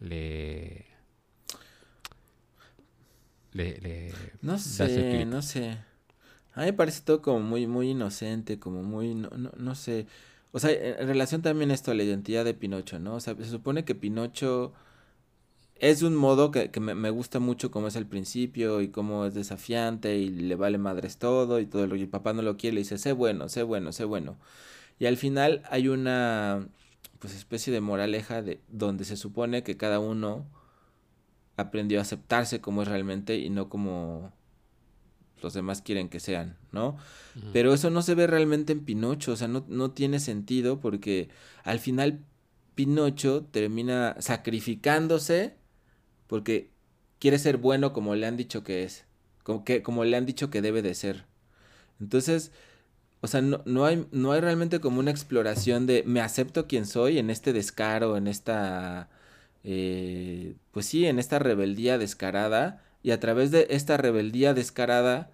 le... 0.00 0.86
le, 3.52 3.78
le 3.78 4.12
no 4.42 4.58
sé, 4.58 5.24
no 5.24 5.40
sé. 5.40 5.78
A 6.58 6.62
mí 6.62 6.66
me 6.66 6.72
parece 6.72 7.02
todo 7.02 7.22
como 7.22 7.40
muy, 7.40 7.66
muy 7.68 7.90
inocente, 7.90 8.58
como 8.58 8.82
muy, 8.82 9.14
no, 9.14 9.30
no, 9.30 9.52
no 9.56 9.74
sé. 9.76 10.06
O 10.52 10.58
sea, 10.58 10.72
en 10.72 11.06
relación 11.06 11.40
también 11.40 11.70
esto 11.70 11.92
a 11.92 11.94
la 11.94 12.02
identidad 12.02 12.44
de 12.44 12.54
Pinocho, 12.54 12.98
¿no? 12.98 13.14
O 13.14 13.20
sea, 13.20 13.36
se 13.36 13.44
supone 13.44 13.84
que 13.84 13.94
Pinocho 13.94 14.72
es 15.76 16.02
un 16.02 16.16
modo 16.16 16.50
que, 16.50 16.70
que 16.72 16.80
me, 16.80 16.96
me, 16.96 17.10
gusta 17.10 17.38
mucho 17.38 17.70
como 17.70 17.86
es 17.86 17.96
al 17.96 18.06
principio 18.06 18.80
y 18.80 18.88
cómo 18.88 19.26
es 19.26 19.34
desafiante 19.34 20.16
y 20.16 20.30
le 20.30 20.56
vale 20.56 20.78
madres 20.78 21.18
todo 21.18 21.60
y 21.60 21.66
todo 21.66 21.86
lo 21.86 21.94
y 21.94 22.02
el 22.02 22.08
papá 22.08 22.32
no 22.32 22.42
lo 22.42 22.56
quiere 22.56 22.74
le 22.74 22.80
dice 22.80 22.98
sé 22.98 23.12
bueno 23.12 23.48
sé 23.48 23.62
bueno 23.62 23.92
sé 23.92 24.04
bueno 24.04 24.36
y 24.98 25.06
al 25.06 25.16
final 25.16 25.62
hay 25.70 25.88
una 25.88 26.66
pues 27.20 27.34
especie 27.34 27.72
de 27.72 27.80
moraleja 27.80 28.42
de 28.42 28.60
donde 28.68 29.04
se 29.04 29.16
supone 29.16 29.62
que 29.62 29.76
cada 29.76 30.00
uno 30.00 30.46
aprendió 31.56 31.98
a 32.00 32.02
aceptarse 32.02 32.60
como 32.60 32.82
es 32.82 32.88
realmente 32.88 33.36
y 33.36 33.50
no 33.50 33.68
como 33.68 34.32
los 35.42 35.54
demás 35.54 35.82
quieren 35.82 36.08
que 36.08 36.20
sean, 36.20 36.56
¿no? 36.72 36.90
Uh 37.36 37.40
-huh. 37.40 37.50
Pero 37.52 37.74
eso 37.74 37.90
no 37.90 38.02
se 38.02 38.14
ve 38.14 38.26
realmente 38.26 38.72
en 38.72 38.84
Pinocho, 38.84 39.32
o 39.32 39.36
sea, 39.36 39.48
no, 39.48 39.64
no 39.68 39.90
tiene 39.92 40.20
sentido 40.20 40.80
porque 40.80 41.28
al 41.64 41.78
final 41.78 42.20
Pinocho 42.74 43.44
termina 43.50 44.16
sacrificándose 44.20 45.56
porque 46.28 46.70
quiere 47.18 47.38
ser 47.38 47.56
bueno 47.56 47.92
como 47.92 48.14
le 48.14 48.26
han 48.26 48.36
dicho 48.36 48.62
que 48.62 48.84
es, 48.84 49.04
como, 49.42 49.64
que, 49.64 49.82
como 49.82 50.04
le 50.04 50.16
han 50.16 50.26
dicho 50.26 50.50
que 50.50 50.62
debe 50.62 50.82
de 50.82 50.94
ser. 50.94 51.24
Entonces, 52.00 52.52
o 53.20 53.26
sea, 53.26 53.40
no, 53.42 53.62
no, 53.66 53.84
hay, 53.84 54.06
no 54.12 54.32
hay 54.32 54.40
realmente 54.40 54.80
como 54.80 55.00
una 55.00 55.10
exploración 55.10 55.86
de 55.86 56.04
me 56.06 56.20
acepto 56.20 56.66
quien 56.68 56.86
soy 56.86 57.18
en 57.18 57.30
este 57.30 57.52
descaro, 57.52 58.16
en 58.16 58.28
esta, 58.28 59.08
eh, 59.64 60.54
pues 60.72 60.86
sí, 60.86 61.06
en 61.06 61.18
esta 61.18 61.38
rebeldía 61.40 61.98
descarada, 61.98 62.82
y 63.02 63.10
a 63.12 63.20
través 63.20 63.50
de 63.50 63.66
esta 63.70 63.96
rebeldía 63.96 64.54
descarada 64.54 65.30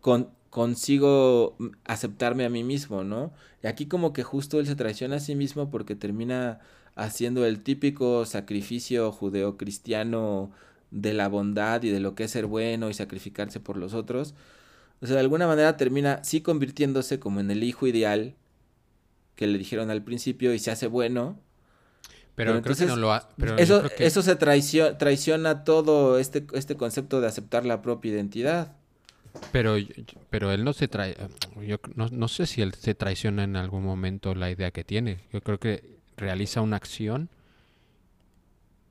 con, 0.00 0.30
consigo 0.50 1.56
aceptarme 1.84 2.44
a 2.44 2.50
mí 2.50 2.62
mismo, 2.62 3.04
¿no? 3.04 3.32
Y 3.62 3.66
aquí 3.66 3.86
como 3.86 4.12
que 4.12 4.22
justo 4.22 4.60
él 4.60 4.66
se 4.66 4.76
traiciona 4.76 5.16
a 5.16 5.20
sí 5.20 5.34
mismo 5.34 5.70
porque 5.70 5.96
termina 5.96 6.60
haciendo 6.94 7.44
el 7.44 7.62
típico 7.62 8.24
sacrificio 8.24 9.10
judeocristiano 9.10 10.52
de 10.90 11.12
la 11.12 11.28
bondad 11.28 11.82
y 11.82 11.90
de 11.90 12.00
lo 12.00 12.14
que 12.14 12.24
es 12.24 12.30
ser 12.30 12.46
bueno 12.46 12.88
y 12.88 12.94
sacrificarse 12.94 13.58
por 13.60 13.76
los 13.76 13.94
otros. 13.94 14.34
O 15.00 15.06
sea, 15.06 15.16
de 15.16 15.20
alguna 15.20 15.46
manera 15.46 15.76
termina 15.76 16.22
sí 16.22 16.40
convirtiéndose 16.40 17.18
como 17.18 17.40
en 17.40 17.50
el 17.50 17.64
hijo 17.64 17.86
ideal 17.86 18.34
que 19.36 19.46
le 19.46 19.58
dijeron 19.58 19.90
al 19.90 20.02
principio 20.04 20.54
y 20.54 20.58
se 20.58 20.70
hace 20.70 20.86
bueno. 20.86 21.38
Pero, 22.34 22.50
pero 22.50 22.58
entonces, 22.58 22.88
no 22.88 22.96
lo 22.96 23.12
ha, 23.12 23.28
pero 23.36 23.56
eso, 23.58 23.88
que... 23.96 24.06
eso 24.06 24.20
se 24.20 24.34
traiciona, 24.34 24.98
traiciona 24.98 25.62
todo 25.62 26.18
este, 26.18 26.44
este 26.52 26.76
concepto 26.76 27.20
de 27.20 27.28
aceptar 27.28 27.64
la 27.64 27.80
propia 27.80 28.12
identidad. 28.12 28.72
Pero, 29.52 29.76
pero 30.30 30.52
él 30.52 30.64
no 30.64 30.72
se 30.72 30.88
trae, 30.88 31.16
yo 31.66 31.76
no, 31.94 32.08
no 32.08 32.28
sé 32.28 32.46
si 32.46 32.62
él 32.62 32.74
se 32.74 32.94
traiciona 32.94 33.44
en 33.44 33.56
algún 33.56 33.84
momento 33.84 34.34
la 34.34 34.50
idea 34.50 34.70
que 34.70 34.84
tiene. 34.84 35.20
Yo 35.32 35.42
creo 35.42 35.58
que 35.58 35.98
realiza 36.16 36.60
una 36.60 36.76
acción 36.76 37.28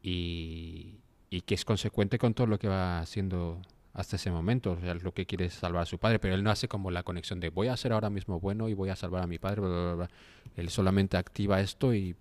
y, 0.02 1.00
y, 1.30 1.42
que 1.42 1.56
es 1.56 1.66
consecuente 1.66 2.18
con 2.18 2.34
todo 2.34 2.48
lo 2.48 2.60
que 2.60 2.68
va 2.68 3.00
haciendo 3.00 3.62
hasta 3.94 4.18
ese 4.18 4.32
momento. 4.32 4.72
O 4.74 4.80
sea, 4.80 4.94
lo 4.96 5.14
que 5.14 5.26
quiere 5.26 5.46
es 5.46 5.54
salvar 5.54 5.84
a 5.84 5.86
su 5.86 5.98
padre, 5.98 6.20
pero 6.20 6.36
él 6.36 6.44
no 6.44 6.52
hace 6.52 6.68
como 6.68 6.92
la 6.92 7.04
conexión 7.04 7.40
de 7.40 7.50
voy 7.50 7.70
a 7.70 7.78
ser 7.78 7.94
ahora 7.94 8.10
mismo 8.10 8.40
bueno 8.40 8.68
y 8.68 8.74
voy 8.74 8.90
a 8.90 8.96
salvar 8.96 9.24
a 9.24 9.28
mi 9.28 9.40
padre. 9.40 9.62
Bla, 9.62 9.70
bla, 9.70 9.94
bla. 9.96 10.10
Él 10.58 10.70
solamente 10.70 11.16
activa 11.18 11.62
esto 11.62 11.94
y 11.94 12.16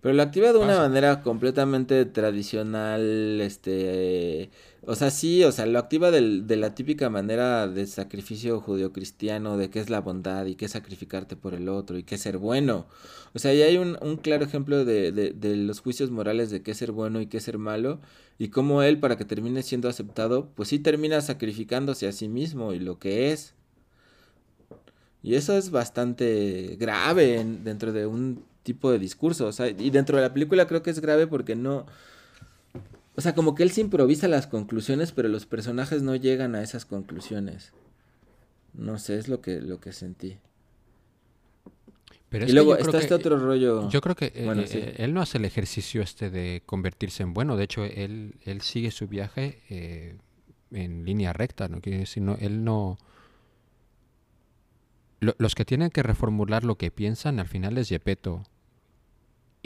pero 0.00 0.14
lo 0.14 0.22
activa 0.22 0.52
de 0.52 0.58
una 0.58 0.78
manera 0.78 1.22
completamente 1.22 2.04
tradicional, 2.04 3.40
este, 3.40 4.50
o 4.82 4.94
sea, 4.94 5.10
sí, 5.10 5.42
o 5.42 5.50
sea, 5.50 5.66
lo 5.66 5.78
activa 5.80 6.12
del, 6.12 6.46
de 6.46 6.56
la 6.56 6.74
típica 6.74 7.10
manera 7.10 7.66
de 7.66 7.86
sacrificio 7.86 8.60
judio-cristiano, 8.60 9.56
de 9.56 9.68
qué 9.68 9.80
es 9.80 9.90
la 9.90 10.00
bondad 10.00 10.46
y 10.46 10.54
qué 10.54 10.66
es 10.66 10.70
sacrificarte 10.72 11.34
por 11.34 11.54
el 11.54 11.68
otro 11.68 11.98
y 11.98 12.04
qué 12.04 12.14
es 12.14 12.20
ser 12.20 12.38
bueno. 12.38 12.86
O 13.34 13.38
sea, 13.40 13.50
ahí 13.50 13.62
hay 13.62 13.76
un, 13.76 13.98
un 14.00 14.16
claro 14.16 14.44
ejemplo 14.44 14.84
de, 14.84 15.10
de, 15.10 15.30
de, 15.30 15.56
los 15.56 15.80
juicios 15.80 16.10
morales 16.10 16.50
de 16.50 16.62
qué 16.62 16.70
es 16.70 16.76
ser 16.76 16.92
bueno 16.92 17.20
y 17.20 17.26
qué 17.26 17.38
es 17.38 17.42
ser 17.42 17.58
malo 17.58 18.00
y 18.38 18.48
cómo 18.48 18.82
él, 18.82 19.00
para 19.00 19.16
que 19.16 19.24
termine 19.24 19.62
siendo 19.64 19.88
aceptado, 19.88 20.50
pues 20.54 20.68
sí 20.68 20.78
termina 20.78 21.20
sacrificándose 21.20 22.06
a 22.06 22.12
sí 22.12 22.28
mismo 22.28 22.72
y 22.72 22.78
lo 22.78 22.98
que 23.00 23.32
es. 23.32 23.54
Y 25.22 25.34
eso 25.34 25.56
es 25.58 25.70
bastante 25.70 26.76
grave 26.78 27.40
en, 27.40 27.64
dentro 27.64 27.92
de 27.92 28.06
un 28.06 28.44
tipo 28.66 28.90
de 28.90 28.98
discurso. 28.98 29.46
O 29.46 29.52
sea, 29.52 29.68
y 29.68 29.90
dentro 29.90 30.16
de 30.16 30.24
la 30.24 30.34
película 30.34 30.66
creo 30.66 30.82
que 30.82 30.90
es 30.90 31.00
grave 31.00 31.26
porque 31.26 31.54
no. 31.54 31.86
O 33.14 33.20
sea, 33.22 33.34
como 33.34 33.54
que 33.54 33.62
él 33.62 33.70
se 33.70 33.80
improvisa 33.80 34.28
las 34.28 34.46
conclusiones, 34.46 35.12
pero 35.12 35.28
los 35.28 35.46
personajes 35.46 36.02
no 36.02 36.16
llegan 36.16 36.54
a 36.54 36.62
esas 36.62 36.84
conclusiones. 36.84 37.72
No 38.74 38.98
sé, 38.98 39.18
es 39.18 39.28
lo 39.28 39.40
que, 39.40 39.62
lo 39.62 39.80
que 39.80 39.92
sentí. 39.92 40.36
Pero 42.28 42.44
y 42.46 42.52
luego 42.52 42.76
está 42.76 42.98
este 42.98 43.14
otro 43.14 43.38
rollo. 43.38 43.88
Yo 43.88 44.00
creo 44.00 44.16
que 44.16 44.32
bueno, 44.44 44.62
eh, 44.62 44.66
sí. 44.66 44.82
él 44.96 45.14
no 45.14 45.22
hace 45.22 45.38
el 45.38 45.44
ejercicio 45.44 46.02
este 46.02 46.28
de 46.28 46.62
convertirse 46.66 47.22
en 47.22 47.32
bueno. 47.32 47.56
De 47.56 47.64
hecho, 47.64 47.84
él, 47.84 48.34
él 48.44 48.60
sigue 48.60 48.90
su 48.90 49.06
viaje 49.06 49.62
eh, 49.70 50.16
en 50.72 51.04
línea 51.04 51.32
recta. 51.32 51.68
¿no? 51.68 51.80
Que, 51.80 52.04
sino, 52.04 52.36
él 52.40 52.64
no 52.64 52.98
los 55.20 55.54
que 55.54 55.64
tienen 55.64 55.90
que 55.90 56.02
reformular 56.02 56.64
lo 56.64 56.76
que 56.76 56.90
piensan 56.90 57.40
al 57.40 57.48
final 57.48 57.78
es 57.78 57.88
Yepeto 57.88 58.42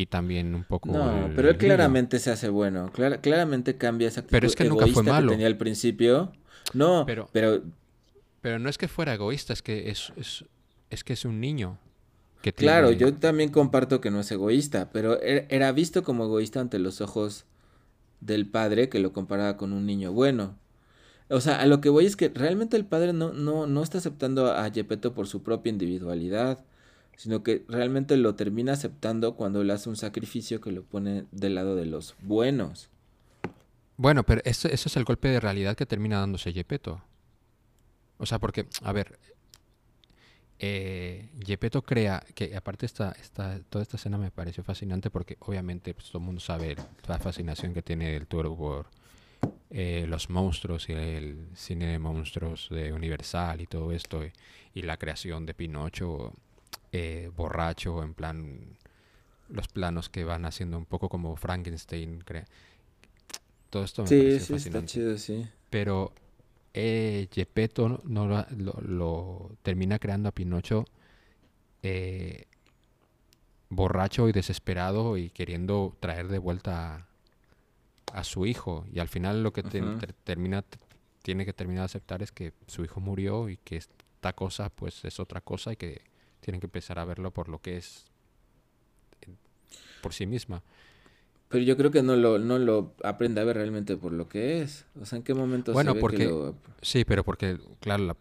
y 0.01 0.07
también 0.07 0.55
un 0.55 0.65
poco. 0.65 0.91
No, 0.91 1.27
el, 1.27 1.35
pero 1.35 1.51
él 1.51 1.57
claramente 1.59 2.19
se 2.19 2.31
hace 2.31 2.49
bueno. 2.49 2.91
Clar, 2.93 3.21
claramente 3.21 3.77
cambia 3.77 4.09
esa 4.09 4.21
actitud 4.21 4.33
pero 4.37 4.47
es 4.47 4.57
que 4.57 4.65
nunca 4.65 4.87
fue 4.87 5.03
malo. 5.03 5.29
que 5.29 5.35
tenía 5.35 5.47
al 5.47 5.57
principio. 5.57 6.33
No, 6.75 7.05
pero, 7.07 7.29
pero 7.33 7.63
Pero 8.41 8.59
no 8.59 8.69
es 8.69 8.79
que 8.79 8.89
fuera 8.89 9.15
egoísta, 9.15 9.53
es 9.53 9.63
que 9.63 9.91
es, 9.91 10.13
es, 10.17 10.45
es 10.91 11.05
que 11.05 11.13
es 11.13 11.25
un 11.25 11.41
niño. 11.41 11.79
Que 12.43 12.55
Claro, 12.55 12.91
yo 12.91 13.13
también 13.15 13.51
comparto 13.51 14.01
que 14.01 14.11
no 14.11 14.21
es 14.21 14.31
egoísta, 14.33 14.91
pero 14.93 15.21
er- 15.21 15.47
era 15.51 15.73
visto 15.73 16.03
como 16.03 16.25
egoísta 16.25 16.61
ante 16.61 16.79
los 16.79 17.03
ojos 17.03 17.45
del 18.21 18.47
padre 18.47 18.89
que 18.89 18.99
lo 18.99 19.13
comparaba 19.13 19.57
con 19.59 19.73
un 19.75 19.85
niño 19.85 20.13
bueno. 20.13 20.57
O 21.29 21.41
sea, 21.41 21.61
a 21.61 21.67
lo 21.67 21.81
que 21.83 21.91
voy 21.91 22.07
es 22.07 22.17
que 22.17 22.29
realmente 22.31 22.77
el 22.77 22.87
padre 22.87 23.13
no, 23.13 23.33
no, 23.33 23.67
no 23.67 23.83
está 23.83 23.99
aceptando 23.99 24.51
a 24.53 24.71
Gepetto 24.71 25.13
por 25.13 25.27
su 25.27 25.43
propia 25.43 25.71
individualidad, 25.71 26.65
sino 27.21 27.43
que 27.43 27.67
realmente 27.69 28.17
lo 28.17 28.35
termina 28.35 28.73
aceptando 28.73 29.37
cuando 29.37 29.63
le 29.63 29.75
hace 29.75 29.91
un 29.91 29.97
sacrificio 29.97 30.63
que 30.63 30.73
lo 30.73 30.85
pone 30.85 31.27
del 31.33 31.55
lado 31.55 31.77
de 31.77 31.85
los 31.85 32.15
buenos. 32.23 32.89
Bueno, 33.99 34.25
pero 34.25 34.41
eso, 34.47 34.69
eso 34.69 34.89
es 34.89 34.97
el 34.97 35.05
golpe 35.05 35.29
de 35.29 35.39
realidad 35.39 35.77
que 35.77 35.85
termina 35.85 36.19
dándose 36.19 36.51
Gepetto. 36.51 37.03
O 38.17 38.25
sea, 38.25 38.39
porque, 38.39 38.69
a 38.83 38.93
ver, 38.93 39.19
eh, 40.59 41.29
crea 41.85 42.25
que 42.35 42.57
aparte 42.57 42.87
esta, 42.87 43.13
esta, 43.21 43.61
toda 43.69 43.83
esta 43.83 43.99
escena 43.99 44.17
me 44.17 44.31
pareció 44.31 44.65
fascinante 44.65 45.11
porque 45.11 45.37
obviamente 45.41 45.93
pues, 45.93 46.07
todo 46.07 46.21
el 46.21 46.25
mundo 46.25 46.41
sabe 46.41 46.75
la 47.07 47.19
fascinación 47.19 47.75
que 47.75 47.83
tiene 47.83 48.17
el 48.17 48.27
Toro 48.29 48.57
por 48.57 48.87
eh, 49.69 50.07
los 50.09 50.31
monstruos 50.31 50.89
y 50.89 50.95
el 50.95 51.49
cine 51.55 51.89
de 51.89 51.99
monstruos 51.99 52.69
de 52.71 52.95
Universal 52.95 53.61
y 53.61 53.67
todo 53.67 53.93
esto 53.93 54.23
y 54.73 54.81
la 54.81 54.97
creación 54.97 55.45
de 55.45 55.53
Pinocho 55.53 56.33
eh, 56.93 57.31
borracho 57.37 58.03
en 58.03 58.15
plan 58.15 58.77
los 59.49 59.69
planos 59.69 60.09
que 60.09 60.25
van 60.25 60.45
haciendo 60.45 60.79
un 60.79 60.87
poco 60.87 61.09
como 61.09 61.37
Frankenstein 61.37 62.21
crea- 62.21 62.47
todo 63.71 63.85
esto 63.85 64.03
me 64.03 64.09
Sí, 64.09 64.17
pareció 64.19 64.39
sí, 64.39 64.43
está 64.43 64.55
fascinante. 64.55 64.87
chido, 64.93 65.19
sí. 65.19 65.47
pero 65.71 66.13
eh, 66.75 67.29
Gepetto 67.33 67.89
no- 67.89 68.01
no 68.05 68.27
lo, 68.29 68.47
lo- 68.57 68.81
lo 68.81 69.51
termina 69.63 69.99
creando 69.99 70.29
a 70.29 70.33
Pinocho 70.33 70.85
eh, 71.83 72.47
borracho 73.69 74.29
y 74.29 74.33
desesperado 74.33 75.17
y 75.17 75.31
queriendo 75.31 75.97
traer 76.01 76.29
de 76.29 76.39
vuelta 76.39 76.97
a, 76.97 77.07
a 78.21 78.25
su 78.25 78.47
hijo. 78.47 78.85
Y 78.93 78.99
al 78.99 79.09
final 79.09 79.43
lo 79.43 79.53
que 79.53 79.63
te- 79.63 79.81
ter- 79.81 80.13
termina 80.25 80.65
tiene 81.23 81.45
que 81.45 81.53
terminar 81.53 81.83
de 81.83 81.87
aceptar 81.87 82.23
es 82.23 82.33
que 82.33 82.53
su 82.67 82.83
hijo 82.85 83.01
murió 83.01 83.49
y 83.49 83.57
que 83.59 83.77
esta 83.77 84.33
cosa 84.33 84.71
pues 84.71 85.05
es 85.05 85.21
otra 85.21 85.41
cosa 85.41 85.73
y 85.73 85.77
que 85.77 86.03
tienen 86.41 86.61
que 86.61 86.67
empezar 86.67 86.99
a 86.99 87.05
verlo 87.05 87.31
por 87.33 87.49
lo 87.49 87.61
que 87.61 87.77
es 87.77 88.05
eh, 89.23 89.29
por 90.03 90.13
sí 90.15 90.27
misma 90.27 90.63
Pero 91.49 91.65
yo 91.65 91.77
creo 91.77 91.91
que 91.91 92.03
no 92.03 92.17
lo, 92.17 92.39
no 92.39 92.59
lo 92.59 92.95
aprende 93.03 93.41
a 93.41 93.45
ver 93.45 93.57
realmente 93.57 93.97
por 93.97 94.13
lo 94.13 94.29
que 94.29 94.63
es. 94.63 94.87
O 95.01 95.05
sea, 95.07 95.17
¿en 95.19 95.23
qué 95.25 95.35
momento 95.35 95.73
Bueno, 95.73 95.91
se 95.93 95.95
ve 95.95 95.99
que 95.99 96.01
porque- 96.01 96.25
lo- 96.27 96.55
Sí, 96.83 97.05
pero 97.05 97.25
porque, 97.25 97.59
claro, 97.81 98.05
la- 98.05 98.17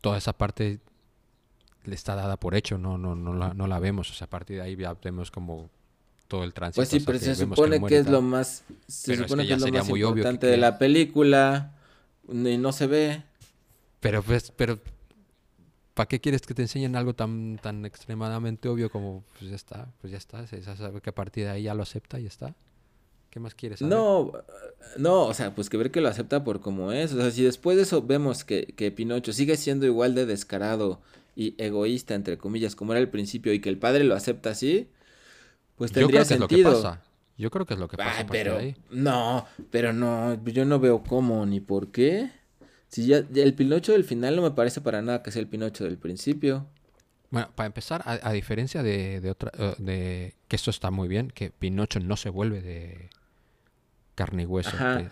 toda 0.00 0.18
esa 0.18 0.32
parte 0.34 0.80
le 1.84 1.94
está 1.94 2.14
dada 2.14 2.36
por 2.38 2.54
hecho, 2.54 2.76
no, 2.78 2.96
no, 2.98 3.14
no, 3.14 3.32
la, 3.34 3.52
no 3.54 3.66
la 3.66 3.78
vemos. 3.78 4.10
O 4.10 4.14
sea, 4.14 4.26
a 4.26 4.30
partir 4.30 4.56
de 4.56 4.62
ahí 4.62 4.76
ya 4.76 4.94
vemos 5.02 5.30
como 5.30 5.68
todo 6.28 6.44
el 6.44 6.52
tránsito. 6.54 6.80
Pues 6.80 6.88
sí, 6.90 7.00
pero 7.00 7.18
se 7.18 7.34
supone 7.34 7.82
que 7.84 7.98
es 7.98 8.06
lo 8.08 8.20
más, 8.22 8.64
se 8.86 9.12
Pero 9.12 9.24
es 9.24 9.28
supone 9.30 9.42
que 9.42 9.46
que, 9.46 9.50
ya 9.50 9.54
es 9.56 9.60
lo 9.60 9.66
sería 9.66 9.80
más 9.80 9.88
muy 9.88 10.02
obvio 10.02 10.14
que- 10.14 10.20
importante 10.20 10.46
que- 10.46 10.50
de 10.52 10.56
la 10.58 10.78
película 10.78 11.74
y 12.28 12.56
no 12.58 12.72
se 12.72 12.86
ve. 12.86 13.22
Pero, 14.00 14.22
pues, 14.22 14.50
pero, 14.54 14.78
¿para 15.94 16.08
qué 16.08 16.20
quieres 16.20 16.42
que 16.42 16.54
te 16.54 16.62
enseñen 16.62 16.96
algo 16.96 17.14
tan, 17.14 17.58
tan 17.62 17.84
extremadamente 17.86 18.68
obvio 18.68 18.90
como, 18.90 19.24
pues 19.38 19.50
ya 19.50 19.56
está, 19.56 19.92
pues 20.00 20.10
ya 20.10 20.18
está, 20.18 20.46
se 20.46 20.62
sabe 20.62 21.00
que 21.00 21.10
a 21.10 21.14
partir 21.14 21.44
de 21.44 21.50
ahí 21.50 21.62
ya 21.64 21.74
lo 21.74 21.82
acepta 21.82 22.18
y 22.20 22.24
ya 22.24 22.28
está? 22.28 22.54
¿Qué 23.30 23.40
más 23.40 23.54
quieres 23.54 23.80
saber? 23.80 23.98
No, 23.98 24.32
no, 24.96 25.24
o 25.26 25.34
sea, 25.34 25.54
pues 25.54 25.68
que 25.68 25.76
ver 25.76 25.90
que 25.90 26.00
lo 26.00 26.08
acepta 26.08 26.44
por 26.44 26.60
como 26.60 26.92
es. 26.92 27.12
O 27.12 27.16
sea, 27.16 27.30
si 27.32 27.42
después 27.42 27.76
de 27.76 27.82
eso 27.82 28.02
vemos 28.02 28.44
que, 28.44 28.66
que 28.76 28.92
Pinocho 28.92 29.32
sigue 29.32 29.56
siendo 29.56 29.86
igual 29.86 30.14
de 30.14 30.24
descarado 30.26 31.00
y 31.34 31.54
egoísta, 31.58 32.14
entre 32.14 32.38
comillas, 32.38 32.76
como 32.76 32.92
era 32.92 33.00
al 33.00 33.10
principio, 33.10 33.52
y 33.52 33.60
que 33.60 33.68
el 33.70 33.78
padre 33.78 34.04
lo 34.04 34.14
acepta 34.14 34.50
así, 34.50 34.88
pues 35.76 35.92
Yo 35.96 36.08
tendría 36.08 36.08
creo 36.08 36.26
que 36.26 36.34
es 36.34 36.40
lo 36.40 36.48
que 36.48 36.56
sentido. 36.56 36.72
pasa. 36.72 37.02
Yo 37.36 37.50
creo 37.50 37.66
que 37.66 37.74
es 37.74 37.80
lo 37.80 37.88
que 37.88 37.98
pasa. 37.98 38.26
Pero 38.30 38.58
ahí. 38.58 38.76
no, 38.90 39.46
pero 39.70 39.92
no, 39.92 40.42
yo 40.44 40.64
no 40.64 40.78
veo 40.78 41.02
cómo 41.02 41.44
ni 41.46 41.60
por 41.60 41.90
qué. 41.90 42.30
Si 42.94 43.06
ya 43.06 43.24
el 43.34 43.54
Pinocho 43.54 43.90
del 43.90 44.04
final 44.04 44.36
no 44.36 44.42
me 44.42 44.52
parece 44.52 44.80
para 44.80 45.02
nada 45.02 45.20
que 45.20 45.32
sea 45.32 45.42
el 45.42 45.48
Pinocho 45.48 45.82
del 45.82 45.98
principio. 45.98 46.64
Bueno, 47.30 47.48
para 47.56 47.66
empezar, 47.66 48.02
a, 48.04 48.20
a 48.22 48.32
diferencia 48.32 48.84
de, 48.84 49.20
de 49.20 49.30
otra, 49.32 49.50
eh, 49.58 49.74
de 49.78 50.34
que 50.46 50.54
esto 50.54 50.70
está 50.70 50.92
muy 50.92 51.08
bien, 51.08 51.32
que 51.32 51.50
Pinocho 51.50 51.98
no 51.98 52.16
se 52.16 52.28
vuelve 52.30 52.62
de 52.62 53.10
carne 54.14 54.44
y 54.44 54.46
hueso. 54.46 54.68
Ajá. 54.76 54.98
que- 54.98 55.08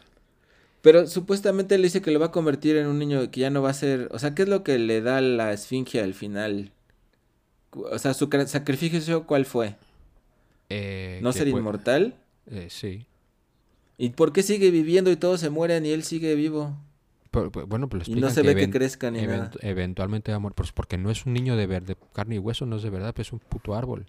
Pero 0.80 1.08
supuestamente 1.08 1.76
le 1.76 1.82
dice 1.82 2.02
que 2.02 2.12
lo 2.12 2.20
va 2.20 2.26
a 2.26 2.30
convertir 2.30 2.76
en 2.76 2.86
un 2.86 3.00
niño 3.00 3.28
que 3.32 3.40
ya 3.40 3.50
no 3.50 3.62
va 3.62 3.70
a 3.70 3.74
ser, 3.74 4.06
o 4.12 4.20
sea, 4.20 4.32
¿qué 4.32 4.42
es 4.42 4.48
lo 4.48 4.62
que 4.62 4.78
le 4.78 5.00
da 5.00 5.20
la 5.20 5.52
esfinge 5.52 6.00
al 6.00 6.14
final? 6.14 6.70
O 7.72 7.98
sea, 7.98 8.14
su 8.14 8.28
sacrificio 8.46 9.26
cuál 9.26 9.44
fue? 9.44 9.74
eh, 10.68 11.18
¿No 11.20 11.32
ser 11.32 11.50
fue- 11.50 11.58
inmortal? 11.58 12.14
eh, 12.48 12.68
sí. 12.70 13.06
¿Y 13.98 14.10
por 14.10 14.32
qué 14.32 14.44
sigue 14.44 14.70
viviendo 14.70 15.10
y 15.10 15.16
todos 15.16 15.40
se 15.40 15.50
mueren 15.50 15.84
y 15.84 15.90
él 15.90 16.04
sigue 16.04 16.36
vivo? 16.36 16.76
Pero, 17.32 17.50
pero, 17.50 17.66
bueno, 17.66 17.88
pues 17.88 18.06
lo 18.06 18.16
Y 18.16 18.20
no 18.20 18.30
se 18.30 18.42
ve 18.42 18.54
que 18.54 18.70
crezca 18.70 19.10
ni 19.10 19.22
nada. 19.22 19.50
event- 19.50 19.58
eventualmente 19.62 20.30
va 20.30 20.36
a 20.36 20.38
morir. 20.38 20.54
Pues 20.54 20.70
porque 20.70 20.96
no 20.98 21.10
es 21.10 21.26
un 21.26 21.32
niño 21.32 21.56
de, 21.56 21.66
ver- 21.66 21.84
de 21.84 21.96
carne 22.12 22.36
y 22.36 22.38
hueso, 22.38 22.64
no 22.66 22.76
es 22.76 22.82
de 22.84 22.90
verdad, 22.90 23.12
pues 23.14 23.26
es 23.28 23.32
un 23.32 23.40
puto 23.40 23.74
árbol. 23.74 24.06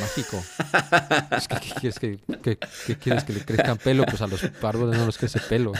Mágico. 0.00 0.42
Es 1.36 1.46
que, 1.48 1.56
¿qué 1.60 1.70
quieres 1.80 1.98
que, 2.00 2.18
que- 2.42 2.96
quieres 2.98 3.24
que 3.24 3.32
le 3.32 3.44
crezcan 3.44 3.78
pelo? 3.78 4.04
Pues 4.04 4.20
a 4.20 4.26
los 4.26 4.42
árboles 4.62 4.98
no 4.98 5.06
les 5.06 5.16
crece 5.16 5.40
pelo. 5.48 5.72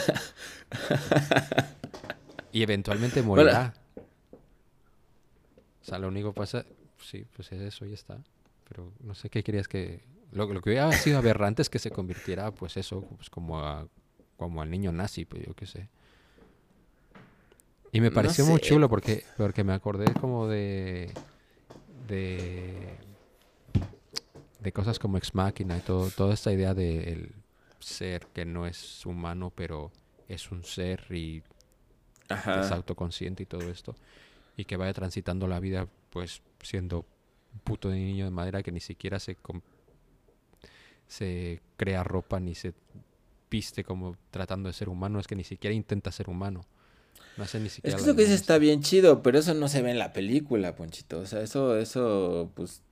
Y 2.53 2.63
eventualmente 2.63 3.23
morirá. 3.23 3.75
O 5.83 5.85
sea, 5.85 5.99
lo 5.99 6.09
único 6.09 6.33
que 6.33 6.37
pasa, 6.41 6.65
sí, 7.01 7.27
pues 7.35 7.53
es 7.53 7.61
eso, 7.61 7.85
ya 7.85 7.95
está. 7.95 8.19
Pero 8.69 8.93
no 9.01 9.15
sé 9.15 9.29
qué 9.31 9.43
querías 9.43 9.69
que... 9.69 10.05
Lo, 10.33 10.47
lo 10.53 10.61
que 10.61 10.71
hubiera 10.71 10.91
sido 10.93 11.19
aberrante 11.19 11.63
es 11.63 11.71
que 11.71 11.79
se 11.79 11.91
convirtiera, 11.91 12.51
pues 12.51 12.77
eso, 12.77 13.03
pues 13.03 13.31
como, 13.31 13.61
a, 13.61 13.87
como 14.37 14.63
al 14.63 14.71
niño 14.71 14.91
nazi, 14.93 15.25
pues 15.25 15.45
yo 15.47 15.55
qué 15.55 15.67
sé. 15.67 15.89
Y 17.97 18.01
me 18.01 18.11
No 18.11 18.15
pareció 18.15 18.45
muy 18.45 18.61
chulo 18.61 18.91
porque, 18.91 19.25
porque 19.39 19.65
me 19.65 19.73
acordé 19.73 20.13
como 20.15 20.47
de... 20.47 21.13
de 22.07 22.99
de 24.61 24.73
cosas 24.73 24.99
como 24.99 25.17
Ex 25.17 25.33
Machina 25.33 25.79
y 25.79 25.81
todo, 25.81 26.11
toda 26.11 26.35
esta 26.35 26.53
idea 26.53 26.75
del 26.75 27.33
ser 27.79 28.27
que 28.35 28.45
no 28.45 28.67
es 28.67 29.07
humano, 29.07 29.53
pero 29.55 29.93
es 30.29 30.51
un 30.51 30.65
ser 30.65 31.07
y 31.09 31.45
es 32.29 32.73
autoconsciente 32.73 33.45
y 33.45 33.47
todo 33.47 33.63
esto. 33.71 33.95
Y 34.57 34.65
que 34.65 34.77
vaya 34.77 34.93
transitando 34.93 35.47
la 35.47 35.61
vida, 35.61 35.87
pues, 36.11 36.43
siendo 36.61 37.07
un 37.55 37.61
puto 37.61 37.91
niño 37.91 38.25
de 38.25 38.33
madera 38.33 38.65
que 38.65 38.73
ni 38.73 38.81
siquiera 38.81 39.21
se, 39.21 39.37
se 41.07 41.61
crea 41.77 42.03
ropa 42.03 42.41
ni 42.41 42.57
se 42.57 42.75
viste 43.49 43.85
como 43.85 44.17
tratando 44.33 44.69
de 44.69 44.73
ser 44.73 44.89
humano. 44.89 45.21
Es 45.21 45.29
que 45.29 45.37
ni 45.37 45.45
siquiera 45.45 45.75
intenta 45.75 46.11
ser 46.11 46.29
humano. 46.29 46.67
No 47.37 47.45
hace 47.45 47.61
ni 47.61 47.67
Es 47.67 47.81
que 47.83 47.89
eso 47.91 48.17
que 48.17 48.23
dice 48.23 48.35
está 48.35 48.59
bien 48.59 48.83
chido, 48.83 49.23
pero 49.23 49.39
eso 49.39 49.55
no 49.55 49.69
se 49.69 49.83
ve 49.83 49.91
en 49.91 49.99
la 49.99 50.12
película, 50.12 50.75
Ponchito. 50.75 51.21
O 51.21 51.27
sea, 51.27 51.43
eso, 51.43 51.77
eso, 51.77 52.51
pues, 52.55 52.83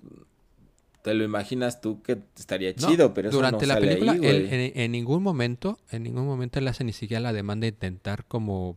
te 1.02 1.14
lo 1.14 1.24
imaginas 1.24 1.80
tú 1.80 2.02
que 2.02 2.18
estaría 2.36 2.74
No, 2.76 2.88
chido, 2.88 3.12
pero 3.14 3.28
eso 3.28 3.36
durante 3.36 3.66
no 3.66 3.68
la 3.68 3.74
sale 3.74 3.86
película 3.88 4.12
ahí, 4.12 4.20
él- 4.22 4.52
en, 4.52 4.80
en 4.80 4.92
ningún 4.92 5.22
momento 5.22 5.78
en 5.90 6.02
ningún 6.02 6.24
momento 6.26 6.58
él 6.58 6.68
hace 6.68 6.82
ni 6.84 6.92
siquiera 6.92 7.20
la 7.20 7.32
demanda 7.32 7.64
de 7.66 7.68
intentar 7.68 8.24
como 8.24 8.76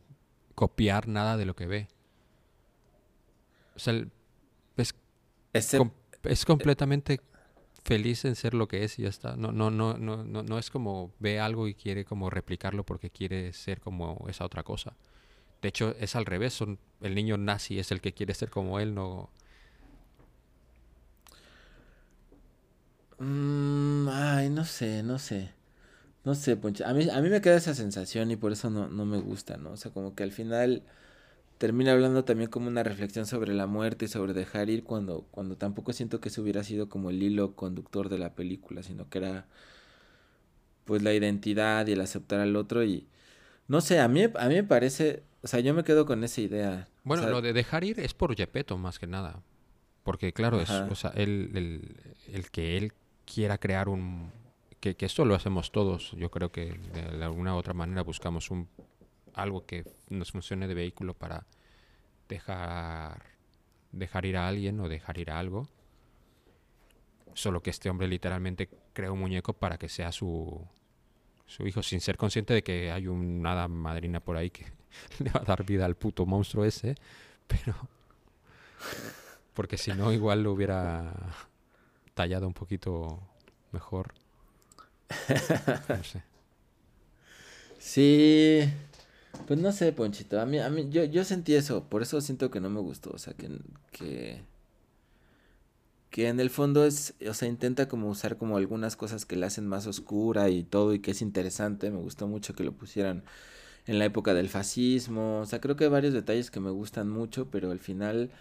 copiar 0.55 1.07
nada 1.07 1.37
de 1.37 1.45
lo 1.45 1.55
que 1.55 1.67
ve. 1.67 1.87
O 3.75 3.79
sea 3.79 3.93
es, 5.53 5.71
com- 5.77 5.91
es 6.23 6.45
completamente 6.45 7.21
feliz 7.83 8.25
en 8.25 8.35
ser 8.35 8.53
lo 8.53 8.67
que 8.67 8.83
es 8.83 8.99
y 8.99 9.03
ya 9.03 9.09
está. 9.09 9.35
No 9.37 9.51
no 9.51 9.71
no 9.71 9.97
no 9.97 10.23
no 10.23 10.43
no 10.43 10.59
es 10.59 10.69
como 10.69 11.13
ve 11.19 11.39
algo 11.39 11.67
y 11.67 11.73
quiere 11.75 12.03
como 12.05 12.29
replicarlo 12.29 12.83
porque 12.85 13.09
quiere 13.09 13.53
ser 13.53 13.79
como 13.79 14.25
esa 14.29 14.45
otra 14.45 14.63
cosa 14.63 14.95
de 15.67 15.69
hecho 15.69 15.93
es 15.99 16.15
al 16.15 16.25
revés 16.25 16.61
el 17.01 17.13
niño 17.13 17.35
nazi 17.37 17.77
es 17.77 17.91
el 17.91 17.99
que 17.99 18.13
quiere 18.13 18.33
ser 18.33 18.49
como 18.49 18.79
él 18.79 18.95
no 18.95 19.29
Mm, 23.19 24.07
ay, 24.09 24.49
no 24.49 24.63
sé, 24.65 25.03
no 25.03 25.19
sé. 25.19 25.51
No 26.25 26.35
sé, 26.35 26.57
Poncho. 26.57 26.85
A 26.87 26.93
mí, 26.93 27.09
a 27.09 27.21
mí 27.21 27.29
me 27.29 27.41
queda 27.41 27.57
esa 27.57 27.73
sensación 27.75 28.31
y 28.31 28.35
por 28.37 28.51
eso 28.53 28.69
no, 28.69 28.89
no 28.89 29.05
me 29.05 29.19
gusta, 29.19 29.57
¿no? 29.57 29.71
O 29.73 29.77
sea, 29.77 29.91
como 29.93 30.15
que 30.15 30.23
al 30.23 30.31
final 30.31 30.83
termina 31.59 31.93
hablando 31.93 32.25
también 32.25 32.49
como 32.51 32.67
una 32.69 32.83
reflexión 32.83 33.25
sobre 33.27 33.53
la 33.55 33.67
muerte 33.67 34.05
y 34.05 34.09
sobre 34.09 34.33
dejar 34.33 34.69
ir 34.69 34.83
cuando, 34.85 35.27
cuando 35.31 35.57
tampoco 35.57 35.93
siento 35.93 36.21
que 36.21 36.29
eso 36.29 36.41
hubiera 36.43 36.63
sido 36.63 36.89
como 36.89 37.09
el 37.11 37.23
hilo 37.23 37.55
conductor 37.55 38.09
de 38.09 38.19
la 38.19 38.35
película, 38.35 38.83
sino 38.83 39.09
que 39.09 39.19
era 39.19 39.47
pues 40.85 41.01
la 41.03 41.13
identidad 41.13 41.85
y 41.87 41.93
el 41.93 42.01
aceptar 42.01 42.39
al 42.39 42.55
otro 42.55 42.83
y 42.83 43.07
no 43.67 43.81
sé, 43.81 43.99
a 44.01 44.09
mí, 44.09 44.23
a 44.23 44.47
mí 44.49 44.55
me 44.55 44.63
parece, 44.65 45.23
o 45.41 45.47
sea, 45.47 45.59
yo 45.59 45.73
me 45.73 45.83
quedo 45.83 46.05
con 46.05 46.23
esa 46.23 46.41
idea. 46.41 46.87
O 46.87 46.99
Bueno, 47.03 47.23
sea, 47.23 47.31
lo 47.31 47.41
de 47.41 47.53
dejar 47.53 47.83
ir 47.83 47.99
es 47.99 48.13
por 48.13 48.35
Gepetto 48.35 48.77
más 48.77 48.99
que 48.99 49.07
nada. 49.07 49.41
Porque 50.03 50.31
claro, 50.33 50.61
es, 50.61 50.69
o 50.69 50.95
sea, 50.95 51.11
él, 51.15 51.51
el, 51.53 51.95
el 52.33 52.49
que 52.49 52.77
él 52.77 52.93
quiera 53.25 53.57
crear 53.57 53.89
un... 53.89 54.31
Que, 54.79 54.95
que 54.95 55.05
esto 55.05 55.25
lo 55.25 55.35
hacemos 55.35 55.71
todos. 55.71 56.11
Yo 56.11 56.31
creo 56.31 56.51
que 56.51 56.73
de 56.73 57.23
alguna 57.23 57.55
u 57.55 57.57
otra 57.57 57.73
manera 57.73 58.03
buscamos 58.03 58.51
un 58.51 58.69
algo 59.33 59.65
que 59.65 59.83
nos 60.09 60.31
funcione 60.31 60.67
de 60.67 60.73
vehículo 60.73 61.13
para 61.13 61.45
dejar, 62.29 63.21
dejar 63.91 64.25
ir 64.25 64.37
a 64.37 64.47
alguien 64.47 64.79
o 64.79 64.87
dejar 64.89 65.17
ir 65.19 65.29
a 65.31 65.39
algo. 65.39 65.67
Solo 67.33 67.61
que 67.61 67.69
este 67.69 67.89
hombre 67.89 68.07
literalmente 68.07 68.69
crea 68.93 69.11
un 69.11 69.19
muñeco 69.19 69.53
para 69.53 69.77
que 69.77 69.89
sea 69.89 70.11
su, 70.11 70.65
su 71.45 71.67
hijo, 71.67 71.83
sin 71.83 72.01
ser 72.01 72.17
consciente 72.17 72.53
de 72.53 72.63
que 72.63 72.91
hay 72.91 73.07
un 73.07 73.45
hada 73.45 73.67
madrina 73.67 74.19
por 74.19 74.37
ahí 74.37 74.49
que 74.49 74.65
le 75.19 75.29
va 75.31 75.41
a 75.41 75.45
dar 75.45 75.65
vida 75.65 75.85
al 75.85 75.95
puto 75.95 76.25
monstruo 76.25 76.65
ese. 76.65 76.95
Pero. 77.47 77.75
Porque 79.53 79.77
si 79.77 79.91
no, 79.91 80.13
igual 80.13 80.43
lo 80.43 80.51
hubiera 80.51 81.13
tallado 82.13 82.47
un 82.47 82.53
poquito 82.53 83.19
mejor. 83.71 84.13
No 85.89 86.03
sé. 86.03 86.23
Sí. 87.79 88.69
Pues 89.47 89.59
no 89.59 89.71
sé, 89.71 89.91
Ponchito. 89.93 90.39
A 90.41 90.45
mí, 90.45 90.59
a 90.59 90.69
mí, 90.69 90.89
yo, 90.89 91.03
yo 91.05 91.23
sentí 91.23 91.55
eso. 91.55 91.83
Por 91.85 92.01
eso 92.01 92.19
siento 92.21 92.51
que 92.51 92.59
no 92.59 92.69
me 92.69 92.81
gustó. 92.81 93.11
O 93.11 93.17
sea, 93.17 93.33
que, 93.33 93.49
que. 93.91 94.41
Que 96.09 96.27
en 96.27 96.39
el 96.39 96.49
fondo 96.49 96.85
es. 96.85 97.13
O 97.27 97.33
sea, 97.33 97.47
intenta 97.47 97.87
como 97.87 98.09
usar 98.09 98.37
como 98.37 98.57
algunas 98.57 98.95
cosas 98.95 99.25
que 99.25 99.35
la 99.35 99.47
hacen 99.47 99.67
más 99.67 99.87
oscura 99.87 100.49
y 100.49 100.63
todo. 100.63 100.93
Y 100.93 100.99
que 100.99 101.11
es 101.11 101.21
interesante. 101.21 101.89
Me 101.89 101.97
gustó 101.99 102.27
mucho 102.27 102.53
que 102.53 102.63
lo 102.63 102.73
pusieran 102.73 103.23
en 103.87 103.99
la 103.99 104.05
época 104.05 104.33
del 104.33 104.49
fascismo. 104.49 105.39
O 105.41 105.45
sea, 105.45 105.61
creo 105.61 105.75
que 105.75 105.85
hay 105.85 105.89
varios 105.89 106.13
detalles 106.13 106.51
que 106.51 106.59
me 106.59 106.69
gustan 106.71 107.09
mucho. 107.09 107.49
Pero 107.51 107.71
al 107.71 107.79
final. 107.79 108.31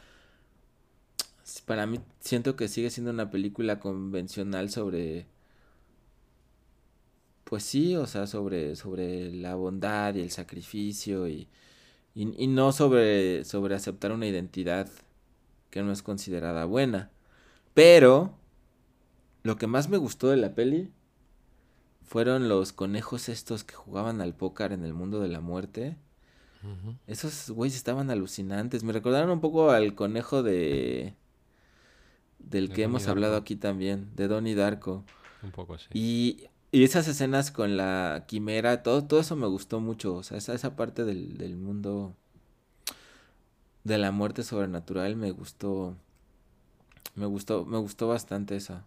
Para 1.65 1.87
mí 1.87 2.01
siento 2.21 2.57
que 2.57 2.69
sigue 2.69 2.91
siendo 2.91 3.13
una 3.13 3.31
película 3.31 3.79
convencional 3.81 4.69
sobre 4.71 5.27
pues 7.47 7.63
sí, 7.63 7.95
o 7.97 8.07
sea, 8.09 8.27
sobre, 8.27 8.75
sobre 8.75 9.31
la 9.33 9.55
bondad 9.55 10.17
y 10.17 10.21
el 10.21 10.33
sacrificio 10.33 11.29
y, 11.29 11.49
y, 12.13 12.43
y 12.43 12.49
no 12.49 12.73
sobre, 12.73 13.45
sobre 13.45 13.77
aceptar 13.77 14.11
una 14.11 14.27
identidad 14.27 14.89
que 15.71 15.83
no 15.83 15.93
es 15.93 16.03
considerada 16.03 16.65
buena. 16.65 17.13
Pero 17.73 18.35
lo 19.45 19.57
que 19.57 19.69
más 19.69 19.89
me 19.89 19.97
gustó 19.97 20.29
de 20.29 20.39
la 20.39 20.57
peli 20.57 20.91
fueron 22.07 22.49
los 22.49 22.73
conejos 22.73 23.29
estos 23.29 23.65
que 23.65 23.75
jugaban 23.75 24.21
al 24.21 24.35
póker 24.35 24.73
en 24.73 24.85
el 24.85 24.95
mundo 24.95 25.21
de 25.21 25.29
la 25.29 25.41
muerte. 25.41 25.97
Esos 27.07 27.51
güeyes 27.51 27.77
estaban 27.77 28.11
alucinantes. 28.11 28.83
Me 28.83 28.93
recordaron 28.93 29.31
un 29.31 29.41
poco 29.41 29.71
al 29.71 29.95
conejo 29.95 30.43
de... 30.43 31.15
Del 32.39 32.69
De 32.69 32.75
que 32.75 32.83
hemos 32.85 33.07
hablado 33.09 33.37
aquí 33.37 33.57
también, 33.57 34.11
de 34.17 34.29
Donnie 34.29 34.55
Darko. 34.55 35.05
Un 35.43 35.51
poco 35.51 35.75
así. 35.75 35.87
Y, 35.93 36.49
y 36.73 36.85
esas 36.85 37.07
escenas 37.09 37.51
con 37.51 37.77
la 37.77 38.25
quimera, 38.27 38.83
todo, 38.83 39.05
todo 39.05 39.21
eso 39.21 39.37
me 39.37 39.47
gustó 39.47 39.81
mucho. 39.81 40.15
O 40.15 40.23
sea, 40.23 40.39
esa, 40.39 40.55
esa 40.55 40.77
parte 40.77 41.05
del, 41.05 41.39
del 41.39 41.57
mundo 41.57 42.15
de 43.85 43.99
la 43.99 44.11
muerte 44.11 44.43
sobrenatural 44.43 45.17
me 45.17 45.31
gustó. 45.31 45.97
Me 47.15 47.27
gustó, 47.27 47.65
me 47.65 47.79
gustó 47.79 48.09
bastante 48.09 48.57
esa. 48.57 48.85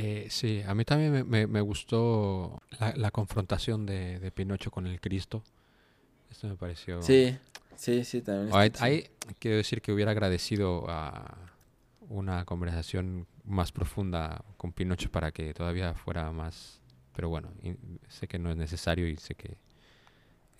Eh, 0.00 0.26
sí, 0.30 0.62
a 0.66 0.74
mí 0.74 0.84
también 0.84 1.12
me, 1.12 1.24
me- 1.24 1.46
me 1.46 1.60
gustó 1.60 2.60
la, 2.78 2.94
la 2.96 3.10
confrontación 3.10 3.84
de, 3.86 4.18
de 4.20 4.30
Pinocho 4.30 4.70
con 4.70 4.86
el 4.86 5.00
Cristo. 5.00 5.42
Esto 6.30 6.46
me 6.46 6.56
pareció... 6.56 7.02
Sí, 7.02 7.36
sí, 7.76 8.04
sí, 8.04 8.22
también. 8.22 8.54
Ahí, 8.54 8.72
ahí 8.80 9.08
quiero 9.38 9.56
decir 9.56 9.82
que 9.82 9.92
hubiera 9.92 10.12
agradecido 10.12 10.84
a 10.88 11.36
una 12.08 12.44
conversación 12.44 13.26
más 13.44 13.72
profunda 13.72 14.44
con 14.56 14.72
Pinocho 14.72 15.10
para 15.10 15.32
que 15.32 15.52
todavía 15.54 15.94
fuera 15.94 16.30
más... 16.32 16.80
Pero 17.16 17.28
bueno, 17.28 17.50
sé 18.08 18.28
que 18.28 18.38
no 18.38 18.50
es 18.50 18.56
necesario 18.56 19.08
y 19.08 19.16
sé 19.16 19.34
que... 19.34 19.56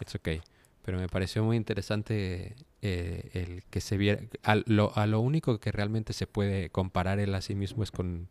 It's 0.00 0.14
okay. 0.14 0.40
Pero 0.84 0.98
me 0.98 1.08
pareció 1.08 1.44
muy 1.44 1.56
interesante 1.56 2.56
eh, 2.82 3.30
el 3.34 3.62
que 3.70 3.80
se 3.80 3.96
viera... 3.96 4.22
A 4.42 4.56
lo, 4.66 4.96
a 4.96 5.06
lo 5.06 5.20
único 5.20 5.58
que 5.60 5.70
realmente 5.70 6.12
se 6.12 6.26
puede 6.26 6.70
comparar 6.70 7.20
él 7.20 7.34
a 7.34 7.40
sí 7.42 7.54
mismo 7.54 7.82
es 7.84 7.90
con, 7.90 8.26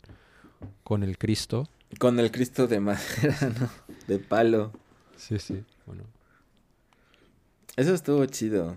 con 0.83 1.03
el 1.03 1.17
Cristo. 1.17 1.67
Con 1.99 2.19
el 2.19 2.31
Cristo 2.31 2.67
de 2.67 2.79
madera, 2.79 3.37
¿no? 3.59 3.69
De 4.07 4.19
palo. 4.19 4.71
Sí, 5.15 5.39
sí. 5.39 5.63
Bueno, 5.85 6.03
Eso 7.75 7.93
estuvo 7.93 8.25
chido. 8.25 8.75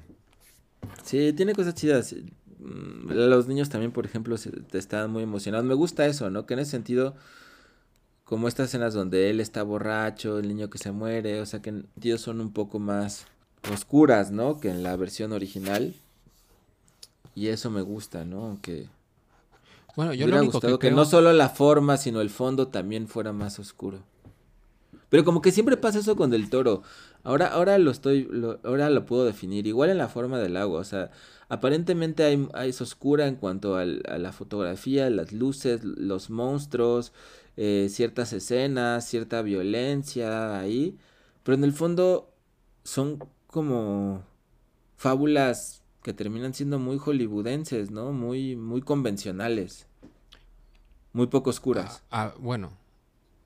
Sí, 1.04 1.32
tiene 1.32 1.54
cosas 1.54 1.74
chidas. 1.74 2.14
Mm, 2.58 3.12
Los 3.12 3.48
niños 3.48 3.68
también, 3.68 3.92
por 3.92 4.06
ejemplo, 4.06 4.36
se, 4.36 4.50
estaban 4.72 5.10
muy 5.10 5.22
emocionados. 5.22 5.66
Me 5.66 5.74
gusta 5.74 6.06
eso, 6.06 6.30
¿no? 6.30 6.46
Que 6.46 6.54
en 6.54 6.60
ese 6.60 6.70
sentido, 6.72 7.14
como 8.24 8.48
estas 8.48 8.68
escenas 8.68 8.94
donde 8.94 9.30
él 9.30 9.40
está 9.40 9.62
borracho, 9.62 10.38
el 10.38 10.48
niño 10.48 10.70
que 10.70 10.78
se 10.78 10.92
muere, 10.92 11.40
o 11.40 11.46
sea, 11.46 11.60
que 11.60 11.70
sentido 11.70 12.18
son 12.18 12.40
un 12.40 12.52
poco 12.52 12.78
más 12.78 13.26
oscuras, 13.72 14.30
¿no? 14.30 14.58
Que 14.60 14.70
en 14.70 14.82
la 14.82 14.96
versión 14.96 15.32
original. 15.32 15.94
Y 17.34 17.48
eso 17.48 17.70
me 17.70 17.82
gusta, 17.82 18.24
¿no? 18.24 18.44
Aunque 18.44 18.88
Bueno, 19.97 20.12
yo 20.14 20.26
lo 20.26 20.32
hubiera 20.36 20.47
gustado 20.47 20.78
que 20.78 20.86
que, 20.86 20.88
creo... 20.88 20.97
no 20.97 21.05
solo 21.05 21.32
la 21.32 21.49
forma, 21.49 21.97
sino 21.97 22.20
el 22.20 22.30
fondo 22.30 22.68
también 22.68 23.09
fuera 23.09 23.32
más 23.32 23.59
oscuro. 23.59 24.03
Pero 25.09 25.24
como 25.24 25.43
que 25.43 25.51
siempre 25.53 25.76
pasa 25.76 25.99
eso 25.99 26.14
con 26.16 26.30
Del 26.30 26.49
Toro. 26.51 26.82
Ahora, 27.24 27.49
ahora 27.49 27.76
lo 27.78 27.91
estoy, 27.91 28.28
lo- 28.30 28.61
ahora 28.64 28.88
lo 28.91 29.05
puedo 29.07 29.24
definir. 29.24 29.66
Igual 29.66 29.91
en 29.91 29.99
la 29.99 30.09
forma 30.09 30.38
del 30.38 30.57
agua. 30.57 30.80
O 30.80 30.84
sea, 30.84 31.11
aparentemente 31.49 32.22
hay, 32.24 32.49
hay- 32.55 32.70
es 32.70 32.80
oscura 32.80 33.26
en 33.26 33.34
cuanto 33.34 33.76
al- 33.76 34.03
a 34.09 34.18
la 34.18 34.32
fotografía, 34.32 35.11
las 35.11 35.32
luces, 35.32 35.82
los 35.84 36.30
monstruos, 36.30 37.12
eh, 37.57 37.88
ciertas 37.91 38.32
escenas, 38.32 39.05
cierta 39.07 39.43
violencia 39.43 40.59
ahí. 40.61 40.97
Pero 41.43 41.57
en 41.59 41.64
el 41.64 41.72
fondo 41.72 42.30
son 42.84 43.18
como 43.49 44.22
fábulas 44.97 45.79
que 46.03 46.12
terminan 46.12 46.55
siendo 46.55 46.78
muy 46.78 46.98
hollywoodenses, 46.98 47.90
¿no? 47.90 48.12
Muy, 48.12 48.57
muy 48.57 48.80
convencionales. 48.82 49.86
Muy 51.12 51.26
poco 51.26 51.51
oscuras. 51.51 52.03
Ah, 52.11 52.32
bueno, 52.38 52.72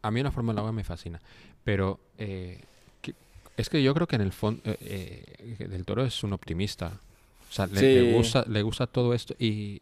a 0.02 0.10
mí 0.10 0.22
la 0.22 0.30
forma 0.30 0.52
del 0.52 0.58
agua 0.58 0.72
me 0.72 0.84
fascina, 0.84 1.20
pero 1.64 1.98
eh, 2.18 2.60
que- 3.00 3.14
es 3.56 3.68
que 3.70 3.82
yo 3.82 3.94
creo 3.94 4.06
que 4.06 4.16
en 4.16 4.22
el 4.22 4.32
fondo 4.32 4.62
del 4.64 5.84
Toro 5.86 6.04
es 6.04 6.22
un 6.22 6.32
optimista. 6.32 7.00
O 7.48 7.52
sea, 7.52 7.66
le, 7.66 8.02
gusta, 8.02 8.44
le 8.46 8.62
gusta 8.62 8.86
todo 8.86 9.14
esto 9.14 9.34
y, 9.38 9.80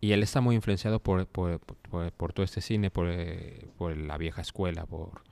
y 0.00 0.12
él 0.12 0.22
está 0.22 0.40
muy 0.40 0.54
influenciado 0.54 1.00
por, 1.00 1.26
por, 1.26 1.58
por- 1.58 2.12
por 2.12 2.32
todo 2.32 2.44
este 2.44 2.60
cine, 2.60 2.90
por, 2.90 3.06
eh, 3.10 3.66
por 3.78 3.96
la 3.96 4.16
vieja 4.16 4.42
escuela, 4.42 4.86
por, 4.86 5.22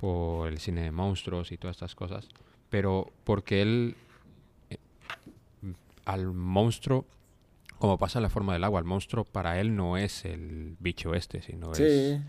por 0.00 0.48
el 0.48 0.58
cine 0.58 0.82
de 0.82 0.90
monstruos 0.90 1.50
y 1.52 1.56
todas 1.56 1.76
estas 1.76 1.94
cosas. 1.94 2.28
Pero 2.68 3.10
porque 3.24 3.62
él 3.62 3.94
eh, 3.96 4.05
al 6.06 6.32
monstruo, 6.32 7.04
como 7.78 7.98
pasa 7.98 8.18
en 8.18 8.22
la 8.22 8.30
forma 8.30 8.54
del 8.54 8.64
agua, 8.64 8.80
el 8.80 8.86
monstruo 8.86 9.24
para 9.24 9.60
él 9.60 9.76
no 9.76 9.98
es 9.98 10.24
el 10.24 10.76
bicho 10.80 11.14
este, 11.14 11.42
sino 11.42 11.72
es... 11.72 11.78
Sí. 11.78 12.22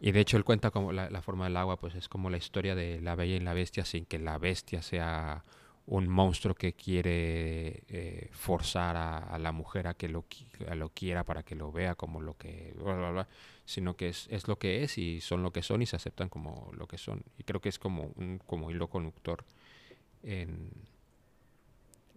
Y 0.00 0.12
de 0.12 0.20
hecho 0.20 0.36
él 0.36 0.44
cuenta 0.44 0.70
como 0.70 0.92
la, 0.92 1.10
la 1.10 1.22
forma 1.22 1.44
del 1.44 1.56
agua, 1.56 1.76
pues 1.76 1.94
es 1.94 2.08
como 2.08 2.30
la 2.30 2.36
historia 2.36 2.74
de 2.74 3.00
la 3.00 3.14
bella 3.14 3.36
y 3.36 3.40
la 3.40 3.52
bestia 3.52 3.84
sin 3.84 4.04
que 4.04 4.18
la 4.18 4.38
bestia 4.38 4.80
sea 4.80 5.44
un 5.86 6.08
monstruo 6.08 6.54
que 6.54 6.74
quiere 6.74 7.82
eh, 7.88 8.28
forzar 8.32 8.96
a, 8.96 9.18
a 9.18 9.38
la 9.38 9.52
mujer 9.52 9.88
a 9.88 9.94
que 9.94 10.08
lo, 10.08 10.24
a 10.68 10.74
lo 10.74 10.90
quiera 10.90 11.24
para 11.24 11.42
que 11.42 11.54
lo 11.54 11.72
vea 11.72 11.94
como 11.94 12.20
lo 12.20 12.36
que... 12.36 12.74
bla, 12.76 12.94
bla, 12.94 13.10
bla, 13.10 13.28
sino 13.64 13.96
que 13.96 14.08
es, 14.08 14.28
es 14.30 14.48
lo 14.48 14.58
que 14.58 14.84
es 14.84 14.98
y 14.98 15.20
son 15.20 15.42
lo 15.42 15.52
que 15.52 15.62
son 15.62 15.82
y 15.82 15.86
se 15.86 15.96
aceptan 15.96 16.28
como 16.28 16.70
lo 16.76 16.86
que 16.86 16.98
son. 16.98 17.22
Y 17.38 17.44
creo 17.44 17.60
que 17.60 17.68
es 17.68 17.78
como 17.78 18.12
un 18.16 18.38
como 18.46 18.70
hilo 18.70 18.88
conductor 18.88 19.44
en, 20.22 20.70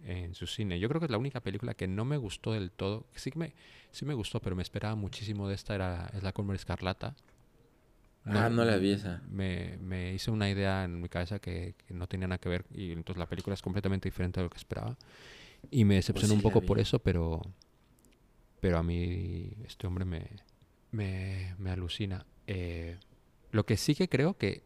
en 0.05 0.35
su 0.35 0.47
cine. 0.47 0.79
Yo 0.79 0.87
creo 0.89 0.99
que 0.99 1.05
es 1.05 1.11
la 1.11 1.17
única 1.17 1.41
película 1.41 1.73
que 1.73 1.87
no 1.87 2.05
me 2.05 2.17
gustó 2.17 2.53
del 2.53 2.71
todo. 2.71 3.05
Sí 3.15 3.31
que 3.31 3.39
me, 3.39 3.53
sí 3.91 4.05
me 4.05 4.13
gustó, 4.13 4.39
pero 4.39 4.55
me 4.55 4.63
esperaba 4.63 4.95
muchísimo 4.95 5.47
de 5.47 5.55
esta. 5.55 5.75
Era, 5.75 6.11
es 6.13 6.23
La 6.23 6.33
Escarlata. 6.53 7.15
Ah, 8.25 8.49
no 8.49 8.63
la 8.63 8.77
vi 8.77 8.91
esa. 8.91 9.21
Me, 9.29 9.77
me 9.77 10.13
hice 10.13 10.29
una 10.29 10.49
idea 10.49 10.83
en 10.83 11.01
mi 11.01 11.09
cabeza 11.09 11.39
que, 11.39 11.75
que 11.87 11.93
no 11.93 12.07
tenía 12.07 12.27
nada 12.27 12.37
que 12.37 12.49
ver 12.49 12.65
y 12.71 12.91
entonces 12.91 13.17
la 13.17 13.27
película 13.27 13.55
es 13.55 13.61
completamente 13.61 14.07
diferente 14.09 14.39
a 14.39 14.43
lo 14.43 14.49
que 14.49 14.57
esperaba. 14.57 14.95
Y 15.71 15.85
me 15.85 15.95
decepcionó 15.95 16.29
sí 16.29 16.35
un 16.35 16.41
poco 16.41 16.61
por 16.61 16.79
eso, 16.79 16.99
pero, 16.99 17.41
pero 18.59 18.77
a 18.77 18.83
mí 18.83 19.51
este 19.65 19.87
hombre 19.87 20.05
me, 20.05 20.27
me, 20.91 21.55
me 21.57 21.71
alucina. 21.71 22.25
Eh, 22.47 22.97
lo 23.51 23.65
que 23.65 23.77
sí 23.77 23.95
que 23.95 24.07
creo 24.07 24.37
que 24.37 24.63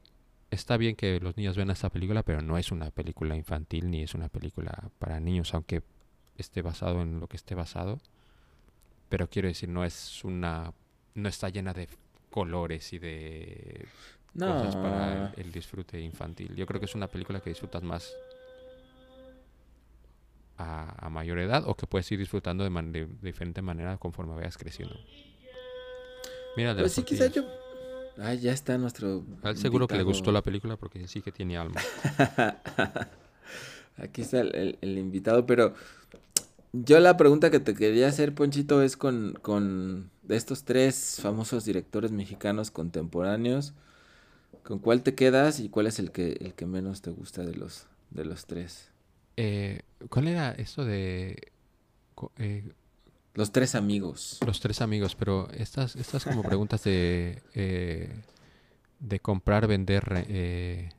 está 0.52 0.78
bien 0.78 0.96
que 0.96 1.20
los 1.20 1.36
niños 1.38 1.56
vean 1.58 1.70
esta 1.72 1.90
película, 1.90 2.24
pero 2.24 2.42
no 2.42 2.58
es 2.58 2.72
una 2.72 2.92
película 2.92 3.36
infantil 3.36 3.90
ni 3.92 4.04
es 4.04 4.14
una 4.14 4.30
película 4.30 4.90
para 5.00 5.20
niños, 5.20 5.54
aunque 5.54 5.84
esté 6.38 6.62
basado 6.62 7.02
en 7.02 7.20
lo 7.20 7.28
que 7.28 7.38
esté 7.38 7.56
basado. 7.56 8.00
Pero 9.10 9.30
quiero 9.30 9.48
decir, 9.48 9.70
no 9.70 9.84
es 9.86 10.24
una. 10.24 10.74
No 11.14 11.30
está 11.30 11.50
llena 11.50 11.74
de 11.74 11.88
colores 12.30 12.92
y 12.94 13.00
de 13.00 13.86
No. 14.34 14.48
cosas 14.58 14.76
para 14.76 15.32
el, 15.36 15.46
el 15.46 15.52
disfrute 15.52 16.00
infantil. 16.02 16.56
Yo 16.56 16.66
creo 16.66 16.80
que 16.80 16.86
es 16.88 16.96
una 16.96 17.08
película 17.08 17.40
que 17.40 17.50
disfrutas 17.52 17.84
más 17.84 18.14
a, 20.58 21.06
a 21.06 21.10
mayor 21.10 21.40
edad 21.40 21.64
o 21.68 21.76
que 21.76 21.88
puedes 21.88 22.10
ir 22.12 22.20
disfrutando 22.20 22.64
de, 22.64 22.70
man- 22.70 22.92
de- 22.92 23.08
diferente 23.22 23.62
manera 23.62 23.98
conforme 23.98 24.36
vayas 24.36 24.58
creciendo. 24.58 24.96
Mira, 26.58 26.74
de 26.74 26.82
Pues 26.82 26.94
sí, 26.94 27.04
quizás 27.04 27.34
yo. 27.34 27.44
Ay, 28.18 28.40
ya 28.40 28.52
está 28.54 28.78
nuestro. 28.78 29.24
A 29.44 29.50
él 29.52 29.58
seguro 29.58 29.88
que 29.88 29.98
le 29.98 30.04
gustó 30.04 30.32
la 30.32 30.42
película 30.42 30.78
porque 30.78 31.08
sí 31.08 31.22
que 31.22 31.32
tiene 31.32 31.58
alma. 31.58 31.80
Aquí 33.98 34.22
está 34.22 34.42
el, 34.42 34.54
el- 34.56 34.78
el 34.82 34.98
invitado, 34.98 35.46
pero 35.46 35.74
yo 36.74 37.00
la 37.00 37.16
pregunta 37.18 37.50
que 37.52 37.60
te 37.60 37.74
quería 37.74 38.08
hacer, 38.08 38.34
Ponchito, 38.36 38.82
es 38.82 38.98
con, 38.98 39.38
con 39.42 40.10
de 40.24 40.36
estos 40.36 40.64
tres 40.66 41.20
famosos 41.22 41.64
directores 41.66 42.12
mexicanos 42.12 42.72
contemporáneos, 42.72 43.74
¿con 44.64 44.80
cuál 44.80 45.02
te 45.04 45.16
quedas 45.16 45.60
y 45.60 45.70
cuál 45.70 45.88
es 45.88 46.00
el 46.00 46.12
que, 46.12 46.34
el 46.42 46.54
que 46.54 46.66
menos 46.66 47.02
te 47.02 47.12
gusta 47.12 47.44
de 47.44 47.56
los, 47.56 47.88
de 48.12 48.26
los 48.26 48.46
tres? 48.46 48.90
Eh, 49.38 49.82
¿Cuál 50.10 50.28
era 50.28 50.52
esto 50.52 50.84
de 50.84 51.52
eh, 52.38 52.64
Los 53.36 53.52
tres 53.52 53.76
amigos. 53.76 54.40
los 54.46 54.60
tres 54.60 54.82
amigos? 54.82 55.16
Pero 55.16 55.50
estas, 55.52 55.96
estas 55.96 56.24
como 56.26 56.42
preguntas 56.44 56.84
de, 56.84 57.42
eh, 57.54 58.10
de 59.00 59.20
comprar, 59.20 59.68
vender, 59.68 60.04
re- 60.06 60.26
eh, 60.28 60.90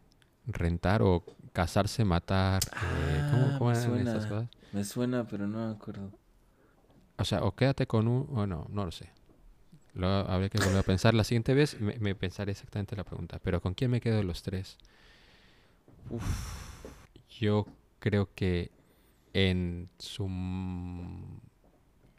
rentar 0.47 1.03
o 1.03 1.25
casarse, 1.53 2.05
matar. 2.05 2.63
eh, 2.83 3.25
¿cómo, 3.31 3.47
Ah, 3.55 3.59
cómo 3.59 3.73
estas 3.97 4.27
cosas? 4.27 4.49
Me 4.73 4.85
suena, 4.85 5.27
pero 5.27 5.47
no 5.47 5.67
me 5.67 5.73
acuerdo. 5.73 6.11
O 7.19 7.25
sea, 7.25 7.43
o 7.43 7.55
quédate 7.57 7.87
con 7.87 8.07
un... 8.09 8.27
Bueno, 8.27 8.67
no 8.71 8.85
lo 8.85 8.93
sé. 8.93 9.09
Lo 9.95 10.07
habría 10.09 10.51
que 10.51 10.59
volver 10.59 10.81
a 10.81 10.83
pensar. 10.83 11.15
La 11.15 11.25
siguiente 11.25 11.55
vez 11.55 11.81
me, 11.81 11.99
me 11.99 12.15
pensaré 12.15 12.53
exactamente 12.53 12.95
la 12.95 13.05
pregunta. 13.05 13.39
Pero 13.43 13.63
¿con 13.63 13.73
quién 13.73 13.91
me 13.91 14.03
quedo 14.03 14.19
de 14.19 14.25
los 14.25 14.43
tres? 14.43 14.77
Uf, 16.11 16.87
yo 17.41 17.67
creo 17.99 18.29
que 18.35 18.71
en 19.33 19.89
su 19.99 20.29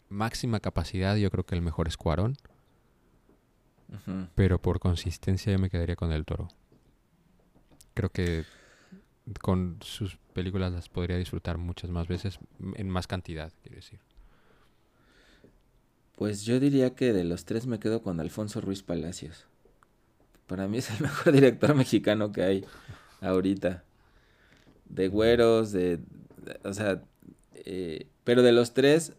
máxima 0.09 0.59
capacidad 0.59 1.15
yo 1.15 1.29
creo 1.31 1.45
que 1.45 1.55
el 1.55 1.61
mejor 1.61 1.87
es 1.87 1.97
Cuarón. 1.97 2.37
Pero 4.35 4.61
por 4.61 4.79
consistencia 4.79 5.51
yo 5.51 5.59
me 5.59 5.69
quedaría 5.69 5.95
con 5.95 6.11
el 6.11 6.25
toro. 6.25 6.49
Creo 7.93 8.09
que 8.09 8.43
con 9.41 9.77
sus 9.81 10.17
películas 10.33 10.73
las 10.73 10.89
podría 10.89 11.17
disfrutar 11.17 11.57
muchas 11.57 11.89
más 11.89 12.07
veces, 12.07 12.37
en 12.75 12.89
más 12.89 13.07
cantidad, 13.07 13.51
quiero 13.63 13.77
decir. 13.77 13.99
Pues 16.15 16.43
yo 16.43 16.59
diría 16.59 16.95
que 16.95 17.13
de 17.13 17.23
los 17.23 17.45
tres 17.45 17.67
me 17.67 17.79
quedo 17.79 18.01
con 18.01 18.19
Alfonso 18.19 18.59
Ruiz 18.59 18.83
Palacios. 18.83 19.45
Para 20.47 20.67
mí 20.67 20.79
es 20.79 20.89
el 20.91 20.99
mejor 21.01 21.31
director 21.33 21.75
mexicano 21.75 22.31
que 22.31 22.43
hay 22.43 22.65
ahorita. 23.21 23.83
De 24.89 25.07
güeros, 25.07 25.71
de... 25.71 25.97
de- 25.97 26.59
o 26.63 26.73
sea, 26.73 27.03
eh, 27.53 28.07
pero 28.23 28.41
de 28.41 28.51
los 28.51 28.73
tres 28.73 29.13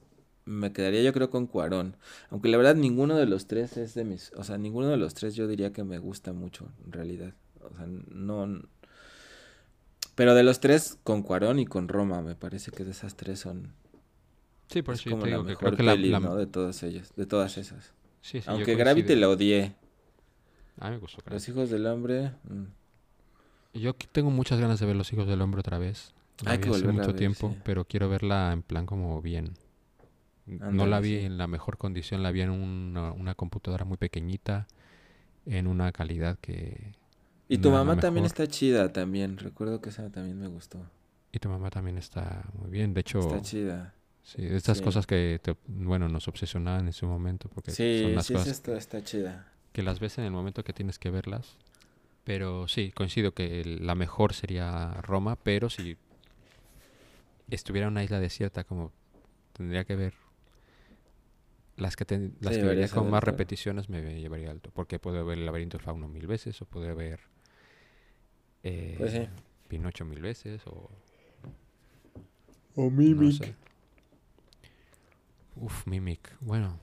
me 0.49 0.73
quedaría 0.73 1.03
yo 1.03 1.13
creo 1.13 1.31
con 1.31 1.47
Cuarón. 1.47 1.97
Aunque 2.31 2.49
la 2.49 2.57
verdad 2.57 2.75
ninguno 2.75 3.17
de 3.17 3.27
los 3.27 3.47
tres 3.47 3.77
es 3.77 3.95
de 3.95 4.05
mis... 4.05 4.33
O 4.37 4.45
sea, 4.45 4.59
ninguno 4.59 4.89
de 4.89 4.97
los 4.97 5.15
tres 5.15 5.35
yo 5.35 5.47
diría 5.47 5.73
que 5.73 5.85
me 5.85 5.99
gusta 5.99 6.33
mucho, 6.33 6.69
en 6.85 6.93
realidad. 6.93 7.35
O 7.61 7.75
sea, 7.77 7.87
no... 7.87 8.63
Pero 10.15 10.35
de 10.35 10.43
los 10.43 10.59
tres, 10.61 10.99
con 11.05 11.23
Cuarón 11.23 11.59
y 11.61 11.67
con 11.67 11.87
Roma, 11.87 12.23
me 12.23 12.35
parece 12.35 12.73
que 12.73 12.85
de 12.85 12.91
esas 12.91 13.15
tres 13.17 13.39
son... 13.41 13.73
Sí, 14.69 14.83
por 14.83 14.95
es 14.95 15.01
eso 15.01 15.11
como 15.11 15.23
te 15.23 15.31
la 15.31 15.37
digo 15.37 15.45
que 15.45 15.51
mejor 15.51 15.59
creo 15.59 15.77
que 15.77 15.83
la, 15.83 15.93
peli, 15.93 16.11
la- 16.11 16.21
¿no? 16.21 16.35
De 16.35 16.47
todas 16.47 16.83
ellas, 16.83 17.13
de 17.17 17.27
todas 17.27 17.57
esas. 17.57 17.93
Sí, 18.21 18.41
sí, 18.41 18.47
yo 18.47 18.53
Aunque 18.53 18.75
Gravity 18.75 19.15
la 19.15 19.29
odié. 19.29 19.77
A 20.79 20.87
mí 20.87 20.97
me 20.97 20.99
gustó 20.99 21.23
Gravity. 21.25 21.35
Los 21.35 21.49
hijos 21.49 21.71
del 21.71 21.87
hombre. 21.87 22.33
mm. 22.45 22.65
Yo 23.75 23.95
tengo 23.95 24.31
muchas 24.31 24.59
ganas 24.61 24.81
de 24.81 24.87
ver 24.87 24.97
Los 24.97 25.13
Hijos 25.13 25.27
del 25.27 25.41
Hombre 25.41 25.61
otra 25.61 25.79
vez. 25.79 26.13
La 26.45 26.53
Hay 26.53 26.59
vi 26.59 26.65
que 26.65 26.71
hace 26.71 26.87
mucho 26.89 27.09
ver, 27.09 27.17
tiempo, 27.17 27.51
sí. 27.55 27.61
pero 27.65 27.85
quiero 27.85 28.09
verla 28.09 28.53
en 28.53 28.63
plan 28.63 28.87
como 28.87 29.21
bien. 29.23 29.55
No 30.71 30.87
la 30.87 31.01
vi 31.01 31.19
sí. 31.19 31.27
en 31.27 31.39
la 31.39 31.47
mejor 31.47 31.77
condición, 31.79 32.23
la 32.23 32.31
vi 32.31 32.41
en 32.43 32.51
una, 32.51 33.13
una 33.13 33.35
computadora 33.35 33.85
muy 33.85 33.97
pequeñita, 33.97 34.67
en 35.47 35.67
una 35.67 35.93
calidad 35.93 36.39
que... 36.41 36.93
Y 37.49 37.59
tu 37.59 37.71
no 37.71 37.77
mamá 37.77 37.99
también 37.99 38.27
está 38.27 38.47
chida 38.47 38.93
también. 38.93 39.39
Recuerdo 39.39 39.81
que 39.81 39.89
esa 39.91 40.11
también 40.11 40.39
me 40.39 40.49
gustó. 40.49 40.79
Y 41.33 41.39
tu 41.39 41.49
mamá 41.49 41.71
también 41.71 41.99
está 41.99 42.45
muy 42.59 42.71
bien. 42.71 42.95
De 42.95 43.01
hecho, 43.01 43.21
Está 43.21 43.41
chida. 43.43 43.95
sí, 44.23 44.45
estas 44.47 44.79
sí. 44.79 44.85
cosas 44.85 45.07
que, 45.07 45.41
te- 45.43 45.57
bueno, 45.67 46.09
nos 46.09 46.29
obsesionaban 46.29 46.87
en 46.87 46.93
su 46.93 47.07
momento, 47.07 47.49
porque 47.55 47.71
Sí, 47.73 48.01
son 48.03 48.15
las 48.15 48.27
sí, 48.27 48.35
cosas 48.35 48.49
esa 48.61 48.77
está, 48.77 49.03
chida. 49.03 49.47
que 49.73 49.83
las 49.83 50.01
ves 50.01 50.19
en 50.19 50.25
el 50.25 50.31
momento 50.31 50.65
que 50.65 50.73
tienes 50.73 50.99
que 50.99 51.11
verlas. 51.11 51.57
Pero 52.25 52.69
sí, 52.69 52.93
coincido 52.93 53.33
que 53.35 53.65
la 53.65 53.95
mejor 53.95 54.35
sería 54.35 54.93
Roma, 55.03 55.37
pero 55.37 55.71
si 55.71 55.97
estuviera 57.51 57.87
en 57.87 57.93
una 57.93 58.05
isla 58.05 58.21
desierta, 58.21 58.65
como 58.65 58.93
tendría 59.53 59.85
que 59.85 59.97
ver 59.97 60.15
las 61.79 61.97
que, 61.97 62.05
ten- 62.05 62.37
las 62.41 62.55
Sí, 62.55 62.61
que 62.61 62.66
vería 62.66 62.89
con 62.89 63.09
más 63.11 63.22
repeticiones 63.24 63.89
me 63.89 64.20
llevaría 64.20 64.51
alto. 64.51 64.70
Porque 64.74 64.99
puedo 64.99 65.24
ver 65.24 65.39
el 65.39 65.47
laberinto 65.47 65.79
del 65.79 65.85
fauno 65.85 66.09
mil 66.09 66.26
veces, 66.26 66.61
o 66.62 66.66
puedo 66.66 66.95
ver 66.95 67.20
eh, 68.62 68.97
Pues 68.99 69.12
sí. 69.12 69.29
Pinocho 69.68 70.05
mil 70.05 70.20
veces, 70.20 70.66
o... 70.66 70.91
O 72.76 72.91
No 72.91 73.31
sé. 73.31 73.55
Uf, 75.57 75.87
Mimic. 75.87 76.37
Bueno, 76.41 76.79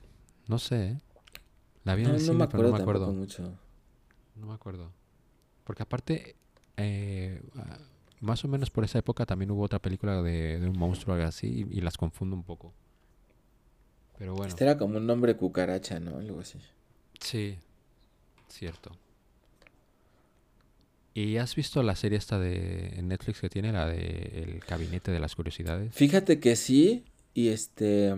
no 0.48 0.58
sé, 0.58 0.88
¿eh? 0.90 1.00
La 1.84 1.94
vi 1.94 2.04
en 2.04 2.08
No, 2.08 2.14
el 2.14 2.20
no 2.20 2.32
cine, 2.32 2.38
me 2.38 2.44
pero 2.48 2.64
acuerdo 2.64 2.72
no 2.72 2.76
me 2.76 2.82
acuerdo. 2.82 3.12
mucho. 3.12 3.58
No 4.36 4.46
me 4.46 4.54
acuerdo. 4.54 4.92
Porque 5.64 5.82
aparte, 5.82 6.36
eh, 6.76 7.42
ah, 7.56 7.78
más 8.20 8.44
o 8.44 8.48
menos 8.48 8.70
por 8.70 8.84
esa 8.84 8.98
época 8.98 9.26
también 9.26 9.50
hubo 9.50 9.62
otra 9.64 9.80
película 9.80 10.22
de, 10.22 10.60
de 10.60 10.68
un 10.68 10.78
monstruo 10.78 11.14
algo 11.16 11.28
así 11.28 11.66
y, 11.70 11.78
y 11.78 11.80
las 11.80 11.96
confundo 11.96 12.36
un 12.36 12.44
poco. 12.44 12.74
Pero 14.18 14.34
bueno, 14.34 14.48
Este 14.48 14.64
era 14.64 14.78
como 14.78 14.96
un 14.98 15.06
nombre 15.06 15.36
cucaracha, 15.36 16.00
¿no? 16.00 16.18
Algo 16.18 16.40
así. 16.40 16.58
sí, 17.20 17.56
cierto. 18.48 18.90
¿Y 21.14 21.38
has 21.38 21.54
visto 21.54 21.82
la 21.82 21.96
serie 21.96 22.18
esta 22.18 22.38
de 22.38 23.00
Netflix 23.02 23.40
que 23.40 23.48
tiene, 23.48 23.72
la 23.72 23.86
de 23.86 24.42
El 24.44 24.60
Gabinete 24.60 25.10
de 25.10 25.18
las 25.18 25.34
Curiosidades? 25.34 25.94
Fíjate 25.94 26.40
que 26.40 26.56
sí. 26.56 27.04
Y 27.32 27.48
este. 27.48 28.14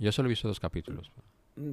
Yo 0.00 0.10
solo 0.10 0.28
he 0.28 0.30
visto 0.30 0.48
dos 0.48 0.58
capítulos. 0.58 1.12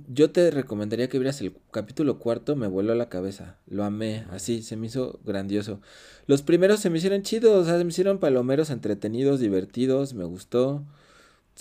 Yo 0.08 0.30
te 0.30 0.52
recomendaría 0.52 1.10
que 1.10 1.18
vieras 1.18 1.42
el 1.42 1.56
capítulo 1.72 2.20
cuarto, 2.20 2.56
me 2.56 2.68
voló 2.68 2.94
la 2.94 3.10
cabeza. 3.10 3.58
Lo 3.66 3.84
amé, 3.84 4.26
así, 4.30 4.62
se 4.62 4.78
me 4.78 4.86
hizo 4.86 5.20
grandioso. 5.26 5.82
Los 6.28 6.44
primeros 6.44 6.80
se 6.80 6.92
me 6.92 7.00
hicieron 7.00 7.24
chidos, 7.24 7.64
o 7.64 7.66
sea, 7.66 7.80
se 7.80 7.84
me 7.84 7.90
hicieron 7.90 8.20
palomeros 8.20 8.70
entretenidos, 8.70 9.40
divertidos, 9.40 10.14
me 10.14 10.26
gustó. 10.26 10.84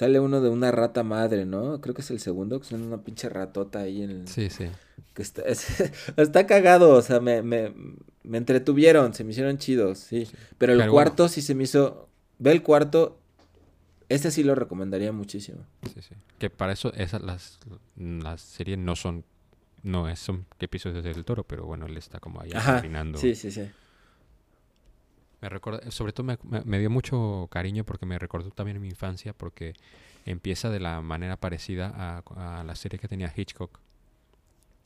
Sale 0.01 0.19
uno 0.19 0.41
de 0.41 0.49
una 0.49 0.71
rata 0.71 1.03
madre, 1.03 1.45
¿no? 1.45 1.79
Creo 1.83 1.95
que 1.95 2.01
es 2.01 2.11
el 2.11 2.21
segundo, 2.21 2.59
que 2.59 2.65
es 2.67 2.73
una 2.73 3.03
pinche 3.05 3.29
ratota 3.29 3.81
ahí 3.81 4.03
en 4.03 4.11
el... 4.11 4.29
Sí, 4.29 4.49
sí. 4.49 4.65
Que 5.13 5.21
está, 5.21 5.43
es- 5.47 5.93
está 6.17 6.47
cagado, 6.47 6.95
o 6.95 7.03
sea, 7.03 7.21
me, 7.21 7.43
me, 7.43 7.75
me 8.23 8.39
entretuvieron, 8.39 9.13
se 9.13 9.25
me 9.25 9.33
hicieron 9.33 9.59
chidos, 9.59 9.99
sí. 9.99 10.27
Pero 10.57 10.73
el 10.73 10.79
Pero 10.79 10.91
bueno. 10.91 10.93
cuarto 10.93 11.29
sí 11.29 11.43
se 11.43 11.55
me 11.55 11.65
hizo... 11.65 12.09
Ve 12.39 12.53
el 12.53 12.63
cuarto, 12.63 13.19
este 14.09 14.31
sí 14.31 14.43
lo 14.43 14.55
recomendaría 14.55 15.13
muchísimo. 15.13 15.67
Sí, 15.93 16.01
sí. 16.01 16.15
Que 16.39 16.49
para 16.49 16.73
eso 16.73 16.95
esas 16.95 17.21
las, 17.21 17.59
las 17.97 18.41
series 18.41 18.79
no 18.79 18.97
son 18.97 19.25
no 19.83 20.09
es, 20.09 20.19
son 20.19 20.47
episodios 20.61 21.05
del 21.05 21.25
toro, 21.27 21.45
pero 21.45 21.65
bueno, 21.67 21.85
él 21.87 21.97
está 21.99 22.21
como 22.21 22.41
ahí 22.41 22.51
apadrinando. 22.55 23.19
sí, 23.19 23.35
sí, 23.35 23.51
sí. 23.51 23.69
Me 25.41 25.49
recuerda, 25.49 25.91
sobre 25.91 26.12
todo 26.12 26.24
me, 26.24 26.38
me- 26.64 26.78
dio 26.78 26.91
mucho 26.91 27.49
cariño 27.51 27.84
porque 27.84 28.07
me 28.07 28.18
recordó 28.18 28.51
también 28.51 28.80
mi 28.80 28.88
infancia 28.88 29.32
porque 29.32 29.74
empieza 30.26 30.70
de 30.70 30.80
la 30.80 31.01
manera 31.03 31.36
parecida 31.38 31.93
a, 31.95 32.61
a 32.61 32.64
la 32.64 32.74
serie 32.76 32.99
que 32.99 33.09
tenía 33.09 33.32
Hitchcock. 33.34 33.80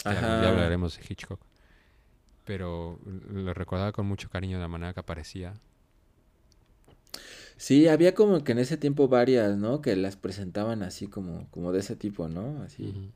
Ajá. 0.04 0.48
hablaremos 0.48 0.96
de 0.96 1.04
Hitchcock. 1.08 1.40
Pero 2.44 2.98
lo 3.04 3.52
recordaba 3.54 3.92
con 3.92 4.06
mucho 4.06 4.28
cariño 4.30 4.56
de 4.56 4.62
la 4.62 4.68
manera 4.68 4.92
que 4.94 5.00
aparecía. 5.00 5.54
Sí, 7.56 7.88
había 7.88 8.14
como 8.14 8.42
que 8.44 8.52
en 8.52 8.58
ese 8.58 8.76
tiempo 8.76 9.08
varias, 9.08 9.56
¿no? 9.56 9.80
Que 9.80 9.96
las 9.96 10.16
presentaban 10.16 10.82
así 10.82 11.06
como, 11.08 11.48
como 11.50 11.72
de 11.72 11.80
ese 11.80 11.96
tipo, 11.96 12.28
¿no? 12.28 12.62
Así. 12.62 13.12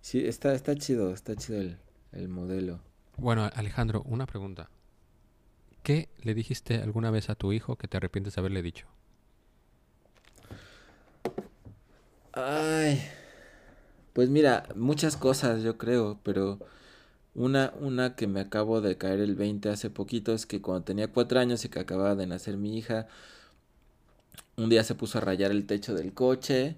Sí, 0.00 0.24
está, 0.26 0.54
está 0.54 0.76
chido, 0.76 1.12
está 1.12 1.34
chido 1.36 1.60
el, 1.60 1.76
el 2.12 2.28
modelo. 2.28 2.80
Bueno, 3.16 3.50
Alejandro, 3.52 4.02
una 4.06 4.24
pregunta. 4.26 4.70
¿Qué 5.84 6.08
le 6.20 6.34
dijiste 6.34 6.82
alguna 6.82 7.12
vez 7.12 7.30
a 7.30 7.36
tu 7.36 7.52
hijo 7.52 7.76
que 7.76 7.86
te 7.86 7.96
arrepientes 7.96 8.34
de 8.34 8.40
haberle 8.40 8.60
dicho? 8.60 8.88
Ay, 12.32 13.00
pues 14.12 14.28
mira, 14.30 14.64
muchas 14.76 15.16
cosas 15.16 15.62
yo 15.62 15.76
creo, 15.78 16.20
pero 16.22 16.60
una, 17.34 17.74
una 17.80 18.16
que 18.16 18.26
me 18.28 18.40
acabo 18.40 18.80
de 18.80 18.98
caer 18.98 19.20
el 19.20 19.36
20 19.36 19.70
hace 19.70 19.90
poquito 19.90 20.34
es 20.34 20.46
que 20.46 20.62
cuando 20.62 20.84
tenía 20.84 21.08
cuatro 21.12 21.40
años 21.40 21.64
y 21.64 21.68
que 21.70 21.80
acababa 21.80 22.16
de 22.16 22.26
nacer 22.26 22.56
mi 22.58 22.78
hija, 22.78 23.08
un 24.56 24.68
día 24.68 24.84
se 24.84 24.94
puso 24.94 25.18
a 25.18 25.20
rayar 25.20 25.50
el 25.50 25.66
techo 25.66 25.94
del 25.94 26.12
coche 26.14 26.76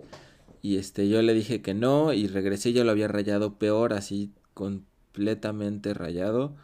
y 0.62 0.78
este 0.78 1.08
yo 1.08 1.22
le 1.22 1.34
dije 1.34 1.62
que 1.62 1.74
no 1.74 2.12
y 2.12 2.26
regresé 2.28 2.70
y 2.70 2.72
ya 2.74 2.84
lo 2.84 2.90
había 2.92 3.08
rayado 3.08 3.58
peor, 3.58 3.92
así 3.92 4.32
completamente 4.54 5.94
rayado. 5.94 6.56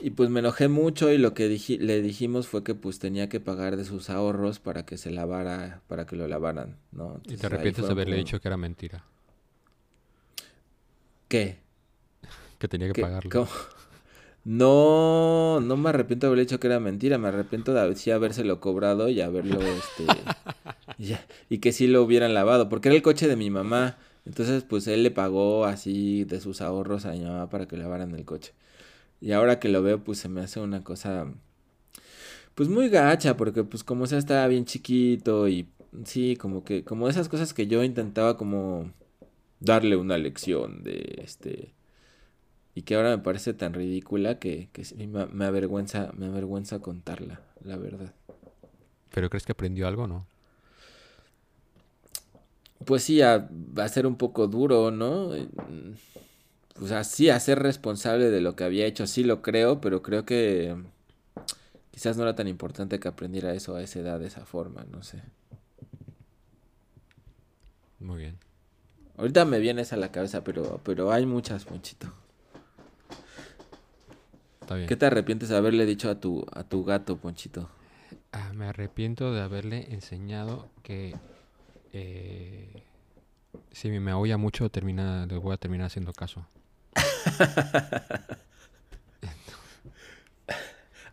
Y 0.00 0.10
pues 0.10 0.28
me 0.28 0.40
enojé 0.40 0.68
mucho 0.68 1.10
y 1.12 1.18
lo 1.18 1.34
que 1.34 1.48
le 1.48 2.02
dijimos 2.02 2.48
fue 2.48 2.64
que 2.64 2.74
pues 2.74 2.98
tenía 2.98 3.28
que 3.28 3.40
pagar 3.40 3.76
de 3.76 3.84
sus 3.84 4.10
ahorros 4.10 4.58
para 4.58 4.84
que 4.84 4.98
se 4.98 5.10
lavara, 5.10 5.82
para 5.86 6.04
que 6.06 6.16
lo 6.16 6.26
lavaran, 6.28 6.76
¿no? 6.92 7.20
Y 7.28 7.36
te 7.36 7.46
arrepientes 7.46 7.86
de 7.86 7.92
haberle 7.92 8.16
como- 8.16 8.24
dicho 8.24 8.40
que 8.40 8.48
era 8.48 8.56
mentira. 8.56 9.04
¿Qué? 11.28 11.58
Que 12.58 12.68
tenía 12.68 12.88
que 12.88 12.92
¿Qué? 12.94 13.02
pagarlo. 13.02 13.30
¿Cómo? 13.30 13.48
No, 14.44 15.60
no 15.60 15.76
me 15.78 15.88
arrepiento 15.88 16.26
de 16.26 16.28
haberle 16.28 16.44
dicho 16.44 16.60
que 16.60 16.66
era 16.66 16.78
mentira, 16.80 17.16
me 17.16 17.28
arrepiento 17.28 17.72
de 17.72 17.96
sí 17.96 18.10
habérselo 18.10 18.60
cobrado 18.60 19.08
y 19.08 19.20
haberlo, 19.22 19.58
este, 19.62 20.04
ya- 20.98 21.24
y 21.48 21.58
que 21.58 21.72
sí 21.72 21.86
lo 21.86 22.02
hubieran 22.02 22.34
lavado, 22.34 22.68
porque 22.68 22.88
era 22.88 22.96
el 22.96 23.02
coche 23.02 23.26
de 23.26 23.36
mi 23.36 23.48
mamá, 23.48 23.96
entonces 24.26 24.62
pues 24.64 24.86
él 24.86 25.02
le 25.02 25.10
pagó 25.10 25.64
así 25.64 26.24
de 26.24 26.40
sus 26.40 26.60
ahorros 26.60 27.06
a 27.06 27.12
mi 27.12 27.20
mamá 27.20 27.48
para 27.48 27.66
que 27.66 27.76
lavaran 27.78 28.14
el 28.14 28.24
coche. 28.26 28.52
Y 29.24 29.32
ahora 29.32 29.58
que 29.58 29.70
lo 29.70 29.82
veo, 29.82 30.04
pues 30.04 30.18
se 30.18 30.28
me 30.28 30.42
hace 30.42 30.60
una 30.60 30.84
cosa, 30.84 31.32
pues 32.54 32.68
muy 32.68 32.90
gacha, 32.90 33.38
porque 33.38 33.64
pues 33.64 33.82
como 33.82 34.06
sea 34.06 34.18
estaba 34.18 34.46
bien 34.48 34.66
chiquito 34.66 35.48
y 35.48 35.66
sí, 36.04 36.36
como 36.36 36.62
que, 36.62 36.84
como 36.84 37.08
esas 37.08 37.30
cosas 37.30 37.54
que 37.54 37.66
yo 37.66 37.82
intentaba 37.82 38.36
como 38.36 38.92
darle 39.60 39.96
una 39.96 40.18
lección 40.18 40.82
de 40.82 41.20
este 41.24 41.72
y 42.74 42.82
que 42.82 42.96
ahora 42.96 43.16
me 43.16 43.22
parece 43.22 43.54
tan 43.54 43.72
ridícula 43.72 44.38
que, 44.38 44.68
que 44.74 44.84
sí 44.84 45.06
me, 45.06 45.24
me 45.24 45.46
avergüenza, 45.46 46.12
me 46.14 46.26
avergüenza 46.26 46.80
contarla, 46.80 47.40
la 47.62 47.78
verdad. 47.78 48.12
¿Pero 49.10 49.30
crees 49.30 49.46
que 49.46 49.52
aprendió 49.52 49.88
algo 49.88 50.06
no? 50.06 50.26
Pues 52.84 53.04
sí, 53.04 53.22
a, 53.22 53.48
a 53.78 53.88
ser 53.88 54.06
un 54.06 54.16
poco 54.16 54.48
duro, 54.48 54.90
¿no? 54.90 55.30
Pues 56.74 56.90
así, 56.92 57.30
a 57.30 57.38
ser 57.38 57.60
responsable 57.60 58.30
de 58.30 58.40
lo 58.40 58.56
que 58.56 58.64
había 58.64 58.86
hecho, 58.86 59.06
sí 59.06 59.22
lo 59.24 59.42
creo, 59.42 59.80
pero 59.80 60.02
creo 60.02 60.24
que 60.24 60.76
quizás 61.92 62.16
no 62.16 62.24
era 62.24 62.34
tan 62.34 62.48
importante 62.48 62.98
que 62.98 63.08
aprendiera 63.08 63.54
eso 63.54 63.76
a 63.76 63.82
esa 63.82 64.00
edad 64.00 64.18
de 64.18 64.26
esa 64.26 64.44
forma, 64.44 64.84
no 64.90 65.02
sé. 65.02 65.22
Muy 68.00 68.18
bien. 68.18 68.38
Ahorita 69.16 69.44
me 69.44 69.60
viene 69.60 69.82
esa 69.82 69.94
a 69.94 69.98
la 69.98 70.10
cabeza, 70.10 70.42
pero, 70.42 70.80
pero 70.84 71.12
hay 71.12 71.24
muchas, 71.24 71.64
Ponchito. 71.64 72.12
Está 74.60 74.74
bien. 74.74 74.88
¿Qué 74.88 74.96
te 74.96 75.06
arrepientes 75.06 75.50
de 75.50 75.56
haberle 75.56 75.86
dicho 75.86 76.10
a 76.10 76.18
tu, 76.18 76.44
a 76.52 76.64
tu 76.64 76.84
gato, 76.84 77.16
Ponchito? 77.16 77.68
Ah, 78.32 78.52
me 78.52 78.66
arrepiento 78.66 79.32
de 79.32 79.40
haberle 79.40 79.92
enseñado 79.94 80.68
que 80.82 81.14
eh, 81.92 82.82
si 83.70 83.88
me 83.90 84.10
aúlla 84.10 84.36
mucho, 84.36 84.68
termina, 84.70 85.26
le 85.26 85.38
voy 85.38 85.54
a 85.54 85.56
terminar 85.56 85.86
haciendo 85.86 86.12
caso. 86.12 86.44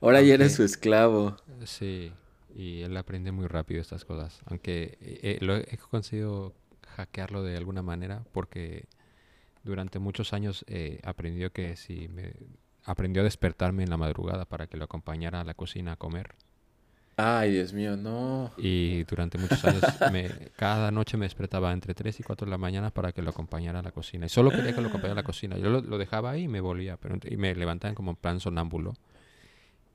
Ahora 0.01 0.21
ya 0.21 0.34
eres 0.34 0.55
su 0.55 0.63
esclavo. 0.63 1.38
Sí, 1.65 2.11
y 2.55 2.82
él 2.82 2.97
aprende 2.97 3.32
muy 3.32 3.47
rápido 3.47 3.82
estas 3.82 4.03
cosas. 4.05 4.41
Aunque 4.45 4.97
eh, 5.01 5.19
eh, 5.21 5.38
lo 5.41 5.57
he, 5.57 5.67
he 5.71 5.77
conseguido 5.77 6.53
hackearlo 6.95 7.43
de 7.43 7.57
alguna 7.57 7.82
manera 7.82 8.23
porque 8.32 8.86
durante 9.63 9.99
muchos 9.99 10.34
años 10.34 10.65
eh, 10.67 10.99
aprendió 11.03 11.51
que 11.51 11.75
si 11.75 12.07
me 12.07 12.34
aprendió 12.84 13.21
a 13.21 13.25
despertarme 13.25 13.84
en 13.84 13.89
la 13.89 13.97
madrugada 13.97 14.45
para 14.45 14.67
que 14.67 14.77
lo 14.77 14.86
acompañara 14.86 15.41
a 15.41 15.43
la 15.43 15.53
cocina 15.53 15.93
a 15.93 15.97
comer. 15.97 16.36
Ay, 17.24 17.51
Dios 17.51 17.74
mío, 17.74 17.95
no. 17.97 18.51
Y 18.57 19.03
durante 19.03 19.38
muchos 19.38 19.63
años, 19.65 19.84
me- 20.11 20.30
cada 20.55 20.89
noche 20.91 21.17
me 21.17 21.26
despertaba 21.26 21.72
entre 21.74 21.93
3 21.93 22.19
y 22.19 22.24
4 22.24 22.45
de 22.45 22.51
la 22.51 22.57
mañana 22.57 22.89
para 22.89 23.11
que 23.11 23.22
lo 23.22 23.30
acompañara 23.30 23.80
a 23.80 23.84
la 23.84 23.91
cocina. 23.91 24.26
Y 24.26 24.30
solo 24.30 24.49
quería 24.49 24.74
que 24.74 24.82
lo 24.82 24.88
acompañara 24.88 25.13
a 25.19 25.22
la 25.22 25.24
cocina. 25.24 25.57
Yo 25.57 25.69
lo, 25.69 25.82
lo 25.82 25.97
dejaba 25.97 26.32
ahí 26.32 26.43
y 26.43 26.47
me 26.47 26.61
volvía. 26.61 26.97
Pero, 26.97 27.17
y 27.30 27.38
me 27.38 27.53
levantaban 27.53 27.95
como 27.95 28.11
en 28.11 28.17
plan 28.17 28.39
sonámbulo. 28.39 28.93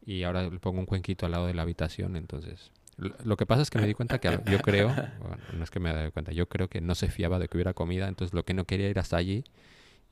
Y 0.05 0.23
ahora 0.23 0.43
le 0.43 0.59
pongo 0.61 0.79
un 0.81 0.87
cuenquito 0.87 1.27
al 1.27 1.33
lado 1.33 1.47
de 1.47 1.55
la 1.55 1.63
habitación. 1.63 2.17
Entonces, 2.17 2.71
lo, 3.25 3.37
que 3.37 3.45
pasa 3.47 3.63
es 3.63 3.71
que 3.71 3.79
me 3.79 3.87
di 3.87 3.95
cuenta 3.95 4.21
que 4.21 4.39
yo 4.51 4.61
creo, 4.61 4.89
bueno, 5.19 5.39
no 5.53 5.65
es 5.65 5.71
que 5.71 5.81
me 5.81 5.93
dado 5.93 6.11
cuenta, 6.13 6.33
yo 6.33 6.49
creo 6.49 6.69
que 6.69 6.81
no 6.81 6.95
se 6.95 7.09
fiaba 7.09 7.39
de 7.39 7.49
que 7.49 7.57
hubiera 7.57 7.75
comida. 7.75 8.07
Entonces, 8.09 8.33
lo 8.35 8.45
que 8.45 8.55
no 8.55 8.65
quería 8.67 8.87
era 8.89 9.01
hasta 9.03 9.17
allí 9.17 9.43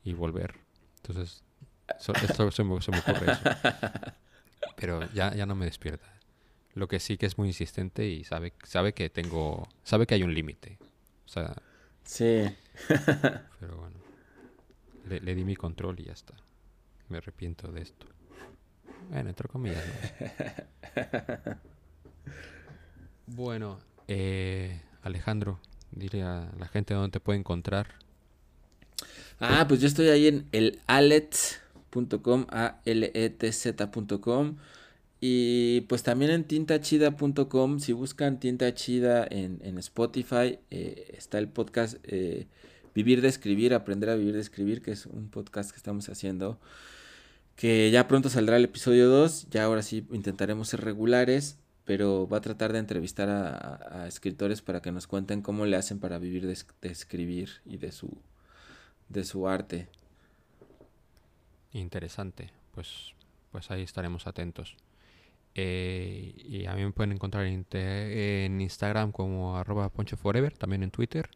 y 0.03 0.13
volver. 0.13 0.55
Entonces, 0.97 1.43
so- 1.99 2.13
esto 2.13 2.51
se 2.51 2.63
me, 2.63 2.81
se 2.81 2.91
me 2.91 2.99
ocurre 2.99 3.31
eso. 3.31 3.41
Pero 4.75 5.09
ya, 5.13 5.33
ya 5.33 5.45
no 5.45 5.55
me 5.55 5.65
despierta. 5.65 6.05
Lo 6.75 6.87
que 6.87 6.99
sí 6.99 7.17
que 7.17 7.25
es 7.25 7.37
muy 7.37 7.47
insistente 7.47 8.07
y 8.07 8.23
sabe, 8.23 8.53
sabe 8.63 8.93
que 8.93 9.09
tengo, 9.09 9.67
sabe 9.83 10.05
que 10.05 10.15
hay 10.15 10.23
un 10.23 10.33
límite. 10.33 10.77
O 11.25 11.29
sea, 11.29 11.55
Sí. 12.03 12.43
pero 13.59 13.77
bueno. 13.77 13.95
Le, 15.09 15.19
le 15.19 15.35
di 15.35 15.43
mi 15.43 15.55
control 15.55 15.99
y 15.99 16.05
ya 16.05 16.13
está. 16.13 16.33
Me 17.09 17.17
arrepiento 17.17 17.71
de 17.71 17.81
esto. 17.81 18.05
Bueno, 19.09 19.29
entre 19.29 19.47
comillas, 19.47 19.83
¿no? 19.85 21.55
Bueno, 23.27 23.79
eh, 24.07 24.81
Alejandro, 25.01 25.59
dile 25.91 26.21
a 26.21 26.51
la 26.59 26.67
gente 26.67 26.93
dónde 26.93 27.09
te 27.11 27.19
puede 27.19 27.39
encontrar. 27.39 27.87
Ah, 29.39 29.65
pues 29.67 29.81
yo 29.81 29.87
estoy 29.87 30.09
ahí 30.09 30.27
en 30.27 30.47
el 30.51 30.79
alet.com, 30.85 32.45
a 32.49 32.79
l 32.85 33.11
e 33.13 33.29
t 33.31 33.51
z.com 33.51 34.57
y 35.21 35.81
pues 35.81 36.03
también 36.03 36.31
en 36.31 36.43
tintachida.com, 36.43 37.79
si 37.79 37.93
buscan 37.93 38.39
Tinta 38.39 38.73
Chida 38.73 39.25
en, 39.29 39.59
en 39.63 39.77
Spotify, 39.77 40.59
eh, 40.71 41.13
está 41.17 41.37
el 41.39 41.47
podcast 41.47 41.97
eh, 42.03 42.47
Vivir 42.93 43.21
de 43.21 43.27
Escribir, 43.29 43.73
Aprender 43.73 44.09
a 44.09 44.15
Vivir 44.15 44.35
de 44.35 44.41
Escribir, 44.41 44.81
que 44.81 44.91
es 44.91 45.05
un 45.05 45.29
podcast 45.29 45.71
que 45.71 45.77
estamos 45.77 46.07
haciendo, 46.09 46.59
que 47.55 47.89
ya 47.91 48.07
pronto 48.07 48.29
saldrá 48.29 48.57
el 48.57 48.65
episodio 48.65 49.09
2, 49.09 49.47
ya 49.49 49.63
ahora 49.63 49.81
sí 49.81 50.05
intentaremos 50.11 50.67
ser 50.69 50.81
regulares, 50.81 51.57
pero 51.85 52.27
va 52.27 52.37
a 52.37 52.41
tratar 52.41 52.73
de 52.73 52.79
entrevistar 52.79 53.29
a, 53.29 53.49
a- 53.49 54.03
a 54.03 54.07
escritores 54.07 54.61
para 54.61 54.81
que 54.81 54.91
nos 54.91 55.07
cuenten 55.07 55.41
cómo 55.41 55.65
le 55.65 55.77
hacen 55.77 55.99
para 55.99 56.19
vivir 56.19 56.45
de, 56.47 56.57
de 56.81 56.89
escribir 56.89 57.49
y 57.65 57.77
de 57.77 57.91
su 57.91 58.17
de 59.09 59.23
su 59.23 59.47
arte. 59.47 59.87
Interesante. 61.71 62.49
Pues, 62.73 63.13
pues 63.51 63.69
ahí 63.71 63.81
estaremos 63.83 64.25
atentos. 64.27 64.75
Eh, 65.55 66.33
y 66.37 66.65
a 66.65 66.73
mí 66.75 66.83
me 66.83 66.91
pueden 66.91 67.13
encontrar 67.13 67.45
en, 67.45 67.63
te- 67.63 68.45
en 68.45 68.59
Instagram 68.61 69.11
como 69.11 69.57
arroba 69.57 69.89
ponchoforever, 69.89 70.57
también 70.57 70.83
en 70.83 70.91
Twitter. 70.91 71.29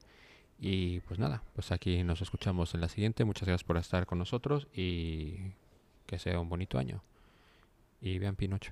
Y 0.59 0.99
pues 1.01 1.19
nada, 1.19 1.41
pues 1.53 1.71
aquí 1.71 2.03
nos 2.03 2.21
escuchamos 2.21 2.73
en 2.73 2.81
la 2.81 2.89
siguiente. 2.89 3.23
Muchas 3.23 3.47
gracias 3.47 3.63
por 3.63 3.77
estar 3.77 4.05
con 4.05 4.17
nosotros 4.19 4.67
y 4.73 5.53
que 6.05 6.19
sea 6.19 6.39
un 6.39 6.49
bonito 6.49 6.77
año. 6.77 7.01
Y 8.01 8.19
vean 8.19 8.35
Pinocho. 8.35 8.71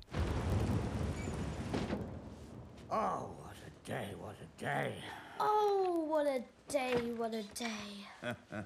Oh, 2.90 3.36
what 3.42 3.56
a 3.56 3.88
day, 3.90 4.16
what 4.16 4.36
a 4.36 4.62
day. 4.64 5.00
Oh, 5.40 6.08
what 6.10 6.28
a 6.28 6.42
day, 6.72 7.14
what 7.18 7.34
a 7.34 7.44
day. 7.54 8.06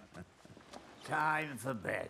Time 1.07 1.57
for 1.57 1.73
bed. 1.73 2.09